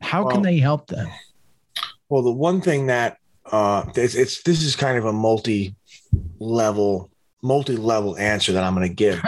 How 0.00 0.28
can 0.28 0.42
they 0.42 0.58
help 0.58 0.88
them? 0.88 1.08
Well, 2.08 2.22
the 2.22 2.32
one 2.32 2.60
thing 2.60 2.86
that 2.86 3.18
uh, 3.50 3.84
it's, 3.96 4.14
it's 4.14 4.42
this 4.42 4.62
is 4.62 4.76
kind 4.76 4.98
of 4.98 5.04
a 5.04 5.12
multi 5.12 5.74
level 6.38 7.10
multi-level 7.44 8.16
answer 8.18 8.52
that 8.52 8.62
I'm 8.62 8.72
going 8.74 8.88
to 8.88 8.94
give. 8.94 9.20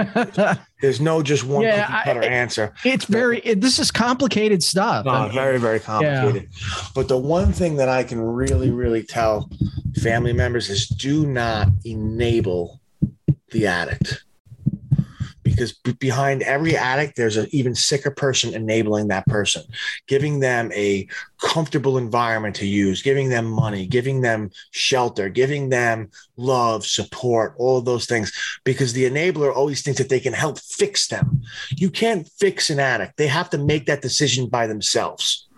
There's 0.80 1.00
no 1.00 1.20
just 1.20 1.42
one 1.42 1.62
Yeah, 1.64 1.84
cookie 1.86 2.04
cutter 2.04 2.22
I- 2.22 2.26
answer. 2.26 2.72
it's 2.84 3.06
very, 3.06 3.40
it, 3.40 3.60
this 3.60 3.80
is 3.80 3.90
complicated 3.90 4.62
stuff. 4.62 5.04
I 5.08 5.24
mean, 5.24 5.34
very, 5.34 5.58
very 5.58 5.80
complicated. 5.80 6.48
But 6.94 7.08
the 7.08 7.18
one 7.18 7.52
thing 7.52 7.74
that 7.76 7.88
I 7.88 8.04
can 8.04 8.20
really, 8.20 8.70
really 8.70 9.02
tell 9.02 9.50
family 10.00 10.32
members 10.32 10.70
is 10.70 10.86
do 10.86 11.26
not 11.26 11.66
enable 11.84 12.80
the 13.50 13.66
addict. 13.66 14.23
Because 15.54 15.72
b- 15.72 15.92
behind 15.92 16.42
every 16.42 16.76
addict, 16.76 17.16
there's 17.16 17.36
an 17.36 17.46
even 17.50 17.74
sicker 17.74 18.10
person 18.10 18.54
enabling 18.54 19.08
that 19.08 19.26
person, 19.26 19.62
giving 20.06 20.40
them 20.40 20.72
a 20.72 21.06
comfortable 21.40 21.98
environment 21.98 22.56
to 22.56 22.66
use, 22.66 23.02
giving 23.02 23.28
them 23.28 23.46
money, 23.46 23.86
giving 23.86 24.20
them 24.20 24.50
shelter, 24.72 25.28
giving 25.28 25.68
them 25.68 26.10
love, 26.36 26.84
support, 26.84 27.54
all 27.58 27.80
those 27.80 28.06
things. 28.06 28.32
Because 28.64 28.92
the 28.92 29.04
enabler 29.04 29.54
always 29.54 29.82
thinks 29.82 29.98
that 29.98 30.08
they 30.08 30.20
can 30.20 30.32
help 30.32 30.58
fix 30.58 31.08
them. 31.08 31.42
You 31.70 31.90
can't 31.90 32.28
fix 32.38 32.70
an 32.70 32.80
addict, 32.80 33.16
they 33.16 33.28
have 33.28 33.50
to 33.50 33.58
make 33.58 33.86
that 33.86 34.02
decision 34.02 34.48
by 34.48 34.66
themselves. 34.66 35.48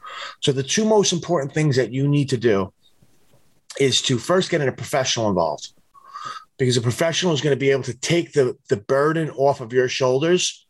So 0.41 0.53
the 0.53 0.63
two 0.63 0.85
most 0.85 1.13
important 1.13 1.53
things 1.53 1.77
that 1.77 1.93
you 1.93 2.09
need 2.09 2.29
to 2.31 2.37
do 2.37 2.73
is 3.79 4.01
to 4.03 4.19
first 4.19 4.51
get 4.51 4.61
a 4.61 4.73
professional 4.73 5.29
involved 5.29 5.73
because 6.59 6.77
a 6.77 6.83
professional 6.83 7.33
is 7.33 7.41
going 7.41 7.55
to 7.55 7.61
be 7.61 7.71
able 7.71 7.83
to 7.85 7.99
take 7.99 8.33
the, 8.33 8.57
the 8.69 8.77
burden 8.77 9.31
off 9.31 9.61
of 9.61 9.73
your 9.73 9.89
shoulders 9.89 10.67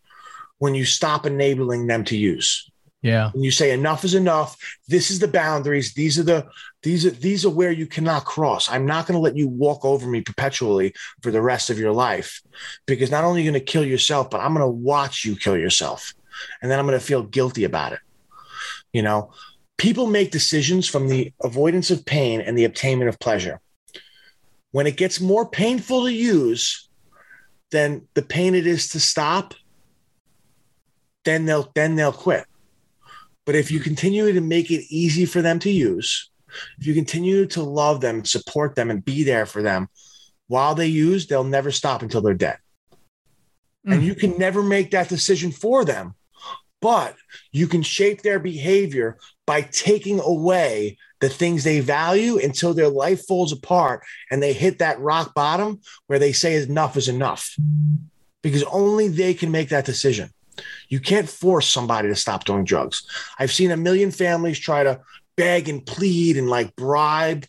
when 0.59 0.75
you 0.75 0.85
stop 0.85 1.27
enabling 1.27 1.87
them 1.87 2.05
to 2.05 2.17
use. 2.17 2.71
yeah. 3.03 3.31
When 3.33 3.45
you 3.45 3.51
say 3.51 3.73
enough 3.73 4.05
is 4.05 4.15
enough, 4.15 4.57
this 4.89 5.11
is 5.11 5.19
the 5.19 5.29
boundaries. 5.29 5.95
These 5.95 6.19
are 6.19 6.23
the 6.23 6.47
these 6.83 7.05
are 7.05 7.11
these 7.11 7.45
are 7.45 7.51
where 7.51 7.71
you 7.71 7.87
cannot 7.87 8.25
cross. 8.25 8.71
I'm 8.71 8.87
not 8.87 9.07
going 9.07 9.17
to 9.17 9.21
let 9.21 9.37
you 9.37 9.49
walk 9.49 9.85
over 9.85 10.07
me 10.07 10.23
perpetually 10.23 10.95
for 11.23 11.31
the 11.31 11.43
rest 11.43 11.71
of 11.71 11.79
your 11.79 11.93
life 11.93 12.41
because 12.87 13.11
not 13.11 13.25
only 13.25 13.43
are 13.43 13.45
you 13.45 13.51
going 13.51 13.61
to 13.61 13.73
kill 13.73 13.85
yourself, 13.85 14.31
but 14.31 14.41
I'm 14.41 14.55
going 14.55 14.67
to 14.67 14.69
watch 14.69 15.25
you 15.25 15.37
kill 15.37 15.57
yourself. 15.57 16.15
And 16.61 16.71
then 16.71 16.79
I'm 16.79 16.87
going 16.87 16.99
to 16.99 17.05
feel 17.05 17.23
guilty 17.23 17.65
about 17.65 17.93
it. 17.93 18.01
You 18.93 19.03
know, 19.03 19.33
people 19.77 20.07
make 20.07 20.31
decisions 20.31 20.89
from 20.89 21.09
the 21.09 21.33
avoidance 21.43 21.91
of 21.91 22.05
pain 22.05 22.41
and 22.41 22.57
the 22.57 22.65
obtainment 22.65 23.09
of 23.09 23.19
pleasure. 23.19 23.61
When 24.77 24.87
it 24.87 24.99
gets 24.99 25.23
more 25.23 25.49
painful 25.49 26.05
to 26.05 26.13
use 26.13 26.91
than 27.71 28.09
the 28.13 28.21
pain 28.21 28.55
it 28.55 28.67
is 28.67 28.91
to 28.91 29.01
stop, 29.01 29.55
then 31.25 31.47
they'll 31.47 31.73
then 31.75 31.95
they'll 31.95 32.13
quit. 32.13 32.45
But 33.47 33.55
if 33.55 33.71
you 33.71 33.81
continue 33.81 34.31
to 34.31 34.41
make 34.43 34.71
it 34.71 34.85
easy 34.91 35.25
for 35.25 35.41
them 35.41 35.59
to 35.61 35.71
use, 35.71 36.31
if 36.79 36.87
you 36.87 36.93
continue 36.93 37.47
to 37.47 37.63
love 37.63 38.03
them, 38.03 38.27
support 38.27 38.75
them, 38.75 38.91
and 38.91 39.03
be 39.03 39.25
there 39.25 39.47
for 39.47 39.63
them 39.63 39.89
while 40.49 40.75
they 40.75 40.89
use, 40.89 41.27
they'll 41.27 41.43
never 41.43 41.71
stop 41.71 42.03
until 42.03 42.21
they're 42.21 42.35
dead. 42.35 42.59
And 43.87 44.03
Mm. 44.03 44.05
you 44.05 44.15
can 44.15 44.37
never 44.37 44.63
make 44.63 44.91
that 44.91 45.09
decision 45.09 45.53
for 45.53 45.87
them, 45.87 46.17
but 46.83 47.17
you 47.51 47.67
can 47.67 47.81
shape 47.81 48.21
their 48.21 48.39
behavior 48.39 49.17
by 49.47 49.63
taking 49.63 50.21
away 50.21 50.99
the 51.21 51.29
things 51.29 51.65
they 51.65 51.81
value 51.81 52.39
until 52.39 52.75
their 52.75 52.89
life 52.89 53.27
falls 53.27 53.53
apart 53.53 54.03
and 54.31 54.43
they 54.43 54.53
hit 54.53 54.79
that 54.79 55.01
rock 55.01 55.35
bottom 55.35 55.81
where 56.07 56.19
they 56.19 56.33
say 56.33 56.63
enough 56.63 56.97
is 56.97 57.09
enough. 57.09 57.57
Because 58.43 58.63
only 58.65 59.09
they 59.09 59.35
can 59.35 59.51
make 59.51 59.71
that 59.71 59.87
decision. 59.87 60.31
You 60.89 61.01
can't 61.01 61.29
force 61.29 61.69
somebody 61.69 62.09
to 62.09 62.15
stop 62.15 62.45
doing 62.45 62.65
drugs. 62.65 63.07
I've 63.39 63.53
seen 63.53 63.71
a 63.71 63.77
million 63.77 64.11
families 64.11 64.59
try 64.59 64.85
to 64.85 65.01
beg 65.37 65.69
and 65.69 65.85
plead 65.85 66.37
and 66.37 66.49
like 66.49 66.75
bribe 66.77 67.47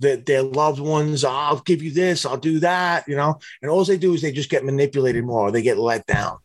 that 0.00 0.26
their 0.26 0.42
loved 0.42 0.80
ones, 0.80 1.24
I'll 1.24 1.60
give 1.60 1.82
you 1.82 1.90
this, 1.90 2.24
I'll 2.24 2.38
do 2.38 2.58
that, 2.60 3.06
you 3.06 3.16
know, 3.16 3.38
and 3.60 3.70
all 3.70 3.84
they 3.84 3.98
do 3.98 4.14
is 4.14 4.22
they 4.22 4.32
just 4.32 4.50
get 4.50 4.64
manipulated 4.64 5.24
more, 5.24 5.48
or 5.48 5.50
they 5.50 5.62
get 5.62 5.78
let 5.78 6.06
down. 6.06 6.38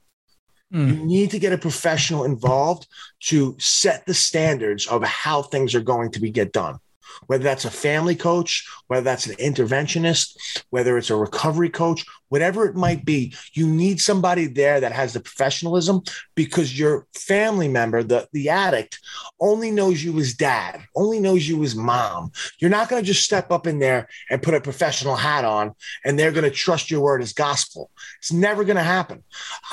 Mm. 0.74 0.89
You 0.89 1.05
need 1.05 1.32
to 1.32 1.39
get 1.39 1.53
a 1.53 1.57
professional 1.57 2.24
involved 2.24 2.88
to 3.26 3.55
set 3.59 4.05
the 4.05 4.13
standards 4.13 4.88
of 4.88 5.03
how 5.03 5.41
things 5.41 5.76
are 5.76 5.82
going 5.82 6.11
to 6.11 6.20
be 6.20 6.32
get 6.32 6.51
done. 6.51 6.80
Whether 7.28 7.43
that's 7.43 7.66
a 7.66 7.72
family 7.72 8.16
coach, 8.16 8.68
whether 8.88 9.03
that's 9.03 9.28
an 9.28 9.36
interventionist, 9.36 10.64
whether 10.70 10.97
it's 10.97 11.10
a 11.10 11.16
recovery 11.16 11.70
coach, 11.70 12.06
whatever 12.30 12.66
it 12.66 12.76
might 12.76 13.06
be, 13.06 13.34
you 13.53 13.68
need 13.68 14.01
somebody 14.01 14.47
there 14.47 14.80
that 14.80 14.91
has 14.91 15.14
the 15.14 15.20
professionalism 15.20 16.01
because 16.36 16.78
your 16.78 17.08
family 17.14 17.68
member, 17.68 18.03
the, 18.03 18.28
the 18.34 18.49
addict, 18.49 18.99
only 19.39 19.72
knows 19.72 20.03
you 20.03 20.18
as 20.20 20.34
dad, 20.34 20.82
only 20.95 21.20
knows 21.20 21.47
you 21.47 21.64
as 21.64 21.76
mom. 21.76 22.32
You're 22.60 22.70
not 22.70 22.89
going 22.89 23.01
to 23.01 23.08
just 23.08 23.24
step 23.24 23.51
up 23.51 23.68
in 23.68 23.80
there 23.80 24.08
and 24.30 24.41
put 24.41 24.53
a 24.53 24.62
professional 24.62 25.16
hat 25.16 25.45
on 25.45 25.74
and 26.03 26.18
they're 26.18 26.32
going 26.32 26.43
to 26.43 26.51
trust 26.51 26.91
your 26.91 27.01
word 27.01 27.22
as 27.22 27.34
gospel. 27.34 27.91
It's 28.20 28.32
never 28.32 28.64
going 28.64 28.78
to 28.78 28.84
happen. 28.84 29.24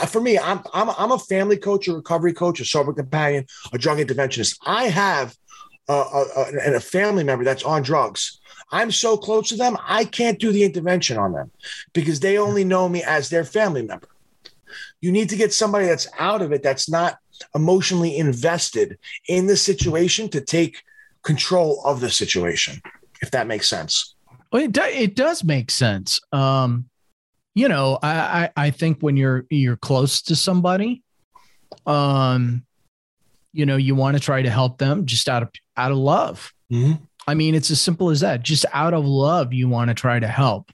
Uh, 0.01 0.07
for 0.07 0.21
me, 0.21 0.39
I'm, 0.39 0.61
I'm, 0.73 0.91
I'm 0.91 1.13
a 1.13 1.19
family 1.19 1.57
coach, 1.57 1.89
a 1.89 1.95
recovery 1.95 2.33
coach, 2.33 2.61
a 2.61 2.65
sober 2.65 2.93
companion, 2.93 3.47
a 3.73 3.79
drug 3.79 3.99
interventionist. 3.99 4.59
I 4.65 4.85
have 4.85 5.35
a, 5.93 6.73
a, 6.73 6.75
a 6.77 6.81
family 6.81 7.25
member 7.25 7.45
that's 7.45 7.63
on 7.63 7.83
drugs. 7.83 8.41
I'm 8.71 8.91
so 8.91 9.17
close 9.17 9.49
to 9.51 9.57
them, 9.57 9.77
I 9.87 10.05
can't 10.05 10.39
do 10.39 10.51
the 10.51 10.65
intervention 10.65 11.19
on 11.19 11.33
them 11.33 11.51
because 11.93 12.21
they 12.21 12.39
only 12.39 12.65
know 12.65 12.89
me 12.89 13.03
as 13.03 13.29
their 13.29 13.45
family 13.45 13.83
member. 13.83 14.09
You 15.01 15.13
need 15.13 15.29
to 15.29 15.37
get 15.37 15.53
somebody 15.53 15.87
that's 15.87 16.09
out 16.19 16.41
of 16.41 16.53
it, 16.53 16.63
that's 16.63 16.89
not 16.89 17.19
emotionally 17.55 18.17
invested 18.17 18.99
in 19.29 19.47
the 19.47 19.57
situation 19.57 20.29
to 20.31 20.41
take 20.41 20.83
control 21.23 21.83
of 21.85 22.01
the 22.01 22.11
situation, 22.11 22.81
if 23.21 23.31
that 23.33 23.47
makes 23.47 23.69
sense. 23.69 24.15
Well, 24.51 24.63
it, 24.63 24.73
do, 24.73 24.83
it 24.83 25.15
does 25.15 25.45
make 25.45 25.71
sense. 25.71 26.21
Um, 26.33 26.89
you 27.55 27.69
know, 27.69 27.99
I, 28.03 28.51
I, 28.57 28.67
I 28.67 28.71
think 28.71 29.01
when 29.01 29.17
you're 29.17 29.45
you're 29.51 29.77
close 29.77 30.23
to 30.23 30.37
somebody, 30.37 31.03
um, 31.87 32.65
you 33.53 33.67
know, 33.67 33.77
you 33.77 33.95
want 33.95 34.17
to 34.17 34.23
try 34.23 34.41
to 34.43 34.51
help 34.51 34.79
them 34.79 35.05
just 35.05 35.29
out 35.29 35.43
of 35.43 35.51
out 35.77 35.93
of 35.93 35.99
love. 35.99 36.53
Mm-hmm. 36.71 37.05
I 37.27 37.35
mean, 37.35 37.55
it's 37.55 37.71
as 37.71 37.81
simple 37.81 38.11
as 38.11 38.21
that. 38.21 38.43
Just 38.43 38.65
out 38.73 38.95
of 38.95 39.05
love, 39.05 39.53
you 39.53 39.69
want 39.69 39.89
to 39.89 39.95
try 39.95 40.19
to 40.19 40.29
help, 40.29 40.73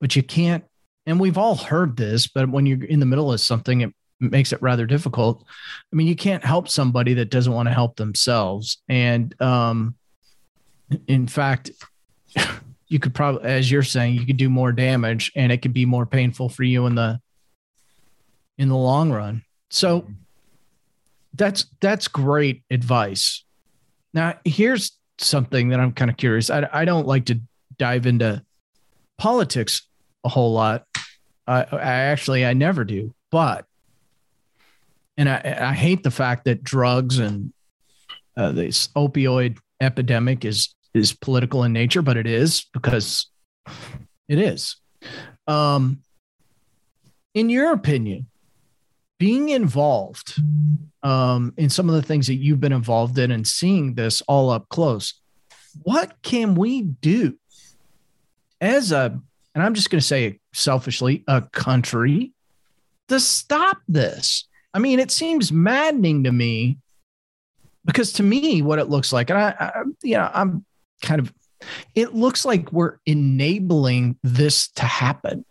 but 0.00 0.16
you 0.16 0.22
can't. 0.22 0.64
And 1.06 1.20
we've 1.20 1.38
all 1.38 1.56
heard 1.56 1.96
this, 1.96 2.28
but 2.28 2.48
when 2.48 2.64
you're 2.64 2.84
in 2.84 3.00
the 3.00 3.06
middle 3.06 3.32
of 3.32 3.40
something, 3.40 3.80
it 3.80 3.92
makes 4.20 4.52
it 4.52 4.62
rather 4.62 4.86
difficult. 4.86 5.44
I 5.92 5.96
mean, 5.96 6.06
you 6.06 6.16
can't 6.16 6.44
help 6.44 6.68
somebody 6.68 7.14
that 7.14 7.30
doesn't 7.30 7.52
want 7.52 7.68
to 7.68 7.74
help 7.74 7.96
themselves. 7.96 8.80
And 8.88 9.40
um, 9.42 9.96
in 11.08 11.26
fact, 11.26 11.72
you 12.88 12.98
could 12.98 13.14
probably, 13.14 13.44
as 13.44 13.70
you're 13.70 13.82
saying, 13.82 14.14
you 14.14 14.26
could 14.26 14.36
do 14.36 14.48
more 14.48 14.72
damage, 14.72 15.32
and 15.34 15.50
it 15.50 15.58
could 15.62 15.72
be 15.72 15.86
more 15.86 16.06
painful 16.06 16.48
for 16.48 16.62
you 16.62 16.86
in 16.86 16.94
the 16.94 17.20
in 18.58 18.68
the 18.68 18.76
long 18.76 19.10
run. 19.10 19.42
So 19.70 20.06
that's 21.34 21.66
that's 21.80 22.08
great 22.08 22.62
advice. 22.70 23.44
Now, 24.14 24.38
here's 24.44 24.92
something 25.18 25.70
that 25.70 25.80
I'm 25.80 25.92
kind 25.92 26.10
of 26.10 26.16
curious. 26.16 26.50
I, 26.50 26.68
I 26.72 26.84
don't 26.84 27.06
like 27.06 27.26
to 27.26 27.40
dive 27.78 28.06
into 28.06 28.44
politics 29.18 29.86
a 30.24 30.28
whole 30.28 30.52
lot. 30.52 30.86
I, 31.46 31.64
I 31.72 31.76
actually 31.80 32.46
I 32.46 32.52
never 32.52 32.84
do, 32.84 33.14
but 33.30 33.66
and 35.16 35.28
I, 35.28 35.56
I 35.60 35.72
hate 35.72 36.02
the 36.02 36.10
fact 36.10 36.44
that 36.44 36.62
drugs 36.62 37.18
and 37.18 37.52
uh, 38.36 38.52
this 38.52 38.88
opioid 38.88 39.58
epidemic 39.80 40.44
is 40.44 40.74
is 40.94 41.12
political 41.12 41.64
in 41.64 41.72
nature, 41.72 42.02
but 42.02 42.16
it 42.16 42.26
is 42.26 42.66
because 42.72 43.26
it 44.28 44.38
is. 44.38 44.76
Um, 45.46 46.02
in 47.34 47.48
your 47.48 47.72
opinion, 47.72 48.26
being 49.22 49.50
involved 49.50 50.34
um, 51.04 51.54
in 51.56 51.70
some 51.70 51.88
of 51.88 51.94
the 51.94 52.02
things 52.02 52.26
that 52.26 52.34
you've 52.34 52.58
been 52.58 52.72
involved 52.72 53.16
in 53.16 53.30
and 53.30 53.46
seeing 53.46 53.94
this 53.94 54.20
all 54.22 54.50
up 54.50 54.68
close, 54.68 55.14
what 55.84 56.20
can 56.22 56.56
we 56.56 56.82
do 56.82 57.38
as 58.60 58.90
a, 58.90 59.16
and 59.54 59.62
I'm 59.62 59.74
just 59.74 59.90
going 59.90 60.00
to 60.00 60.04
say 60.04 60.40
selfishly, 60.52 61.22
a 61.28 61.40
country 61.40 62.32
to 63.06 63.20
stop 63.20 63.78
this? 63.86 64.48
I 64.74 64.80
mean, 64.80 64.98
it 64.98 65.12
seems 65.12 65.52
maddening 65.52 66.24
to 66.24 66.32
me 66.32 66.78
because 67.84 68.14
to 68.14 68.24
me, 68.24 68.60
what 68.60 68.80
it 68.80 68.88
looks 68.88 69.12
like, 69.12 69.30
and 69.30 69.38
I, 69.38 69.54
I 69.56 69.82
you 70.02 70.16
know, 70.16 70.28
I'm 70.34 70.64
kind 71.00 71.20
of, 71.20 71.32
it 71.94 72.12
looks 72.12 72.44
like 72.44 72.72
we're 72.72 72.98
enabling 73.06 74.18
this 74.24 74.66
to 74.70 74.82
happen. 74.82 75.44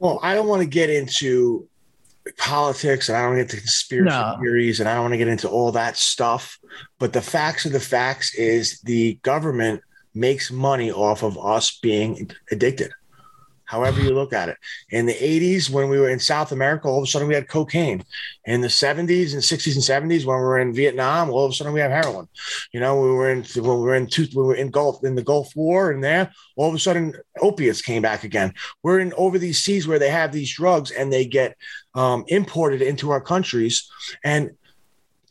Well, 0.00 0.18
I 0.24 0.34
don't 0.34 0.48
want 0.48 0.62
to 0.62 0.68
get 0.68 0.90
into 0.90 1.68
politics 2.38 3.08
and 3.08 3.18
I 3.18 3.22
don't 3.22 3.36
get 3.36 3.42
into 3.42 3.58
conspiracy 3.58 4.16
no. 4.16 4.36
theories 4.40 4.80
and 4.80 4.88
I 4.88 4.94
don't 4.94 5.04
want 5.04 5.14
to 5.14 5.18
get 5.18 5.28
into 5.28 5.48
all 5.48 5.72
that 5.72 5.96
stuff. 5.96 6.58
But 6.98 7.12
the 7.12 7.20
facts 7.20 7.66
of 7.66 7.72
the 7.72 7.80
facts 7.80 8.34
is 8.34 8.80
the 8.80 9.14
government 9.22 9.82
makes 10.14 10.50
money 10.50 10.90
off 10.90 11.22
of 11.22 11.38
us 11.38 11.78
being 11.80 12.30
addicted 12.50 12.92
however 13.74 14.00
you 14.00 14.14
look 14.14 14.32
at 14.32 14.48
it. 14.48 14.56
In 14.90 15.04
the 15.04 15.14
80s, 15.14 15.68
when 15.68 15.88
we 15.88 15.98
were 15.98 16.08
in 16.08 16.20
South 16.20 16.52
America, 16.52 16.86
all 16.86 16.98
of 16.98 17.04
a 17.04 17.06
sudden 17.08 17.26
we 17.26 17.34
had 17.34 17.48
cocaine. 17.48 18.04
In 18.44 18.60
the 18.60 18.68
70s 18.68 19.32
and 19.32 19.42
60s 19.42 19.74
and 19.74 20.10
70s, 20.10 20.24
when 20.24 20.36
we 20.36 20.44
were 20.44 20.60
in 20.60 20.72
Vietnam, 20.72 21.28
all 21.30 21.44
of 21.44 21.50
a 21.50 21.54
sudden 21.54 21.72
we 21.72 21.80
have 21.80 21.90
heroin. 21.90 22.28
You 22.72 22.78
know, 22.78 23.00
we 23.00 23.10
were 23.10 23.30
in 23.30 23.42
when 23.56 23.78
we 23.80 23.84
were 23.88 23.96
in 23.96 24.06
two, 24.06 24.28
we 24.32 24.42
were 24.42 24.54
in 24.54 24.70
Gulf 24.70 25.02
in 25.02 25.16
the 25.16 25.24
Gulf 25.24 25.56
War, 25.56 25.90
and 25.90 26.04
there 26.04 26.30
all 26.56 26.68
of 26.68 26.74
a 26.74 26.78
sudden 26.78 27.14
opiates 27.40 27.82
came 27.82 28.02
back 28.02 28.22
again. 28.22 28.54
We're 28.84 29.00
in 29.00 29.12
over 29.14 29.38
these 29.38 29.60
seas 29.60 29.88
where 29.88 29.98
they 29.98 30.10
have 30.10 30.30
these 30.30 30.54
drugs 30.54 30.92
and 30.92 31.12
they 31.12 31.26
get 31.26 31.56
um, 31.96 32.24
imported 32.28 32.80
into 32.80 33.10
our 33.10 33.20
countries, 33.20 33.90
and 34.22 34.52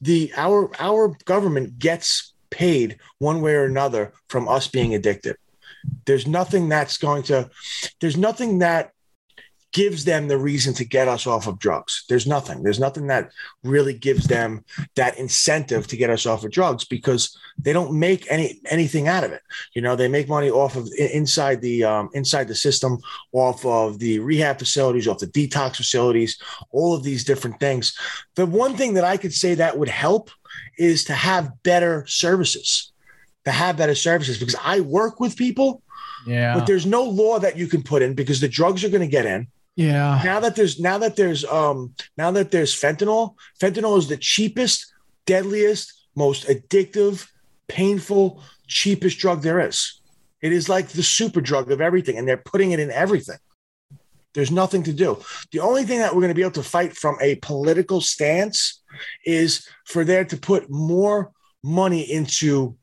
the 0.01 0.33
our 0.35 0.69
our 0.79 1.15
government 1.23 1.79
gets 1.79 2.33
paid 2.49 2.97
one 3.19 3.41
way 3.41 3.55
or 3.55 3.65
another 3.65 4.11
from 4.27 4.49
us 4.49 4.67
being 4.67 4.93
addicted. 4.93 5.37
There's 6.05 6.27
nothing 6.27 6.69
that's 6.69 6.97
going 6.97 7.23
to, 7.23 7.49
there's 7.99 8.17
nothing 8.17 8.59
that 8.59 8.93
gives 9.73 10.05
them 10.05 10.27
the 10.27 10.37
reason 10.37 10.73
to 10.75 10.85
get 10.85 11.07
us 11.07 11.25
off 11.27 11.47
of 11.47 11.57
drugs. 11.57 12.05
There's 12.07 12.27
nothing. 12.27 12.61
There's 12.61 12.79
nothing 12.79 13.07
that 13.07 13.31
really 13.63 13.93
gives 13.93 14.27
them 14.27 14.63
that 14.95 15.17
incentive 15.17 15.87
to 15.87 15.97
get 15.97 16.11
us 16.11 16.25
off 16.25 16.43
of 16.43 16.51
drugs 16.51 16.85
because 16.85 17.35
they 17.57 17.73
don't 17.73 17.99
make 17.99 18.31
any 18.31 18.61
anything 18.69 19.07
out 19.07 19.23
of 19.23 19.31
it. 19.31 19.41
You 19.73 19.81
know, 19.81 19.95
they 19.95 20.07
make 20.07 20.29
money 20.29 20.49
off 20.49 20.75
of 20.75 20.87
inside 20.97 21.61
the 21.61 21.83
um, 21.83 22.09
inside 22.13 22.47
the 22.47 22.55
system, 22.55 22.99
off 23.33 23.65
of 23.65 23.99
the 23.99 24.19
rehab 24.19 24.59
facilities, 24.59 25.07
off 25.07 25.19
the 25.19 25.27
detox 25.27 25.77
facilities, 25.77 26.39
all 26.69 26.95
of 26.95 27.03
these 27.03 27.23
different 27.23 27.59
things. 27.59 27.97
The 28.35 28.45
one 28.45 28.77
thing 28.77 28.93
that 28.93 29.03
I 29.03 29.17
could 29.17 29.33
say 29.33 29.55
that 29.55 29.77
would 29.77 29.89
help 29.89 30.29
is 30.77 31.03
to 31.05 31.13
have 31.13 31.63
better 31.63 32.05
services 32.05 32.92
to 33.45 33.51
have 33.51 33.77
better 33.77 33.95
services 33.95 34.37
because 34.37 34.55
I 34.63 34.79
work 34.79 35.19
with 35.19 35.35
people. 35.35 35.81
Yeah. 36.25 36.53
But 36.55 36.65
there's 36.65 36.85
no 36.85 37.03
law 37.03 37.39
that 37.39 37.57
you 37.57 37.67
can 37.67 37.83
put 37.83 38.01
in 38.01 38.13
because 38.13 38.39
the 38.39 38.47
drugs 38.47 38.83
are 38.83 38.89
going 38.89 39.01
to 39.01 39.07
get 39.07 39.25
in. 39.25 39.47
Yeah. 39.75 40.21
Now 40.23 40.39
that 40.39 40.55
there's 40.55 40.79
now 40.79 40.99
that 40.99 41.15
there's 41.15 41.43
um 41.45 41.95
now 42.17 42.31
that 42.31 42.51
there's 42.51 42.79
fentanyl, 42.79 43.35
fentanyl 43.59 43.97
is 43.97 44.07
the 44.07 44.17
cheapest, 44.17 44.93
deadliest, 45.25 45.93
most 46.15 46.47
addictive, 46.47 47.27
painful, 47.67 48.41
cheapest 48.67 49.17
drug 49.17 49.41
there 49.41 49.59
is. 49.59 49.99
It 50.41 50.51
is 50.51 50.69
like 50.69 50.89
the 50.89 51.03
super 51.03 51.41
drug 51.41 51.71
of 51.71 51.81
everything, 51.81 52.17
and 52.17 52.27
they're 52.27 52.37
putting 52.37 52.71
it 52.71 52.79
in 52.79 52.91
everything. 52.91 53.37
There's 54.33 54.51
nothing 54.51 54.83
to 54.83 54.93
do. 54.93 55.21
The 55.51 55.59
only 55.59 55.83
thing 55.83 55.99
that 55.99 56.13
we're 56.13 56.21
going 56.21 56.29
to 56.29 56.35
be 56.35 56.41
able 56.41 56.51
to 56.51 56.63
fight 56.63 56.95
from 56.95 57.17
a 57.21 57.35
political 57.35 58.01
stance 58.01 58.81
is 59.25 59.67
for 59.85 60.03
there 60.03 60.25
to 60.25 60.37
put 60.37 60.69
more 60.69 61.31
money 61.63 62.01
into 62.01 62.75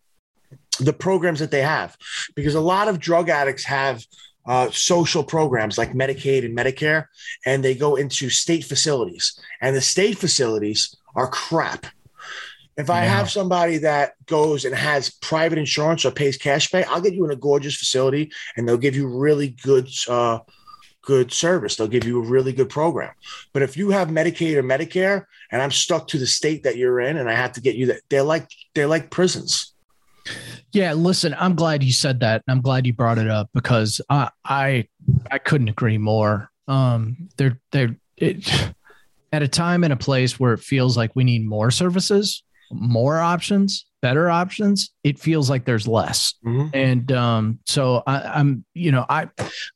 the 0.80 0.92
programs 0.92 1.38
that 1.40 1.50
they 1.50 1.62
have 1.62 1.96
because 2.34 2.54
a 2.54 2.60
lot 2.60 2.88
of 2.88 2.98
drug 2.98 3.28
addicts 3.28 3.64
have 3.64 4.04
uh, 4.46 4.70
social 4.70 5.22
programs 5.22 5.78
like 5.78 5.92
Medicaid 5.92 6.44
and 6.44 6.56
Medicare, 6.56 7.06
and 7.46 7.62
they 7.62 7.74
go 7.74 7.96
into 7.96 8.30
state 8.30 8.64
facilities, 8.64 9.38
and 9.60 9.76
the 9.76 9.80
state 9.80 10.18
facilities 10.18 10.96
are 11.14 11.28
crap. 11.28 11.86
If 12.76 12.88
I 12.88 13.04
yeah. 13.04 13.16
have 13.16 13.30
somebody 13.30 13.78
that 13.78 14.14
goes 14.26 14.64
and 14.64 14.74
has 14.74 15.10
private 15.10 15.58
insurance 15.58 16.04
or 16.04 16.10
pays 16.10 16.38
cash 16.38 16.70
pay, 16.72 16.84
I'll 16.84 17.00
get 17.00 17.12
you 17.12 17.24
in 17.26 17.30
a 17.30 17.36
gorgeous 17.36 17.76
facility, 17.76 18.32
and 18.56 18.66
they'll 18.66 18.78
give 18.78 18.96
you 18.96 19.06
really 19.06 19.48
good, 19.62 19.88
uh, 20.08 20.38
good 21.02 21.32
service. 21.32 21.76
They'll 21.76 21.88
give 21.88 22.06
you 22.06 22.22
a 22.22 22.26
really 22.26 22.52
good 22.52 22.70
program. 22.70 23.12
But 23.52 23.62
if 23.62 23.76
you 23.76 23.90
have 23.90 24.08
Medicaid 24.08 24.56
or 24.56 24.62
Medicare, 24.62 25.26
and 25.50 25.60
I'm 25.60 25.70
stuck 25.70 26.08
to 26.08 26.18
the 26.18 26.26
state 26.26 26.62
that 26.62 26.76
you're 26.76 27.00
in, 27.00 27.18
and 27.18 27.28
I 27.28 27.34
have 27.34 27.52
to 27.52 27.60
get 27.60 27.76
you 27.76 27.86
that, 27.86 28.00
they're 28.08 28.22
like 28.22 28.48
they're 28.74 28.86
like 28.86 29.10
prisons. 29.10 29.74
Yeah, 30.72 30.92
listen, 30.92 31.34
I'm 31.38 31.54
glad 31.54 31.82
you 31.82 31.92
said 31.92 32.20
that. 32.20 32.42
I'm 32.48 32.60
glad 32.60 32.86
you 32.86 32.92
brought 32.92 33.18
it 33.18 33.28
up 33.28 33.50
because 33.52 34.00
I 34.08 34.30
I 34.44 34.88
I 35.30 35.38
couldn't 35.38 35.68
agree 35.68 35.98
more. 35.98 36.50
Um 36.68 37.28
they're 37.36 37.60
they're 37.72 37.96
it, 38.16 38.72
at 39.32 39.42
a 39.42 39.48
time 39.48 39.84
and 39.84 39.92
a 39.92 39.96
place 39.96 40.38
where 40.38 40.52
it 40.52 40.60
feels 40.60 40.96
like 40.96 41.14
we 41.14 41.24
need 41.24 41.46
more 41.46 41.70
services, 41.70 42.42
more 42.72 43.18
options, 43.20 43.86
better 44.02 44.28
options, 44.28 44.90
it 45.04 45.18
feels 45.18 45.48
like 45.48 45.64
there's 45.64 45.86
less. 45.88 46.34
Mm-hmm. 46.44 46.68
And 46.74 47.12
um 47.12 47.58
so 47.66 48.02
I, 48.06 48.22
I'm 48.22 48.64
you 48.74 48.92
know, 48.92 49.04
I 49.08 49.28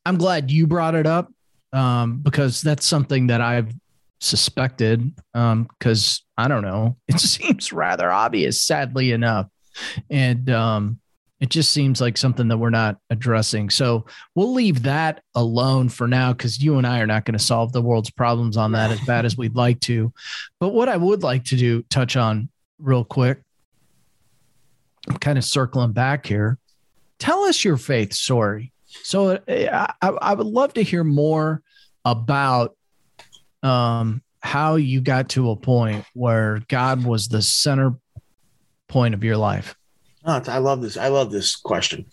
I'm 0.05 0.17
glad 0.17 0.49
you 0.49 0.65
brought 0.67 0.95
it 0.95 1.07
up 1.07 1.29
um 1.73 2.19
because 2.19 2.61
that's 2.61 2.85
something 2.85 3.27
that 3.27 3.41
I've 3.41 3.73
suspected 4.21 5.13
um 5.33 5.63
because 5.63 6.23
I 6.37 6.47
don't 6.47 6.63
know, 6.63 6.95
it 7.09 7.19
seems 7.19 7.73
rather 7.73 8.09
obvious 8.09 8.61
sadly 8.61 9.11
enough 9.11 9.47
and 10.09 10.49
um, 10.49 10.99
it 11.39 11.49
just 11.49 11.71
seems 11.71 11.99
like 11.99 12.17
something 12.17 12.47
that 12.47 12.57
we're 12.57 12.69
not 12.69 12.97
addressing. 13.09 13.69
So 13.69 14.05
we'll 14.35 14.53
leave 14.53 14.83
that 14.83 15.21
alone 15.35 15.89
for 15.89 16.07
now 16.07 16.31
because 16.33 16.61
you 16.61 16.77
and 16.77 16.87
I 16.87 16.99
are 16.99 17.07
not 17.07 17.25
going 17.25 17.37
to 17.37 17.43
solve 17.43 17.71
the 17.71 17.81
world's 17.81 18.09
problems 18.09 18.57
on 18.57 18.71
that 18.71 18.91
as 18.91 19.01
bad 19.01 19.25
as 19.25 19.37
we'd 19.37 19.55
like 19.55 19.79
to. 19.81 20.13
But 20.59 20.69
what 20.69 20.89
I 20.89 20.97
would 20.97 21.23
like 21.23 21.43
to 21.45 21.57
do, 21.57 21.83
touch 21.83 22.15
on 22.15 22.49
real 22.79 23.03
quick, 23.03 23.41
I'm 25.09 25.17
kind 25.17 25.37
of 25.37 25.43
circling 25.43 25.91
back 25.91 26.25
here. 26.25 26.57
Tell 27.19 27.43
us 27.43 27.63
your 27.63 27.77
faith 27.77 28.13
story. 28.13 28.71
So 29.03 29.39
I, 29.47 29.93
I 30.01 30.33
would 30.33 30.47
love 30.47 30.73
to 30.75 30.83
hear 30.83 31.03
more 31.03 31.61
about 32.05 32.75
um, 33.61 34.21
how 34.39 34.75
you 34.75 35.01
got 35.01 35.29
to 35.29 35.51
a 35.51 35.55
point 35.55 36.05
where 36.13 36.61
God 36.69 37.03
was 37.03 37.27
the 37.27 37.41
center 37.41 37.95
point 38.87 39.13
of 39.13 39.23
your 39.23 39.37
life. 39.37 39.75
Oh, 40.25 40.41
I 40.47 40.57
love 40.57 40.81
this. 40.81 40.97
I 40.97 41.09
love 41.09 41.31
this 41.31 41.55
question. 41.55 42.05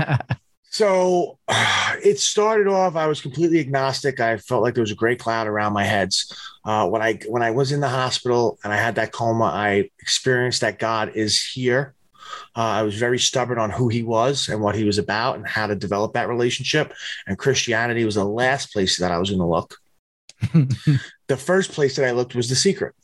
so 0.70 1.38
it 1.48 2.18
started 2.18 2.66
off. 2.66 2.96
I 2.96 3.06
was 3.06 3.20
completely 3.20 3.60
agnostic. 3.60 4.20
I 4.20 4.36
felt 4.38 4.62
like 4.62 4.74
there 4.74 4.82
was 4.82 4.90
a 4.90 4.96
great 4.96 5.20
cloud 5.20 5.46
around 5.46 5.72
my 5.72 5.84
heads. 5.84 6.36
Uh, 6.64 6.88
when 6.88 7.02
I 7.02 7.20
when 7.28 7.42
I 7.42 7.52
was 7.52 7.72
in 7.72 7.80
the 7.80 7.88
hospital 7.88 8.58
and 8.64 8.72
I 8.72 8.76
had 8.76 8.96
that 8.96 9.12
coma, 9.12 9.44
I 9.44 9.90
experienced 10.00 10.62
that 10.62 10.78
God 10.78 11.12
is 11.14 11.40
here. 11.40 11.94
Uh, 12.56 12.60
I 12.60 12.82
was 12.82 12.96
very 12.96 13.18
stubborn 13.18 13.58
on 13.58 13.70
who 13.70 13.88
he 13.88 14.02
was 14.02 14.48
and 14.48 14.60
what 14.60 14.74
he 14.74 14.84
was 14.84 14.98
about 14.98 15.36
and 15.36 15.46
how 15.46 15.66
to 15.66 15.76
develop 15.76 16.14
that 16.14 16.28
relationship. 16.28 16.92
And 17.26 17.38
Christianity 17.38 18.04
was 18.04 18.14
the 18.16 18.24
last 18.24 18.72
place 18.72 18.98
that 18.98 19.12
I 19.12 19.18
was 19.18 19.30
going 19.30 19.40
to 19.40 19.46
look. 19.46 19.76
the 21.28 21.36
first 21.36 21.72
place 21.72 21.96
that 21.96 22.06
I 22.06 22.12
looked 22.12 22.34
was 22.34 22.48
the 22.48 22.56
secret, 22.56 22.94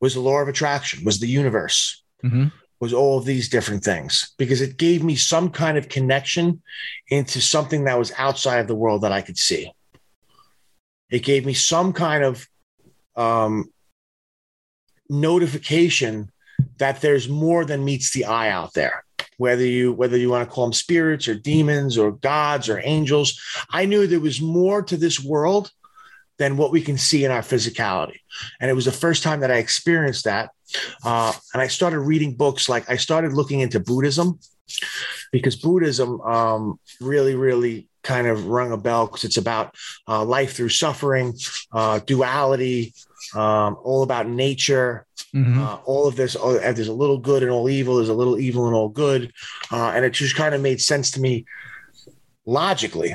was 0.00 0.14
the 0.14 0.20
law 0.20 0.40
of 0.40 0.48
attraction, 0.48 1.04
was 1.04 1.20
the 1.20 1.28
universe. 1.28 2.03
Mm-hmm 2.24 2.46
was 2.84 2.92
all 2.92 3.16
of 3.16 3.24
these 3.24 3.48
different 3.48 3.82
things 3.82 4.34
because 4.36 4.60
it 4.60 4.76
gave 4.76 5.02
me 5.02 5.16
some 5.16 5.48
kind 5.48 5.78
of 5.78 5.88
connection 5.88 6.62
into 7.08 7.40
something 7.40 7.84
that 7.84 7.98
was 7.98 8.12
outside 8.18 8.58
of 8.58 8.66
the 8.66 8.74
world 8.74 9.02
that 9.02 9.10
I 9.12 9.22
could 9.22 9.38
see. 9.38 9.72
It 11.10 11.20
gave 11.20 11.46
me 11.46 11.54
some 11.54 11.94
kind 11.94 12.22
of 12.22 12.46
um, 13.16 13.72
notification 15.08 16.30
that 16.78 17.00
there's 17.00 17.26
more 17.26 17.64
than 17.64 17.84
meets 17.86 18.12
the 18.12 18.26
eye 18.26 18.50
out 18.50 18.74
there. 18.74 19.04
Whether 19.38 19.64
you 19.64 19.92
whether 19.92 20.16
you 20.16 20.30
want 20.30 20.48
to 20.48 20.54
call 20.54 20.66
them 20.66 20.72
spirits 20.72 21.26
or 21.26 21.34
demons 21.34 21.96
or 21.98 22.12
gods 22.12 22.68
or 22.68 22.80
angels, 22.84 23.40
I 23.70 23.86
knew 23.86 24.06
there 24.06 24.20
was 24.20 24.40
more 24.40 24.82
to 24.82 24.96
this 24.96 25.18
world 25.24 25.70
than 26.38 26.56
what 26.56 26.72
we 26.72 26.80
can 26.80 26.98
see 26.98 27.24
in 27.24 27.30
our 27.30 27.42
physicality. 27.42 28.18
And 28.60 28.70
it 28.70 28.74
was 28.74 28.84
the 28.84 28.92
first 28.92 29.22
time 29.22 29.40
that 29.40 29.50
I 29.50 29.56
experienced 29.56 30.24
that. 30.24 30.50
Uh, 31.04 31.32
and 31.52 31.62
I 31.62 31.68
started 31.68 32.00
reading 32.00 32.34
books 32.34 32.68
like 32.68 32.88
I 32.90 32.96
started 32.96 33.32
looking 33.32 33.60
into 33.60 33.78
Buddhism 33.78 34.38
because 35.30 35.56
Buddhism 35.56 36.20
um, 36.22 36.80
really, 37.00 37.34
really 37.34 37.88
kind 38.02 38.26
of 38.26 38.46
rung 38.46 38.72
a 38.72 38.76
bell 38.76 39.06
because 39.06 39.24
it's 39.24 39.36
about 39.36 39.74
uh, 40.08 40.24
life 40.24 40.54
through 40.54 40.68
suffering, 40.68 41.34
uh, 41.72 42.00
duality, 42.00 42.94
um, 43.34 43.76
all 43.82 44.02
about 44.02 44.28
nature, 44.28 45.06
mm-hmm. 45.34 45.60
uh, 45.60 45.76
all 45.84 46.06
of 46.06 46.16
this. 46.16 46.36
Oh, 46.38 46.58
there's 46.58 46.88
a 46.88 46.92
little 46.92 47.18
good 47.18 47.42
and 47.42 47.50
all 47.50 47.68
evil. 47.68 47.96
There's 47.96 48.08
a 48.08 48.14
little 48.14 48.38
evil 48.38 48.66
and 48.66 48.74
all 48.74 48.88
good, 48.88 49.32
uh, 49.72 49.92
and 49.94 50.04
it 50.04 50.10
just 50.10 50.36
kind 50.36 50.54
of 50.54 50.60
made 50.60 50.80
sense 50.80 51.10
to 51.12 51.20
me 51.20 51.46
logically. 52.46 53.14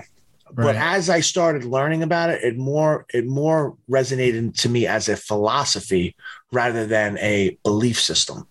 Right. 0.53 0.65
But 0.65 0.75
as 0.75 1.09
I 1.09 1.19
started 1.19 1.63
learning 1.63 2.03
about 2.03 2.29
it, 2.29 2.43
it 2.43 2.57
more 2.57 3.05
it 3.13 3.25
more 3.25 3.77
resonated 3.89 4.55
to 4.61 4.69
me 4.69 4.87
as 4.87 5.07
a 5.07 5.15
philosophy 5.15 6.15
rather 6.51 6.85
than 6.85 7.17
a 7.19 7.57
belief 7.63 7.99
system. 8.01 8.47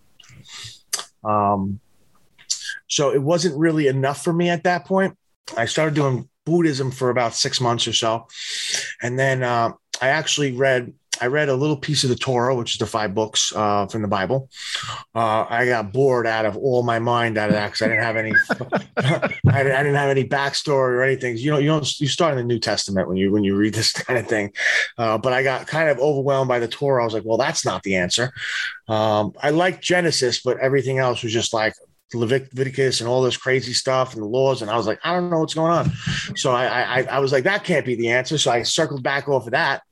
Um, 1.24 1.80
so 2.88 3.12
it 3.12 3.22
wasn't 3.22 3.58
really 3.58 3.88
enough 3.88 4.22
for 4.22 4.32
me 4.32 4.48
at 4.48 4.64
that 4.64 4.84
point. 4.84 5.16
I 5.56 5.66
started 5.66 5.94
doing 5.94 6.28
Buddhism 6.44 6.90
for 6.90 7.10
about 7.10 7.34
six 7.34 7.60
months 7.60 7.86
or 7.88 7.92
so, 7.92 8.26
and 9.02 9.18
then 9.18 9.42
uh, 9.42 9.72
I 10.00 10.08
actually 10.08 10.52
read 10.52 10.92
I 11.20 11.26
read 11.26 11.48
a 11.48 11.54
little 11.54 11.76
piece 11.76 12.04
of 12.04 12.10
the 12.10 12.16
Torah, 12.16 12.54
which 12.54 12.74
is 12.74 12.78
the 12.78 12.86
five 12.86 13.14
books 13.14 13.52
uh, 13.54 13.86
from 13.86 14.02
the 14.02 14.08
Bible. 14.08 14.48
Uh, 15.14 15.46
I 15.48 15.66
got 15.66 15.92
bored 15.92 16.26
out 16.26 16.46
of 16.46 16.56
all 16.56 16.82
my 16.82 16.98
mind 16.98 17.38
out 17.38 17.48
of 17.48 17.54
that 17.54 17.66
because 17.66 17.82
I 17.82 17.88
didn't 17.88 18.02
have 18.02 18.16
any, 18.16 18.32
I, 18.96 19.62
didn't 19.62 19.94
have 19.94 20.10
any 20.10 20.24
backstory 20.24 20.90
or 20.90 21.02
anything. 21.02 21.36
You 21.36 21.52
know, 21.52 21.58
you 21.58 21.68
don't 21.68 22.00
you 22.00 22.08
start 22.08 22.32
in 22.32 22.38
the 22.38 22.44
New 22.44 22.58
Testament 22.58 23.08
when 23.08 23.16
you 23.16 23.32
when 23.32 23.44
you 23.44 23.56
read 23.56 23.74
this 23.74 23.92
kind 24.04 24.18
of 24.18 24.26
thing. 24.26 24.52
Uh, 24.96 25.18
but 25.18 25.32
I 25.32 25.42
got 25.42 25.66
kind 25.66 25.88
of 25.88 25.98
overwhelmed 25.98 26.48
by 26.48 26.58
the 26.58 26.68
Torah. 26.68 27.02
I 27.02 27.04
was 27.04 27.14
like, 27.14 27.24
well, 27.24 27.38
that's 27.38 27.64
not 27.64 27.82
the 27.82 27.96
answer. 27.96 28.32
Um, 28.88 29.32
I 29.42 29.50
liked 29.50 29.82
Genesis, 29.82 30.40
but 30.40 30.58
everything 30.58 30.98
else 30.98 31.22
was 31.22 31.32
just 31.32 31.52
like 31.52 31.74
Leviticus 32.14 33.00
and 33.00 33.08
all 33.08 33.22
this 33.22 33.36
crazy 33.36 33.72
stuff 33.72 34.14
and 34.14 34.22
the 34.22 34.26
laws. 34.26 34.62
And 34.62 34.70
I 34.70 34.76
was 34.76 34.86
like, 34.86 34.98
I 35.04 35.12
don't 35.12 35.30
know 35.30 35.40
what's 35.40 35.54
going 35.54 35.72
on. 35.72 35.92
So 36.36 36.52
I, 36.52 37.00
I, 37.00 37.02
I 37.02 37.18
was 37.18 37.32
like, 37.32 37.44
that 37.44 37.64
can't 37.64 37.84
be 37.84 37.96
the 37.96 38.08
answer. 38.10 38.38
So 38.38 38.50
I 38.50 38.62
circled 38.62 39.02
back 39.02 39.28
off 39.28 39.46
of 39.46 39.52
that 39.52 39.82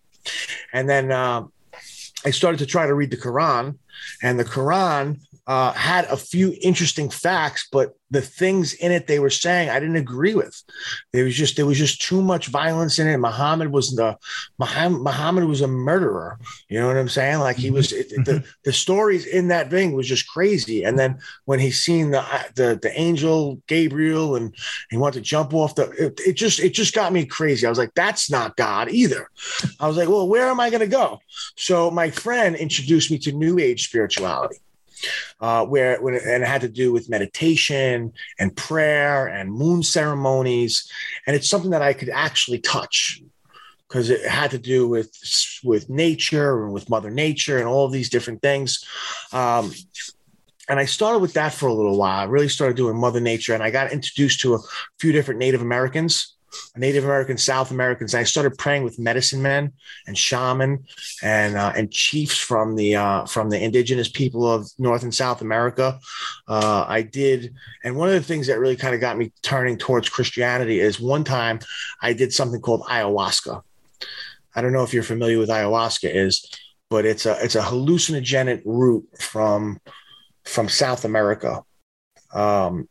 and 0.73 0.89
then 0.89 1.13
uh, 1.13 1.45
I 2.25 2.31
started 2.31 2.59
to 2.59 2.67
try 2.67 2.87
to 2.87 2.95
read 2.95 3.11
the 3.11 3.17
Quran, 3.17 3.79
and 4.23 4.39
the 4.39 4.45
Quran 4.45 5.21
uh, 5.47 5.73
had 5.73 6.05
a 6.07 6.17
few 6.17 6.55
interesting 6.61 7.09
facts, 7.09 7.69
but 7.71 7.95
the 8.11 8.21
things 8.21 8.75
in 8.75 8.93
it 8.93 9.07
they 9.07 9.19
were 9.19 9.31
saying 9.31 9.69
I 9.69 9.81
didn't 9.81 9.97
agree 9.97 10.35
with. 10.35 10.61
There 11.13 11.25
was 11.25 11.35
just 11.35 11.57
there 11.57 11.67
was 11.67 11.79
just 11.79 12.01
too 12.01 12.23
much 12.23 12.49
violence 12.49 12.99
in 12.99 13.09
it. 13.09 13.17
Muhammad 13.19 13.73
was 13.73 13.95
the 13.95 14.17
Muhammad, 14.59 15.03
Muhammad 15.03 15.45
was 15.45 15.61
a 15.61 15.69
murderer. 15.69 16.39
You 16.69 16.81
know 16.81 16.87
what 16.87 16.97
I'm 16.97 17.09
saying? 17.09 17.41
Like 17.41 17.57
he 17.57 17.71
was 17.71 17.91
the 17.91 17.97
mm-hmm. 17.97 18.47
the 18.65 18.73
stories 18.73 19.27
in 19.27 19.49
that 19.49 19.71
thing 19.71 19.93
was 19.93 20.09
just 20.09 20.29
crazy. 20.29 20.85
And 20.85 20.99
then 20.99 21.19
when 21.45 21.59
he 21.59 21.71
seen 21.71 22.11
the 22.11 22.25
the 22.55 22.79
the 22.81 22.93
angel 22.99 23.61
Gabriel 23.67 24.37
and 24.37 24.55
he 24.91 24.97
wanted 24.97 25.21
to 25.21 25.29
jump 25.29 25.53
off 25.53 25.75
the 25.75 25.91
it, 25.91 26.21
it 26.27 26.33
just 26.35 26.61
it 26.61 26.75
just 26.75 26.95
got 26.95 27.13
me 27.13 27.25
crazy. 27.25 27.67
I 27.67 27.71
was 27.71 27.79
like, 27.79 27.95
that's 27.95 28.31
not 28.31 28.57
God 28.57 28.89
either. 28.89 29.29
I 29.81 29.89
was 29.89 29.97
like, 29.97 30.09
well, 30.09 30.29
where 30.29 30.49
am 30.49 30.61
I 30.61 30.71
going 30.71 30.81
to 30.81 30.87
go? 30.87 31.19
So 31.57 31.91
my 31.91 32.11
friend 32.11 32.55
introduced 32.55 33.11
me 33.11 33.19
to 33.19 33.33
New 33.33 33.59
Age 33.59 33.87
spirituality 33.87 34.59
uh, 35.41 35.65
where 35.67 35.95
and 35.97 36.43
it 36.43 36.47
had 36.47 36.63
to 36.63 36.69
do 36.69 36.93
with 36.93 37.09
meditation 37.09 38.13
and 38.39 38.57
prayer 38.57 39.27
and 39.27 39.53
moon 39.53 39.83
ceremonies, 39.83 40.91
and 41.27 41.37
it's 41.37 41.49
something 41.49 41.71
that 41.71 41.83
I 41.83 41.93
could 41.93 42.11
actually 42.11 42.59
touch 42.59 43.23
because 43.89 44.11
it 44.11 44.27
had 44.27 44.51
to 44.51 44.59
do 44.59 44.89
with 44.89 45.11
with 45.65 45.89
nature 45.89 46.65
and 46.65 46.73
with 46.73 46.91
Mother 46.91 47.11
Nature 47.11 47.59
and 47.59 47.69
all 47.69 47.89
these 47.89 48.11
different 48.11 48.43
things. 48.43 48.85
Um, 49.33 49.73
and 50.69 50.81
I 50.81 50.85
started 50.85 51.21
with 51.21 51.35
that 51.35 51.53
for 51.53 51.69
a 51.69 51.75
little 51.75 51.97
while. 51.97 52.21
I 52.21 52.25
really 52.25 52.49
started 52.49 52.77
doing 52.77 52.97
Mother 52.97 53.21
Nature, 53.21 53.55
and 53.55 53.63
I 53.63 53.71
got 53.71 53.93
introduced 53.93 54.41
to 54.41 54.55
a 54.55 54.59
few 54.99 55.13
different 55.13 55.39
Native 55.39 55.63
Americans 55.63 56.36
Native 56.77 57.05
Americans, 57.05 57.43
South 57.43 57.71
Americans. 57.71 58.15
I 58.15 58.25
started 58.25 58.59
praying 58.59 58.85
with 58.85 58.99
medicine 58.99 59.43
men 59.43 59.73
and 60.07 60.17
shaman 60.17 60.85
and 61.23 61.57
uh, 61.57 61.73
and 61.77 61.91
chiefs 61.91 62.39
from 62.39 62.77
the 62.77 62.97
uh, 62.97 63.25
from 63.27 63.51
the 63.51 63.63
indigenous 63.63 64.09
people 64.09 64.51
of 64.51 64.71
North 64.79 65.03
and 65.03 65.15
South 65.15 65.41
America. 65.41 65.99
Uh, 66.49 66.85
I 66.87 67.03
did, 67.03 67.55
and 67.85 67.97
one 67.97 68.09
of 68.09 68.15
the 68.15 68.21
things 68.23 68.47
that 68.47 68.59
really 68.59 68.77
kind 68.77 68.95
of 68.95 69.01
got 69.01 69.19
me 69.19 69.33
turning 69.43 69.79
towards 69.79 70.09
Christianity 70.09 70.81
is 70.81 71.01
one 71.01 71.25
time 71.25 71.61
I 72.03 72.13
did 72.13 72.33
something 72.33 72.61
called 72.61 72.83
ayahuasca. 72.83 73.63
I 74.55 74.63
don't 74.63 74.73
know 74.73 74.83
if 74.83 74.95
you're 74.95 75.03
familiar 75.03 75.39
with 75.39 75.51
ayahuasca 75.51 76.11
is, 76.15 76.51
but 76.89 77.05
it's 77.05 77.27
a 77.27 77.43
it's 77.43 77.57
a 77.57 77.63
hallucinogenic 77.63 78.63
root 78.65 79.07
from 79.21 79.81
from 80.45 80.69
South 80.69 81.05
America. 81.05 81.63
Um, 82.33 82.89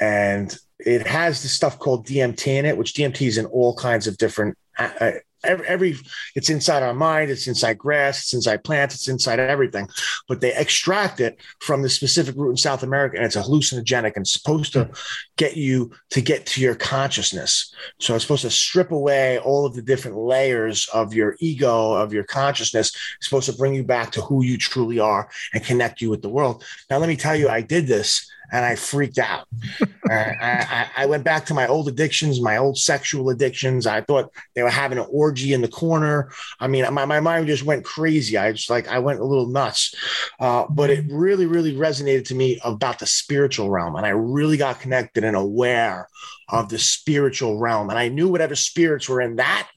and 0.00 0.56
it 0.84 1.06
has 1.06 1.42
the 1.42 1.48
stuff 1.48 1.78
called 1.78 2.06
DMT 2.06 2.46
in 2.46 2.66
it, 2.66 2.76
which 2.76 2.94
DMT 2.94 3.26
is 3.26 3.38
in 3.38 3.46
all 3.46 3.74
kinds 3.74 4.06
of 4.06 4.16
different. 4.18 4.56
Uh, 4.78 4.90
uh, 5.00 5.12
every, 5.44 5.66
every, 5.66 5.96
it's 6.34 6.50
inside 6.50 6.82
our 6.82 6.94
mind, 6.94 7.30
it's 7.30 7.46
inside 7.46 7.78
grass, 7.78 8.20
it's 8.20 8.34
inside 8.34 8.64
plants, 8.64 8.94
it's 8.94 9.08
inside 9.08 9.38
everything. 9.38 9.88
But 10.28 10.40
they 10.40 10.54
extract 10.54 11.20
it 11.20 11.38
from 11.60 11.82
the 11.82 11.88
specific 11.88 12.34
root 12.36 12.50
in 12.50 12.56
South 12.56 12.82
America, 12.82 13.16
and 13.16 13.24
it's 13.24 13.36
a 13.36 13.42
hallucinogenic 13.42 14.16
and 14.16 14.26
supposed 14.26 14.72
to 14.72 14.90
get 15.36 15.56
you 15.56 15.92
to 16.10 16.20
get 16.20 16.46
to 16.46 16.60
your 16.60 16.74
consciousness. 16.74 17.74
So 18.00 18.14
it's 18.14 18.24
supposed 18.24 18.42
to 18.42 18.50
strip 18.50 18.90
away 18.90 19.38
all 19.38 19.66
of 19.66 19.74
the 19.74 19.82
different 19.82 20.16
layers 20.16 20.88
of 20.92 21.14
your 21.14 21.36
ego, 21.40 21.92
of 21.92 22.12
your 22.12 22.24
consciousness. 22.24 22.88
It's 23.16 23.28
supposed 23.28 23.50
to 23.50 23.56
bring 23.56 23.74
you 23.74 23.84
back 23.84 24.12
to 24.12 24.22
who 24.22 24.44
you 24.44 24.58
truly 24.58 24.98
are 24.98 25.28
and 25.52 25.64
connect 25.64 26.00
you 26.00 26.10
with 26.10 26.22
the 26.22 26.28
world. 26.28 26.64
Now, 26.90 26.98
let 26.98 27.08
me 27.08 27.16
tell 27.16 27.36
you, 27.36 27.48
I 27.48 27.60
did 27.60 27.86
this 27.86 28.30
and 28.54 28.64
I 28.64 28.76
freaked 28.76 29.18
out. 29.18 29.48
uh, 29.82 29.86
I, 30.10 30.88
I, 30.96 31.06
went 31.06 31.24
back 31.24 31.44
to 31.46 31.54
my 31.54 31.66
old 31.66 31.88
addictions, 31.88 32.40
my 32.40 32.56
old 32.56 32.78
sexual 32.78 33.30
addictions. 33.30 33.84
I 33.84 34.00
thought 34.02 34.32
they 34.54 34.62
were 34.62 34.70
having 34.70 34.98
an 34.98 35.06
orgy 35.10 35.52
in 35.52 35.60
the 35.60 35.68
corner. 35.68 36.30
I 36.60 36.68
mean, 36.68 36.84
my, 36.94 37.04
my 37.04 37.18
mind 37.18 37.48
just 37.48 37.64
went 37.64 37.84
crazy. 37.84 38.38
I 38.38 38.52
just 38.52 38.70
like, 38.70 38.86
I 38.86 39.00
went 39.00 39.18
a 39.18 39.24
little 39.24 39.48
nuts. 39.48 39.92
Uh, 40.38 40.66
but 40.70 40.88
it 40.88 41.04
really, 41.10 41.46
really 41.46 41.74
resonated 41.74 42.26
to 42.26 42.36
me 42.36 42.60
about 42.64 43.00
the 43.00 43.06
spiritual 43.06 43.70
realm. 43.70 43.96
And 43.96 44.06
I 44.06 44.10
really 44.10 44.56
got 44.56 44.78
connected 44.78 45.24
and 45.24 45.36
aware 45.36 46.08
of 46.48 46.68
the 46.68 46.78
spiritual 46.78 47.58
realm. 47.58 47.90
And 47.90 47.98
I 47.98 48.06
knew 48.06 48.28
whatever 48.28 48.54
spirits 48.54 49.08
were 49.08 49.20
in 49.20 49.34
that 49.36 49.68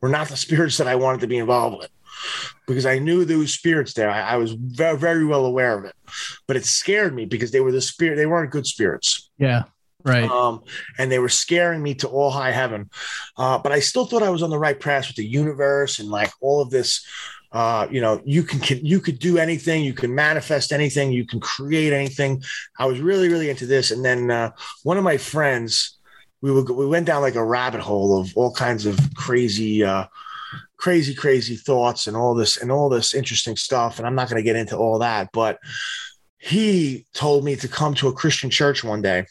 were 0.00 0.08
not 0.08 0.28
the 0.28 0.36
spirits 0.46 0.78
that 0.78 0.88
I 0.88 0.94
wanted 0.94 1.20
to 1.20 1.26
be 1.26 1.36
involved 1.36 1.76
with. 1.76 1.90
Because 2.66 2.86
I 2.86 2.98
knew 2.98 3.24
there 3.24 3.38
was 3.38 3.52
spirits 3.52 3.92
there. 3.94 4.10
I, 4.10 4.20
I 4.20 4.36
was 4.36 4.52
very, 4.52 4.96
very 4.96 5.24
well 5.24 5.44
aware 5.44 5.78
of 5.78 5.84
it, 5.84 5.94
but 6.46 6.56
it 6.56 6.64
scared 6.64 7.14
me 7.14 7.24
because 7.24 7.50
they 7.50 7.60
were 7.60 7.72
the 7.72 7.80
spirit. 7.80 8.16
They 8.16 8.26
weren't 8.26 8.50
good 8.50 8.66
spirits. 8.66 9.30
Yeah. 9.38 9.64
Right. 10.04 10.30
Um, 10.30 10.62
and 10.98 11.10
they 11.10 11.18
were 11.18 11.30
scaring 11.30 11.82
me 11.82 11.94
to 11.96 12.08
all 12.08 12.30
high 12.30 12.52
heaven. 12.52 12.90
Uh, 13.38 13.58
but 13.58 13.72
I 13.72 13.80
still 13.80 14.04
thought 14.04 14.22
I 14.22 14.28
was 14.28 14.42
on 14.42 14.50
the 14.50 14.58
right 14.58 14.78
path 14.78 15.06
with 15.06 15.16
the 15.16 15.26
universe 15.26 15.98
and 15.98 16.10
like 16.10 16.30
all 16.40 16.60
of 16.60 16.70
this. 16.70 17.06
Uh, 17.52 17.86
you 17.88 18.00
know, 18.00 18.20
you 18.24 18.42
can, 18.42 18.58
can 18.58 18.84
you 18.84 19.00
could 19.00 19.18
do 19.18 19.38
anything, 19.38 19.84
you 19.84 19.94
can 19.94 20.12
manifest 20.12 20.72
anything, 20.72 21.12
you 21.12 21.24
can 21.24 21.38
create 21.38 21.92
anything. 21.92 22.42
I 22.80 22.86
was 22.86 22.98
really, 22.98 23.28
really 23.28 23.48
into 23.48 23.64
this. 23.64 23.92
And 23.92 24.04
then 24.04 24.30
uh, 24.30 24.50
one 24.82 24.98
of 24.98 25.04
my 25.04 25.16
friends, 25.16 25.96
we 26.42 26.50
were, 26.50 26.64
we 26.64 26.84
went 26.84 27.06
down 27.06 27.22
like 27.22 27.36
a 27.36 27.44
rabbit 27.44 27.80
hole 27.80 28.20
of 28.20 28.36
all 28.36 28.52
kinds 28.52 28.86
of 28.86 28.98
crazy, 29.14 29.84
uh, 29.84 30.06
crazy, 30.84 31.14
crazy 31.14 31.56
thoughts 31.56 32.06
and 32.08 32.14
all 32.14 32.34
this 32.34 32.58
and 32.58 32.70
all 32.70 32.90
this 32.90 33.14
interesting 33.14 33.56
stuff. 33.56 33.96
And 33.96 34.06
I'm 34.06 34.14
not 34.14 34.28
going 34.28 34.36
to 34.36 34.44
get 34.44 34.54
into 34.54 34.76
all 34.76 34.98
that, 34.98 35.30
but 35.32 35.58
he 36.36 37.06
told 37.14 37.42
me 37.42 37.56
to 37.56 37.68
come 37.68 37.94
to 37.94 38.08
a 38.08 38.12
Christian 38.12 38.50
church 38.50 38.84
one 38.84 39.00
day 39.00 39.24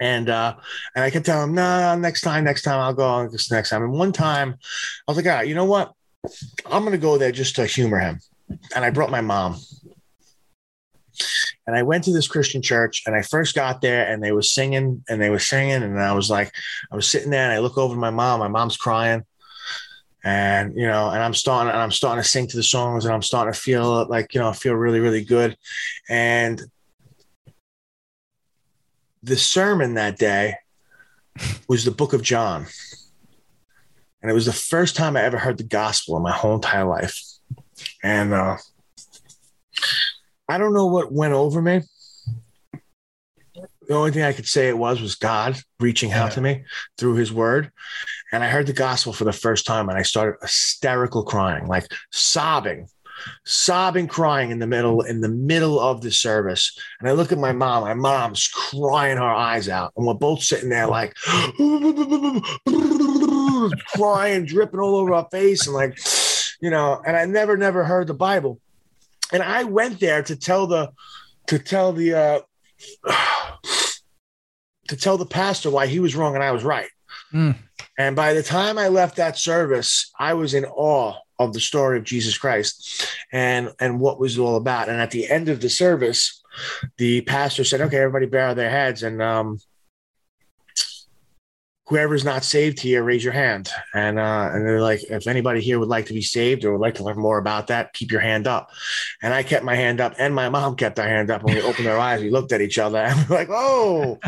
and 0.00 0.28
uh, 0.28 0.56
and 0.96 1.04
I 1.04 1.10
kept 1.10 1.26
telling 1.26 1.50
him, 1.50 1.54
nah, 1.54 1.94
next 1.94 2.22
time, 2.22 2.42
next 2.42 2.62
time 2.62 2.80
I'll 2.80 2.92
go 2.92 3.28
this 3.28 3.52
next 3.52 3.70
time. 3.70 3.84
And 3.84 3.92
one 3.92 4.10
time 4.10 4.56
I 5.06 5.12
was 5.12 5.16
like, 5.16 5.26
right, 5.26 5.46
you 5.46 5.54
know 5.54 5.66
what? 5.66 5.92
I'm 6.66 6.82
gonna 6.82 6.98
go 6.98 7.16
there 7.16 7.30
just 7.30 7.54
to 7.56 7.66
humor 7.66 8.00
him. 8.00 8.18
And 8.74 8.84
I 8.84 8.90
brought 8.90 9.12
my 9.12 9.20
mom. 9.20 9.60
And 11.68 11.76
I 11.76 11.84
went 11.84 12.02
to 12.04 12.12
this 12.12 12.26
Christian 12.26 12.60
church 12.60 13.04
and 13.06 13.14
I 13.14 13.22
first 13.22 13.54
got 13.54 13.80
there 13.80 14.12
and 14.12 14.20
they 14.20 14.32
were 14.32 14.42
singing 14.42 15.04
and 15.08 15.22
they 15.22 15.30
were 15.30 15.38
singing. 15.38 15.84
And 15.84 16.00
I 16.00 16.12
was 16.12 16.28
like, 16.28 16.52
I 16.90 16.96
was 16.96 17.08
sitting 17.08 17.30
there 17.30 17.44
and 17.44 17.52
I 17.52 17.60
look 17.60 17.78
over 17.78 17.94
to 17.94 18.00
my 18.00 18.10
mom, 18.10 18.40
my 18.40 18.48
mom's 18.48 18.76
crying. 18.76 19.24
And 20.24 20.74
you 20.76 20.86
know, 20.86 21.10
and 21.10 21.22
I'm 21.22 21.34
starting 21.34 21.70
and 21.70 21.80
I'm 21.80 21.90
starting 21.90 22.22
to 22.22 22.28
sing 22.28 22.46
to 22.48 22.56
the 22.56 22.62
songs 22.62 23.04
and 23.04 23.14
I'm 23.14 23.22
starting 23.22 23.52
to 23.52 23.58
feel 23.58 24.06
like, 24.06 24.34
you 24.34 24.40
know, 24.40 24.48
I 24.48 24.52
feel 24.52 24.74
really, 24.74 25.00
really 25.00 25.24
good. 25.24 25.56
And 26.08 26.60
the 29.22 29.36
sermon 29.36 29.94
that 29.94 30.18
day 30.18 30.54
was 31.68 31.84
the 31.84 31.90
book 31.90 32.12
of 32.12 32.22
John. 32.22 32.66
And 34.20 34.30
it 34.30 34.34
was 34.34 34.46
the 34.46 34.52
first 34.52 34.94
time 34.94 35.16
I 35.16 35.22
ever 35.22 35.38
heard 35.38 35.58
the 35.58 35.64
gospel 35.64 36.16
in 36.16 36.22
my 36.22 36.32
whole 36.32 36.54
entire 36.54 36.84
life. 36.84 37.20
And 38.04 38.32
uh, 38.32 38.56
I 40.48 40.58
don't 40.58 40.74
know 40.74 40.86
what 40.86 41.12
went 41.12 41.34
over 41.34 41.60
me. 41.60 41.82
The 43.88 43.94
only 43.94 44.12
thing 44.12 44.22
I 44.22 44.32
could 44.32 44.46
say 44.46 44.68
it 44.68 44.78
was 44.78 45.00
was 45.00 45.16
God 45.16 45.58
reaching 45.80 46.12
out 46.12 46.30
yeah. 46.30 46.34
to 46.34 46.40
me 46.40 46.64
through 46.98 47.14
his 47.14 47.32
word. 47.32 47.72
And 48.32 48.42
I 48.42 48.48
heard 48.48 48.66
the 48.66 48.72
gospel 48.72 49.12
for 49.12 49.24
the 49.24 49.32
first 49.32 49.66
time 49.66 49.88
and 49.88 49.98
I 49.98 50.02
started 50.02 50.38
hysterical 50.40 51.22
crying, 51.22 51.66
like 51.66 51.86
sobbing 52.10 52.88
sobbing, 53.44 54.08
crying 54.08 54.50
in 54.50 54.58
the 54.58 54.66
middle 54.66 55.02
in 55.02 55.20
the 55.20 55.28
middle 55.28 55.78
of 55.78 56.00
the 56.00 56.10
service. 56.10 56.76
And 57.00 57.08
I 57.08 57.12
look 57.12 57.32
at 57.32 57.38
my 57.38 57.52
mom. 57.52 57.84
My 57.84 57.94
mom's 57.94 58.48
crying 58.48 59.16
her 59.16 59.22
eyes 59.22 59.68
out, 59.68 59.92
and 59.96 60.06
we're 60.06 60.14
both 60.14 60.42
sitting 60.42 60.68
there 60.68 60.86
like 60.86 61.14
crying, 63.94 64.46
dripping 64.46 64.80
all 64.80 64.96
over 64.96 65.14
our 65.14 65.28
face, 65.30 65.66
and 65.66 65.74
like 65.74 65.98
you 66.60 66.70
know. 66.70 67.02
And 67.06 67.16
I 67.16 67.24
never, 67.26 67.56
never 67.56 67.84
heard 67.84 68.06
the 68.06 68.14
Bible. 68.14 68.60
And 69.32 69.42
I 69.42 69.64
went 69.64 70.00
there 70.00 70.22
to 70.22 70.36
tell 70.36 70.66
the 70.66 70.90
to 71.46 71.58
tell 71.58 71.92
the 71.92 72.14
uh, 72.14 72.40
to 74.88 74.96
tell 74.96 75.16
the 75.16 75.26
pastor 75.26 75.70
why 75.70 75.86
he 75.86 76.00
was 76.00 76.16
wrong 76.16 76.34
and 76.34 76.44
I 76.44 76.52
was 76.52 76.64
right. 76.64 76.88
Mm. 77.32 77.56
And 77.98 78.16
by 78.16 78.32
the 78.32 78.42
time 78.42 78.78
I 78.78 78.88
left 78.88 79.16
that 79.16 79.38
service, 79.38 80.10
I 80.18 80.34
was 80.34 80.54
in 80.54 80.64
awe 80.64 81.14
of 81.38 81.52
the 81.52 81.60
story 81.60 81.98
of 81.98 82.04
Jesus 82.04 82.38
Christ 82.38 83.06
and 83.32 83.70
and 83.80 84.00
what 84.00 84.20
was 84.20 84.38
it 84.38 84.40
all 84.40 84.56
about. 84.56 84.88
And 84.88 85.00
at 85.00 85.10
the 85.10 85.28
end 85.28 85.48
of 85.48 85.60
the 85.60 85.68
service, 85.68 86.42
the 86.98 87.22
pastor 87.22 87.64
said, 87.64 87.80
"Okay, 87.80 87.98
everybody 87.98 88.26
bow 88.26 88.54
their 88.54 88.70
heads 88.70 89.02
and 89.02 89.20
um, 89.20 89.58
whoever's 91.92 92.24
not 92.24 92.42
saved 92.42 92.80
here, 92.80 93.02
raise 93.04 93.22
your 93.22 93.34
hand. 93.34 93.68
And 93.92 94.18
uh, 94.18 94.48
and 94.50 94.66
they're 94.66 94.80
like, 94.80 95.02
if 95.10 95.26
anybody 95.26 95.60
here 95.60 95.78
would 95.78 95.90
like 95.90 96.06
to 96.06 96.14
be 96.14 96.22
saved 96.22 96.64
or 96.64 96.72
would 96.72 96.80
like 96.80 96.94
to 96.94 97.04
learn 97.04 97.18
more 97.18 97.36
about 97.36 97.66
that, 97.66 97.92
keep 97.92 98.10
your 98.10 98.22
hand 98.22 98.46
up. 98.46 98.70
And 99.20 99.34
I 99.34 99.42
kept 99.42 99.62
my 99.62 99.74
hand 99.74 100.00
up, 100.00 100.14
and 100.18 100.34
my 100.34 100.48
mom 100.48 100.74
kept 100.76 100.96
her 100.96 101.06
hand 101.06 101.30
up. 101.30 101.44
And 101.44 101.54
we 101.54 101.60
opened 101.60 101.88
our 101.88 101.98
eyes, 101.98 102.22
we 102.22 102.30
looked 102.30 102.52
at 102.52 102.62
each 102.62 102.78
other, 102.78 102.96
and 102.96 103.28
we're 103.28 103.36
like, 103.36 103.50
oh, 103.50 104.18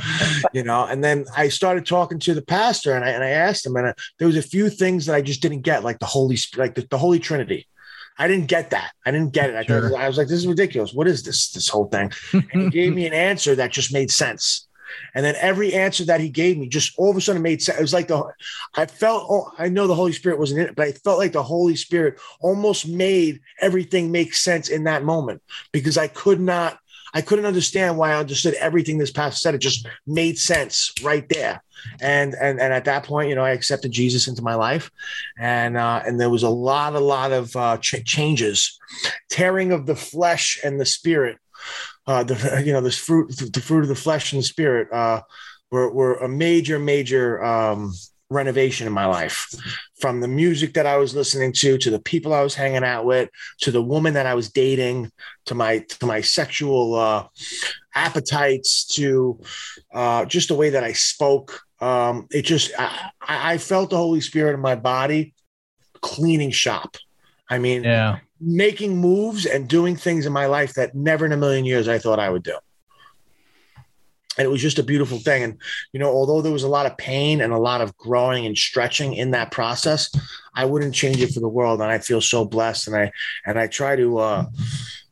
you 0.53 0.63
know. 0.63 0.85
And 0.85 1.03
then 1.03 1.25
I 1.35 1.49
started 1.49 1.87
talking 1.87 2.19
to 2.19 2.35
the 2.35 2.43
pastor, 2.43 2.93
and 2.95 3.03
I 3.03 3.09
and 3.09 3.25
I 3.25 3.31
asked 3.31 3.65
him, 3.65 3.77
and 3.77 3.87
I, 3.87 3.95
there 4.19 4.29
was 4.29 4.37
a 4.37 4.43
few 4.43 4.69
things 4.69 5.07
that 5.07 5.15
I 5.15 5.23
just 5.23 5.41
didn't 5.41 5.63
get, 5.63 5.85
like 5.85 6.01
the 6.01 6.07
Holy 6.07 6.37
Spirit, 6.37 6.67
like 6.67 6.75
the, 6.75 6.87
the 6.91 6.99
Holy 6.99 7.19
Trinity. 7.19 7.67
I 8.19 8.29
didn't 8.29 8.47
get 8.47 8.71
that. 8.71 8.93
I 9.07 9.11
didn't 9.11 9.33
get 9.33 9.51
it. 9.51 9.57
I, 9.57 9.65
sure. 9.65 9.89
thought, 9.89 9.99
I 9.99 10.07
was 10.07 10.19
like, 10.19 10.29
this 10.29 10.39
is 10.39 10.47
ridiculous. 10.47 10.93
What 10.93 11.09
is 11.09 11.23
this? 11.23 11.51
This 11.51 11.69
whole 11.69 11.87
thing. 11.87 12.13
And 12.33 12.63
he 12.63 12.71
gave 12.71 12.95
me 12.95 13.07
an 13.07 13.15
answer 13.15 13.57
that 13.57 13.73
just 13.73 13.93
made 13.93 14.11
sense. 14.11 14.69
And 15.15 15.25
then 15.25 15.35
every 15.39 15.75
answer 15.75 16.05
that 16.07 16.21
he 16.21 16.29
gave 16.29 16.59
me 16.59 16.69
just 16.69 16.95
all 16.99 17.11
of 17.11 17.17
a 17.17 17.21
sudden 17.21 17.43
made 17.43 17.63
sense. 17.63 17.79
It 17.79 17.83
was 17.83 17.95
like 17.95 18.09
the, 18.09 18.25
I 18.75 18.87
felt, 18.87 19.27
oh, 19.29 19.53
I 19.59 19.69
know 19.69 19.87
the 19.87 19.95
Holy 19.95 20.13
Spirit 20.13 20.39
wasn't 20.39 20.61
in 20.61 20.67
it, 20.69 20.77
but 20.77 20.89
I 20.89 20.93
felt 20.93 21.19
like 21.19 21.33
the 21.33 21.43
Holy 21.43 21.77
Spirit 21.77 22.19
almost 22.41 22.89
made 22.89 23.41
everything 23.61 24.11
make 24.11 24.35
sense 24.35 24.69
in 24.69 24.85
that 24.85 25.05
moment 25.05 25.43
because 25.73 25.97
I 25.97 26.09
could 26.09 26.41
not, 26.41 26.79
I 27.17 27.21
couldn't 27.21 27.47
understand 27.47 27.97
why 27.97 28.11
I 28.11 28.19
understood 28.19 28.55
everything 28.55 28.99
this 28.99 29.13
pastor 29.13 29.39
said. 29.39 29.55
It 29.55 29.59
just 29.59 29.87
made 30.07 30.37
sense 30.37 30.93
right 31.03 31.29
there. 31.29 31.63
And 32.01 32.35
and 32.35 32.61
and 32.61 32.73
at 32.73 32.87
that 32.87 33.05
point, 33.05 33.29
you 33.29 33.35
know, 33.35 33.45
I 33.45 33.51
accepted 33.51 33.93
Jesus 33.93 34.27
into 34.27 34.43
my 34.43 34.55
life, 34.55 34.91
and 35.39 35.77
uh, 35.77 36.03
and 36.07 36.19
there 36.19 36.31
was 36.31 36.43
a 36.43 36.49
lot, 36.49 36.95
a 36.95 37.01
lot 37.01 37.31
of 37.31 37.55
uh, 37.55 37.77
ch- 37.77 38.05
changes, 38.05 38.81
tearing 39.29 39.71
of 39.71 39.87
the 39.87 39.95
flesh 39.95 40.59
and 40.65 40.81
the 40.81 40.87
spirit 40.87 41.39
uh, 42.07 42.25
the 42.25 42.63
you 42.67 42.73
know 42.73 42.81
this 42.81 42.99
fruit, 42.99 43.29
the 43.37 43.61
fruit 43.61 43.83
of 43.83 43.89
the 43.89 43.95
flesh 43.95 44.33
and 44.33 44.41
the 44.41 44.47
spirit, 44.47 44.93
uh, 44.93 45.23
were 45.71 45.93
were 45.93 46.15
a 46.15 46.29
major, 46.29 46.79
major 46.79 47.43
um, 47.43 47.93
renovation 48.31 48.87
in 48.87 48.93
my 48.93 49.07
life. 49.07 49.49
From 50.01 50.21
the 50.21 50.29
music 50.29 50.75
that 50.75 50.87
I 50.87 50.97
was 50.97 51.15
listening 51.15 51.53
to, 51.55 51.79
to 51.79 51.91
the 51.91 52.01
people 52.01 52.35
I 52.35 52.43
was 52.43 52.55
hanging 52.55 52.85
out 52.85 53.05
with, 53.05 53.31
to 53.61 53.71
the 53.71 53.83
woman 53.83 54.15
that 54.15 54.27
I 54.27 54.35
was 54.35 54.51
dating, 54.51 55.11
to 55.47 55.55
my 55.55 55.79
to 55.79 56.07
my 56.07 56.21
sexual 56.21 56.95
uh, 56.95 57.27
appetites, 57.95 58.85
to 58.97 59.41
uh, 59.93 60.25
just 60.27 60.49
the 60.49 60.55
way 60.55 60.71
that 60.71 60.85
I 60.85 60.93
spoke. 60.93 61.61
Um, 61.81 62.29
it 62.31 62.43
just 62.43 62.73
I, 62.79 63.11
I 63.21 63.59
felt 63.59 63.91
the 63.91 63.97
Holy 63.97 64.21
Spirit 64.21 64.55
in 64.55 64.61
my 64.61 64.75
body 64.75 65.35
cleaning 66.01 66.51
shop. 66.51 66.97
I 67.49 67.59
mean, 67.59 67.85
yeah 67.85 68.19
making 68.41 68.97
moves 68.97 69.47
and 69.47 69.69
doing 69.69 69.97
things 69.97 70.27
in 70.27 70.33
my 70.33 70.47
life 70.47 70.75
that 70.75 70.95
never 70.95 71.25
in 71.25 71.33
a 71.33 71.37
million 71.37 71.65
years 71.65 71.89
I 71.89 71.99
thought 71.99 72.19
I 72.19 72.31
would 72.31 72.43
do. 72.43 72.57
And 74.37 74.45
it 74.45 74.51
was 74.51 74.61
just 74.61 74.81
a 74.81 74.83
beautiful 74.83 75.19
thing. 75.19 75.45
And, 75.45 75.59
you 75.93 76.01
know, 76.01 76.11
although 76.11 76.43
there 76.43 76.53
was 76.53 76.65
a 76.65 76.69
lot 76.69 76.87
of 76.87 76.97
pain 76.97 77.41
and 77.41 77.53
a 77.53 77.59
lot 77.59 77.81
of 77.81 77.97
growing 77.97 78.47
and 78.47 78.59
stretching 78.59 79.15
in 79.15 79.31
that 79.31 79.53
process, 79.53 80.11
I 80.55 80.65
wouldn't 80.65 80.95
change 80.95 81.21
it 81.21 81.33
for 81.33 81.39
the 81.39 81.49
world. 81.49 81.81
And 81.81 81.91
I 81.91 81.99
feel 81.99 82.21
so 82.21 82.45
blessed. 82.45 82.89
And 82.89 82.97
I, 82.97 83.13
and 83.47 83.59
I 83.59 83.69
try 83.69 83.95
to 83.95 84.19
uh, 84.19 84.47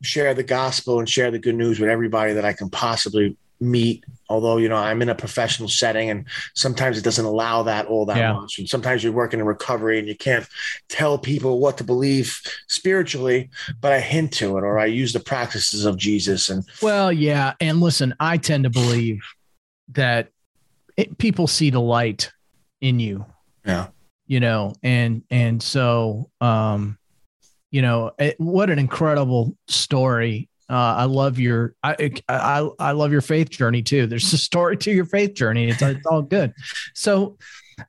share 0.02 0.34
the 0.34 0.42
gospel 0.42 0.98
and 0.98 1.08
share 1.08 1.30
the 1.30 1.38
good 1.38 1.54
news 1.54 1.78
with 1.78 1.88
everybody 1.88 2.32
that 2.32 2.44
I 2.44 2.52
can 2.52 2.68
possibly 2.68 3.36
meet 3.62 4.04
although 4.28 4.56
you 4.56 4.68
know 4.68 4.76
i'm 4.76 5.00
in 5.02 5.08
a 5.08 5.14
professional 5.14 5.68
setting 5.68 6.10
and 6.10 6.26
sometimes 6.54 6.98
it 6.98 7.04
doesn't 7.04 7.24
allow 7.24 7.62
that 7.62 7.86
all 7.86 8.04
that 8.06 8.16
yeah. 8.16 8.32
much. 8.32 8.58
And 8.58 8.68
sometimes 8.68 9.04
you're 9.04 9.12
working 9.12 9.40
in 9.40 9.46
recovery 9.46 9.98
and 9.98 10.08
you 10.08 10.16
can't 10.16 10.46
tell 10.88 11.16
people 11.18 11.60
what 11.60 11.78
to 11.78 11.84
believe 11.84 12.40
spiritually 12.66 13.50
but 13.80 13.92
i 13.92 14.00
hint 14.00 14.32
to 14.34 14.58
it 14.58 14.64
or 14.64 14.78
i 14.78 14.86
use 14.86 15.12
the 15.12 15.20
practices 15.20 15.84
of 15.84 15.96
jesus 15.96 16.48
and 16.48 16.64
well 16.82 17.12
yeah. 17.12 17.52
And 17.60 17.80
listen 17.80 18.14
i 18.18 18.36
tend 18.36 18.64
to 18.64 18.70
believe 18.70 19.22
that 19.92 20.28
it, 20.96 21.18
people 21.18 21.46
see 21.46 21.70
the 21.70 21.80
light 21.80 22.32
in 22.80 23.00
you. 23.00 23.24
Yeah. 23.64 23.88
You 24.26 24.40
know 24.40 24.72
and 24.82 25.22
and 25.30 25.62
so 25.62 26.30
um 26.40 26.98
you 27.70 27.82
know 27.82 28.12
it, 28.18 28.40
what 28.40 28.70
an 28.70 28.78
incredible 28.78 29.56
story 29.68 30.48
uh, 30.72 30.94
I 30.96 31.04
love 31.04 31.38
your 31.38 31.74
I, 31.82 32.10
I 32.30 32.68
I 32.78 32.92
love 32.92 33.12
your 33.12 33.20
faith 33.20 33.50
journey 33.50 33.82
too. 33.82 34.06
There's 34.06 34.32
a 34.32 34.38
story 34.38 34.78
to 34.78 34.90
your 34.90 35.04
faith 35.04 35.34
journey. 35.34 35.68
It's, 35.68 35.82
it's 35.82 36.06
all 36.06 36.22
good. 36.22 36.54
So 36.94 37.36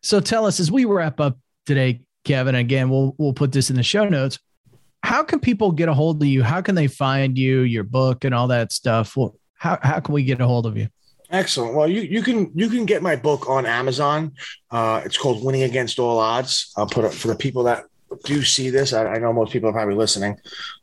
so 0.02 0.20
tell 0.20 0.46
us 0.46 0.60
as 0.60 0.70
we 0.70 0.84
wrap 0.84 1.22
up 1.22 1.38
today, 1.66 2.02
Kevin. 2.26 2.56
Again, 2.56 2.90
we'll 2.90 3.16
we'll 3.18 3.34
put 3.34 3.54
this 3.54 3.70
in 3.70 3.78
the 3.78 3.84
show 3.84 4.10
notes. 4.10 4.38
How 5.02 5.24
can 5.24 5.40
people 5.40 5.72
get 5.72 5.88
a 5.88 5.94
hold 5.94 6.22
of 6.22 6.28
you? 6.28 6.44
How 6.44 6.62
can 6.62 6.76
they 6.76 6.88
find 6.88 7.38
you, 7.38 7.62
your 7.62 7.86
book, 7.86 8.26
and 8.26 8.36
all 8.36 8.50
that 8.50 8.74
stuff? 8.74 9.16
Well, 9.16 9.38
how 9.56 9.80
how 9.82 10.02
can 10.02 10.14
we 10.14 10.24
get 10.24 10.42
a 10.42 10.48
hold 10.48 10.66
of 10.66 10.76
you? 10.76 10.90
Excellent. 11.30 11.74
Well, 11.74 11.88
you, 11.88 12.02
you 12.02 12.22
can 12.22 12.52
you 12.54 12.68
can 12.68 12.86
get 12.86 13.02
my 13.02 13.16
book 13.16 13.50
on 13.50 13.66
Amazon. 13.66 14.34
Uh, 14.70 15.02
it's 15.06 15.18
called 15.18 15.44
Winning 15.44 15.64
Against 15.64 16.00
All 16.00 16.20
Odds. 16.20 16.74
I'll 16.76 16.86
put 16.86 17.06
it 17.06 17.14
for 17.14 17.30
the 17.30 17.36
people 17.36 17.64
that 17.64 17.86
do 18.24 18.44
see 18.44 18.70
this. 18.70 18.94
I, 18.94 19.06
I, 19.06 19.18
know 19.18 19.34
most 19.34 19.52
people 19.52 19.68
are 19.70 19.74
probably 19.74 19.96
listening, 19.96 20.38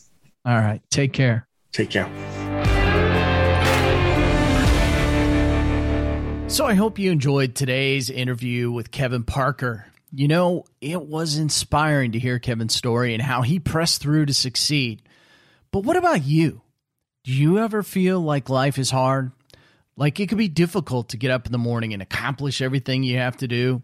All 0.49 0.57
right, 0.57 0.81
take 0.89 1.13
care. 1.13 1.47
Take 1.73 1.91
care. 1.91 2.07
So 6.49 6.65
I 6.65 6.73
hope 6.73 6.99
you 6.99 7.13
enjoyed 7.13 7.55
today's 7.55 8.09
interview 8.09 8.71
with 8.71 8.91
Kevin 8.91 9.25
Parker. 9.25 9.85
You 10.11 10.27
know, 10.27 10.65
it 10.81 11.03
was 11.03 11.37
inspiring 11.37 12.13
to 12.13 12.19
hear 12.19 12.39
Kevin's 12.39 12.75
story 12.75 13.13
and 13.13 13.23
how 13.23 13.43
he 13.43 13.61
pressed 13.61 14.01
through 14.01 14.25
to 14.25 14.33
succeed. 14.33 15.03
But 15.71 15.85
what 15.85 15.99
about 15.99 16.25
you? 16.25 16.63
Do 17.25 17.35
you 17.35 17.59
ever 17.59 17.83
feel 17.83 18.19
like 18.19 18.49
life 18.49 18.79
is 18.79 18.91
hard? 18.91 19.33
Like 19.97 20.19
it 20.19 20.31
could 20.31 20.39
be 20.39 20.49
difficult 20.49 21.11
to 21.11 21.19
get 21.19 21.31
up 21.31 21.45
in 21.45 21.53
the 21.53 21.59
morning 21.59 21.93
and 21.93 22.01
accomplish 22.01 22.63
everything 22.63 23.03
you 23.03 23.19
have 23.19 23.37
to 23.37 23.49
do. 23.49 23.83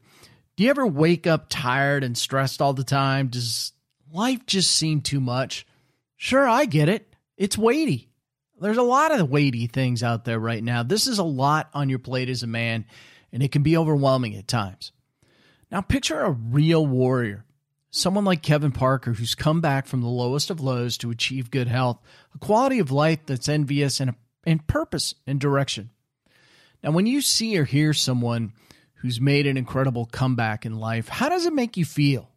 Do 0.56 0.64
you 0.64 0.70
ever 0.70 0.86
wake 0.86 1.26
up 1.26 1.48
tired 1.50 2.02
and 2.02 2.16
stressed 2.16 2.62
all 2.62 2.72
the 2.72 2.84
time? 2.84 3.26
Does 3.26 3.72
life 4.10 4.46
just 4.46 4.70
seem 4.70 5.02
too 5.02 5.20
much? 5.20 5.66
Sure, 6.16 6.48
I 6.48 6.64
get 6.64 6.88
it. 6.88 7.14
It's 7.36 7.58
weighty. 7.58 8.10
There's 8.60 8.76
a 8.76 8.82
lot 8.82 9.12
of 9.12 9.28
weighty 9.28 9.66
things 9.66 10.02
out 10.02 10.24
there 10.24 10.38
right 10.38 10.62
now. 10.62 10.82
This 10.82 11.06
is 11.06 11.18
a 11.18 11.24
lot 11.24 11.68
on 11.74 11.88
your 11.88 11.98
plate 11.98 12.28
as 12.28 12.42
a 12.42 12.46
man, 12.46 12.86
and 13.32 13.42
it 13.42 13.52
can 13.52 13.62
be 13.62 13.76
overwhelming 13.76 14.36
at 14.36 14.48
times. 14.48 14.92
Now, 15.70 15.80
picture 15.80 16.20
a 16.20 16.30
real 16.30 16.86
warrior, 16.86 17.44
someone 17.90 18.24
like 18.24 18.42
Kevin 18.42 18.70
Parker, 18.70 19.12
who's 19.12 19.34
come 19.34 19.60
back 19.60 19.86
from 19.86 20.02
the 20.02 20.08
lowest 20.08 20.50
of 20.50 20.60
lows 20.60 20.96
to 20.98 21.10
achieve 21.10 21.50
good 21.50 21.66
health, 21.66 22.00
a 22.34 22.38
quality 22.38 22.78
of 22.78 22.92
life 22.92 23.20
that's 23.26 23.48
envious, 23.48 23.98
and, 23.98 24.10
a, 24.10 24.14
and 24.44 24.66
purpose 24.68 25.14
and 25.26 25.40
direction. 25.40 25.90
Now, 26.82 26.92
when 26.92 27.06
you 27.06 27.22
see 27.22 27.58
or 27.58 27.64
hear 27.64 27.92
someone 27.92 28.52
who's 28.96 29.20
made 29.20 29.46
an 29.46 29.56
incredible 29.56 30.06
comeback 30.06 30.64
in 30.64 30.78
life, 30.78 31.08
how 31.08 31.28
does 31.28 31.44
it 31.44 31.52
make 31.52 31.76
you 31.76 31.84
feel? 31.84 32.30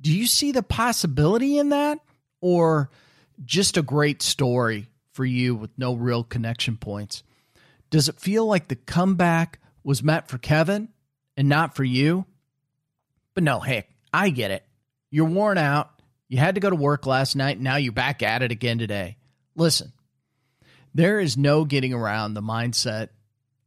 Do 0.00 0.12
you 0.12 0.26
see 0.26 0.50
the 0.50 0.62
possibility 0.62 1.58
in 1.58 1.68
that 1.68 1.98
or 2.42 2.90
just 3.42 3.78
a 3.78 3.82
great 3.82 4.20
story 4.20 4.88
for 5.12 5.24
you 5.24 5.54
with 5.54 5.70
no 5.78 5.94
real 5.94 6.22
connection 6.22 6.76
points? 6.76 7.22
Does 7.88 8.10
it 8.10 8.20
feel 8.20 8.44
like 8.44 8.68
the 8.68 8.76
comeback 8.76 9.60
was 9.82 10.02
meant 10.02 10.28
for 10.28 10.36
Kevin 10.36 10.88
and 11.36 11.48
not 11.48 11.74
for 11.74 11.84
you? 11.84 12.26
But 13.34 13.44
no, 13.44 13.60
heck, 13.60 13.88
I 14.12 14.28
get 14.28 14.50
it. 14.50 14.64
You're 15.10 15.26
worn 15.26 15.56
out. 15.56 15.90
You 16.28 16.38
had 16.38 16.54
to 16.54 16.60
go 16.60 16.70
to 16.70 16.76
work 16.76 17.06
last 17.06 17.36
night. 17.36 17.60
Now 17.60 17.76
you're 17.76 17.92
back 17.92 18.22
at 18.22 18.42
it 18.42 18.50
again 18.50 18.78
today. 18.78 19.16
Listen, 19.54 19.92
there 20.94 21.20
is 21.20 21.36
no 21.36 21.64
getting 21.64 21.92
around 21.92 22.34
the 22.34 22.42
mindset 22.42 23.08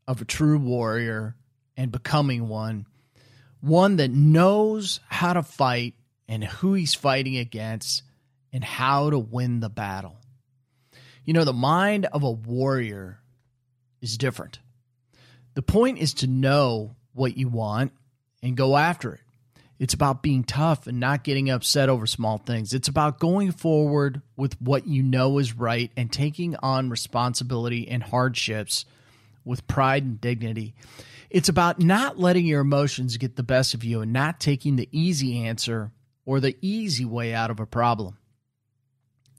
of 0.07 0.21
a 0.21 0.25
true 0.25 0.57
warrior 0.57 1.35
and 1.77 1.91
becoming 1.91 2.47
one, 2.47 2.87
one 3.61 3.97
that 3.97 4.11
knows 4.11 4.99
how 5.07 5.33
to 5.33 5.43
fight 5.43 5.93
and 6.27 6.43
who 6.43 6.73
he's 6.73 6.95
fighting 6.95 7.37
against 7.37 8.03
and 8.55 8.63
how 8.63 9.09
to 9.09 9.19
win 9.19 9.59
the 9.59 9.69
battle. 9.69 10.15
You 11.25 11.33
know, 11.33 11.43
the 11.43 11.51
mind 11.51 12.05
of 12.05 12.23
a 12.23 12.31
warrior 12.31 13.19
is 14.01 14.17
different. 14.17 14.59
The 15.55 15.61
point 15.61 15.97
is 15.97 16.13
to 16.15 16.27
know 16.27 16.95
what 17.11 17.35
you 17.35 17.49
want 17.49 17.91
and 18.41 18.55
go 18.55 18.77
after 18.77 19.15
it. 19.15 19.19
It's 19.77 19.93
about 19.93 20.23
being 20.23 20.45
tough 20.45 20.87
and 20.87 21.01
not 21.01 21.25
getting 21.25 21.49
upset 21.49 21.89
over 21.89 22.07
small 22.07 22.37
things. 22.37 22.73
It's 22.73 22.87
about 22.87 23.19
going 23.19 23.51
forward 23.51 24.21
with 24.37 24.59
what 24.61 24.87
you 24.87 25.03
know 25.03 25.37
is 25.37 25.53
right 25.53 25.91
and 25.97 26.09
taking 26.09 26.55
on 26.55 26.89
responsibility 26.89 27.89
and 27.89 28.01
hardships 28.01 28.85
with 29.43 29.67
pride 29.67 30.03
and 30.03 30.21
dignity. 30.21 30.75
It's 31.29 31.49
about 31.49 31.81
not 31.81 32.17
letting 32.17 32.45
your 32.45 32.61
emotions 32.61 33.17
get 33.17 33.35
the 33.35 33.43
best 33.43 33.73
of 33.73 33.83
you 33.83 33.99
and 33.99 34.13
not 34.13 34.39
taking 34.39 34.77
the 34.77 34.87
easy 34.93 35.43
answer 35.43 35.91
or 36.25 36.39
the 36.39 36.55
easy 36.61 37.03
way 37.03 37.33
out 37.33 37.51
of 37.51 37.59
a 37.59 37.65
problem. 37.65 38.17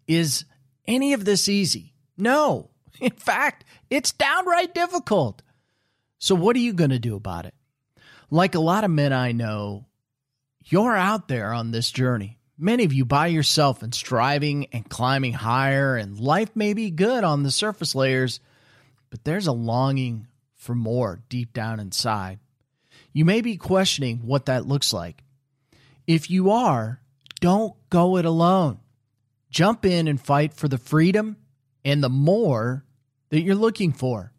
Is 0.06 0.44
any 0.86 1.12
of 1.12 1.24
this 1.24 1.48
easy? 1.48 1.94
No. 2.16 2.70
In 3.00 3.10
fact, 3.10 3.64
it's 3.90 4.12
downright 4.12 4.74
difficult. 4.74 5.42
So, 6.18 6.34
what 6.34 6.56
are 6.56 6.60
you 6.60 6.72
going 6.72 6.90
to 6.90 6.98
do 6.98 7.14
about 7.16 7.46
it? 7.46 7.54
Like 8.30 8.54
a 8.54 8.60
lot 8.60 8.84
of 8.84 8.90
men 8.90 9.12
I 9.12 9.32
know, 9.32 9.86
you're 10.64 10.96
out 10.96 11.28
there 11.28 11.52
on 11.52 11.70
this 11.70 11.90
journey. 11.90 12.38
Many 12.58 12.84
of 12.84 12.92
you 12.92 13.04
by 13.04 13.26
yourself 13.26 13.82
and 13.82 13.94
striving 13.94 14.66
and 14.72 14.88
climbing 14.88 15.34
higher, 15.34 15.96
and 15.96 16.18
life 16.18 16.56
may 16.56 16.72
be 16.72 16.90
good 16.90 17.22
on 17.22 17.42
the 17.42 17.50
surface 17.50 17.94
layers, 17.94 18.40
but 19.10 19.24
there's 19.24 19.46
a 19.46 19.52
longing 19.52 20.26
for 20.54 20.74
more 20.74 21.22
deep 21.28 21.52
down 21.52 21.78
inside. 21.78 22.38
You 23.12 23.24
may 23.24 23.42
be 23.42 23.56
questioning 23.56 24.20
what 24.24 24.46
that 24.46 24.66
looks 24.66 24.92
like. 24.92 25.22
If 26.06 26.30
you 26.30 26.50
are, 26.50 27.00
don't 27.40 27.74
go 27.90 28.16
it 28.16 28.24
alone. 28.24 28.78
Jump 29.56 29.86
in 29.86 30.06
and 30.06 30.20
fight 30.20 30.52
for 30.52 30.68
the 30.68 30.76
freedom 30.76 31.38
and 31.82 32.04
the 32.04 32.10
more 32.10 32.84
that 33.30 33.40
you're 33.40 33.54
looking 33.54 33.90
for. 33.90 34.30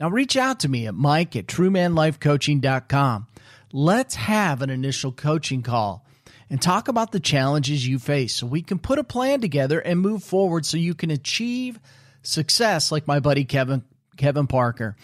Now, 0.00 0.10
reach 0.10 0.36
out 0.36 0.58
to 0.60 0.68
me 0.68 0.88
at 0.88 0.94
mike 0.96 1.36
at 1.36 1.46
truemanlifecoaching.com. 1.46 3.28
Let's 3.72 4.16
have 4.16 4.62
an 4.62 4.70
initial 4.70 5.12
coaching 5.12 5.62
call 5.62 6.04
and 6.50 6.60
talk 6.60 6.88
about 6.88 7.12
the 7.12 7.20
challenges 7.20 7.86
you 7.86 8.00
face 8.00 8.34
so 8.34 8.48
we 8.48 8.60
can 8.60 8.80
put 8.80 8.98
a 8.98 9.04
plan 9.04 9.40
together 9.40 9.78
and 9.78 10.00
move 10.00 10.24
forward 10.24 10.66
so 10.66 10.78
you 10.78 10.96
can 10.96 11.12
achieve 11.12 11.78
success 12.22 12.90
like 12.90 13.06
my 13.06 13.20
buddy 13.20 13.44
Kevin 13.44 13.84
Kevin 14.16 14.48
Parker. 14.48 14.96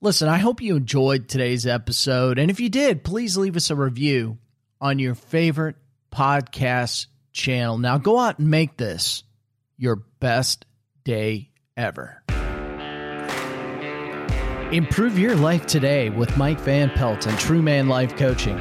Listen, 0.00 0.28
I 0.28 0.38
hope 0.38 0.60
you 0.60 0.74
enjoyed 0.74 1.28
today's 1.28 1.68
episode. 1.68 2.36
And 2.36 2.50
if 2.50 2.58
you 2.58 2.68
did, 2.68 3.04
please 3.04 3.36
leave 3.36 3.54
us 3.54 3.70
a 3.70 3.76
review 3.76 4.38
on 4.80 4.98
your 4.98 5.14
favorite 5.14 5.76
podcast 6.10 7.06
channel. 7.32 7.78
Now 7.78 7.98
go 7.98 8.18
out 8.18 8.38
and 8.38 8.50
make 8.50 8.76
this 8.76 9.24
your 9.76 9.96
best 10.20 10.64
day 11.04 11.50
ever. 11.76 12.22
Improve 14.72 15.18
your 15.18 15.36
life 15.36 15.66
today 15.66 16.08
with 16.08 16.34
Mike 16.38 16.58
Van 16.60 16.88
Pelt 16.90 17.26
and 17.26 17.38
True 17.38 17.60
Man 17.60 17.88
Life 17.88 18.16
Coaching. 18.16 18.56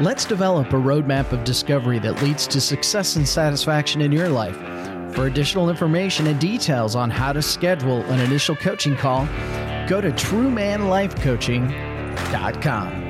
Let's 0.00 0.24
develop 0.24 0.68
a 0.68 0.76
roadmap 0.76 1.32
of 1.32 1.44
discovery 1.44 1.98
that 1.98 2.22
leads 2.22 2.46
to 2.46 2.62
success 2.62 3.16
and 3.16 3.28
satisfaction 3.28 4.00
in 4.00 4.10
your 4.10 4.30
life. 4.30 4.56
For 5.14 5.26
additional 5.26 5.68
information 5.68 6.26
and 6.28 6.40
details 6.40 6.96
on 6.96 7.10
how 7.10 7.34
to 7.34 7.42
schedule 7.42 8.00
an 8.04 8.20
initial 8.20 8.56
coaching 8.56 8.96
call, 8.96 9.26
go 9.86 10.00
to 10.00 10.10
truemanlifecoaching.com. 10.12 13.09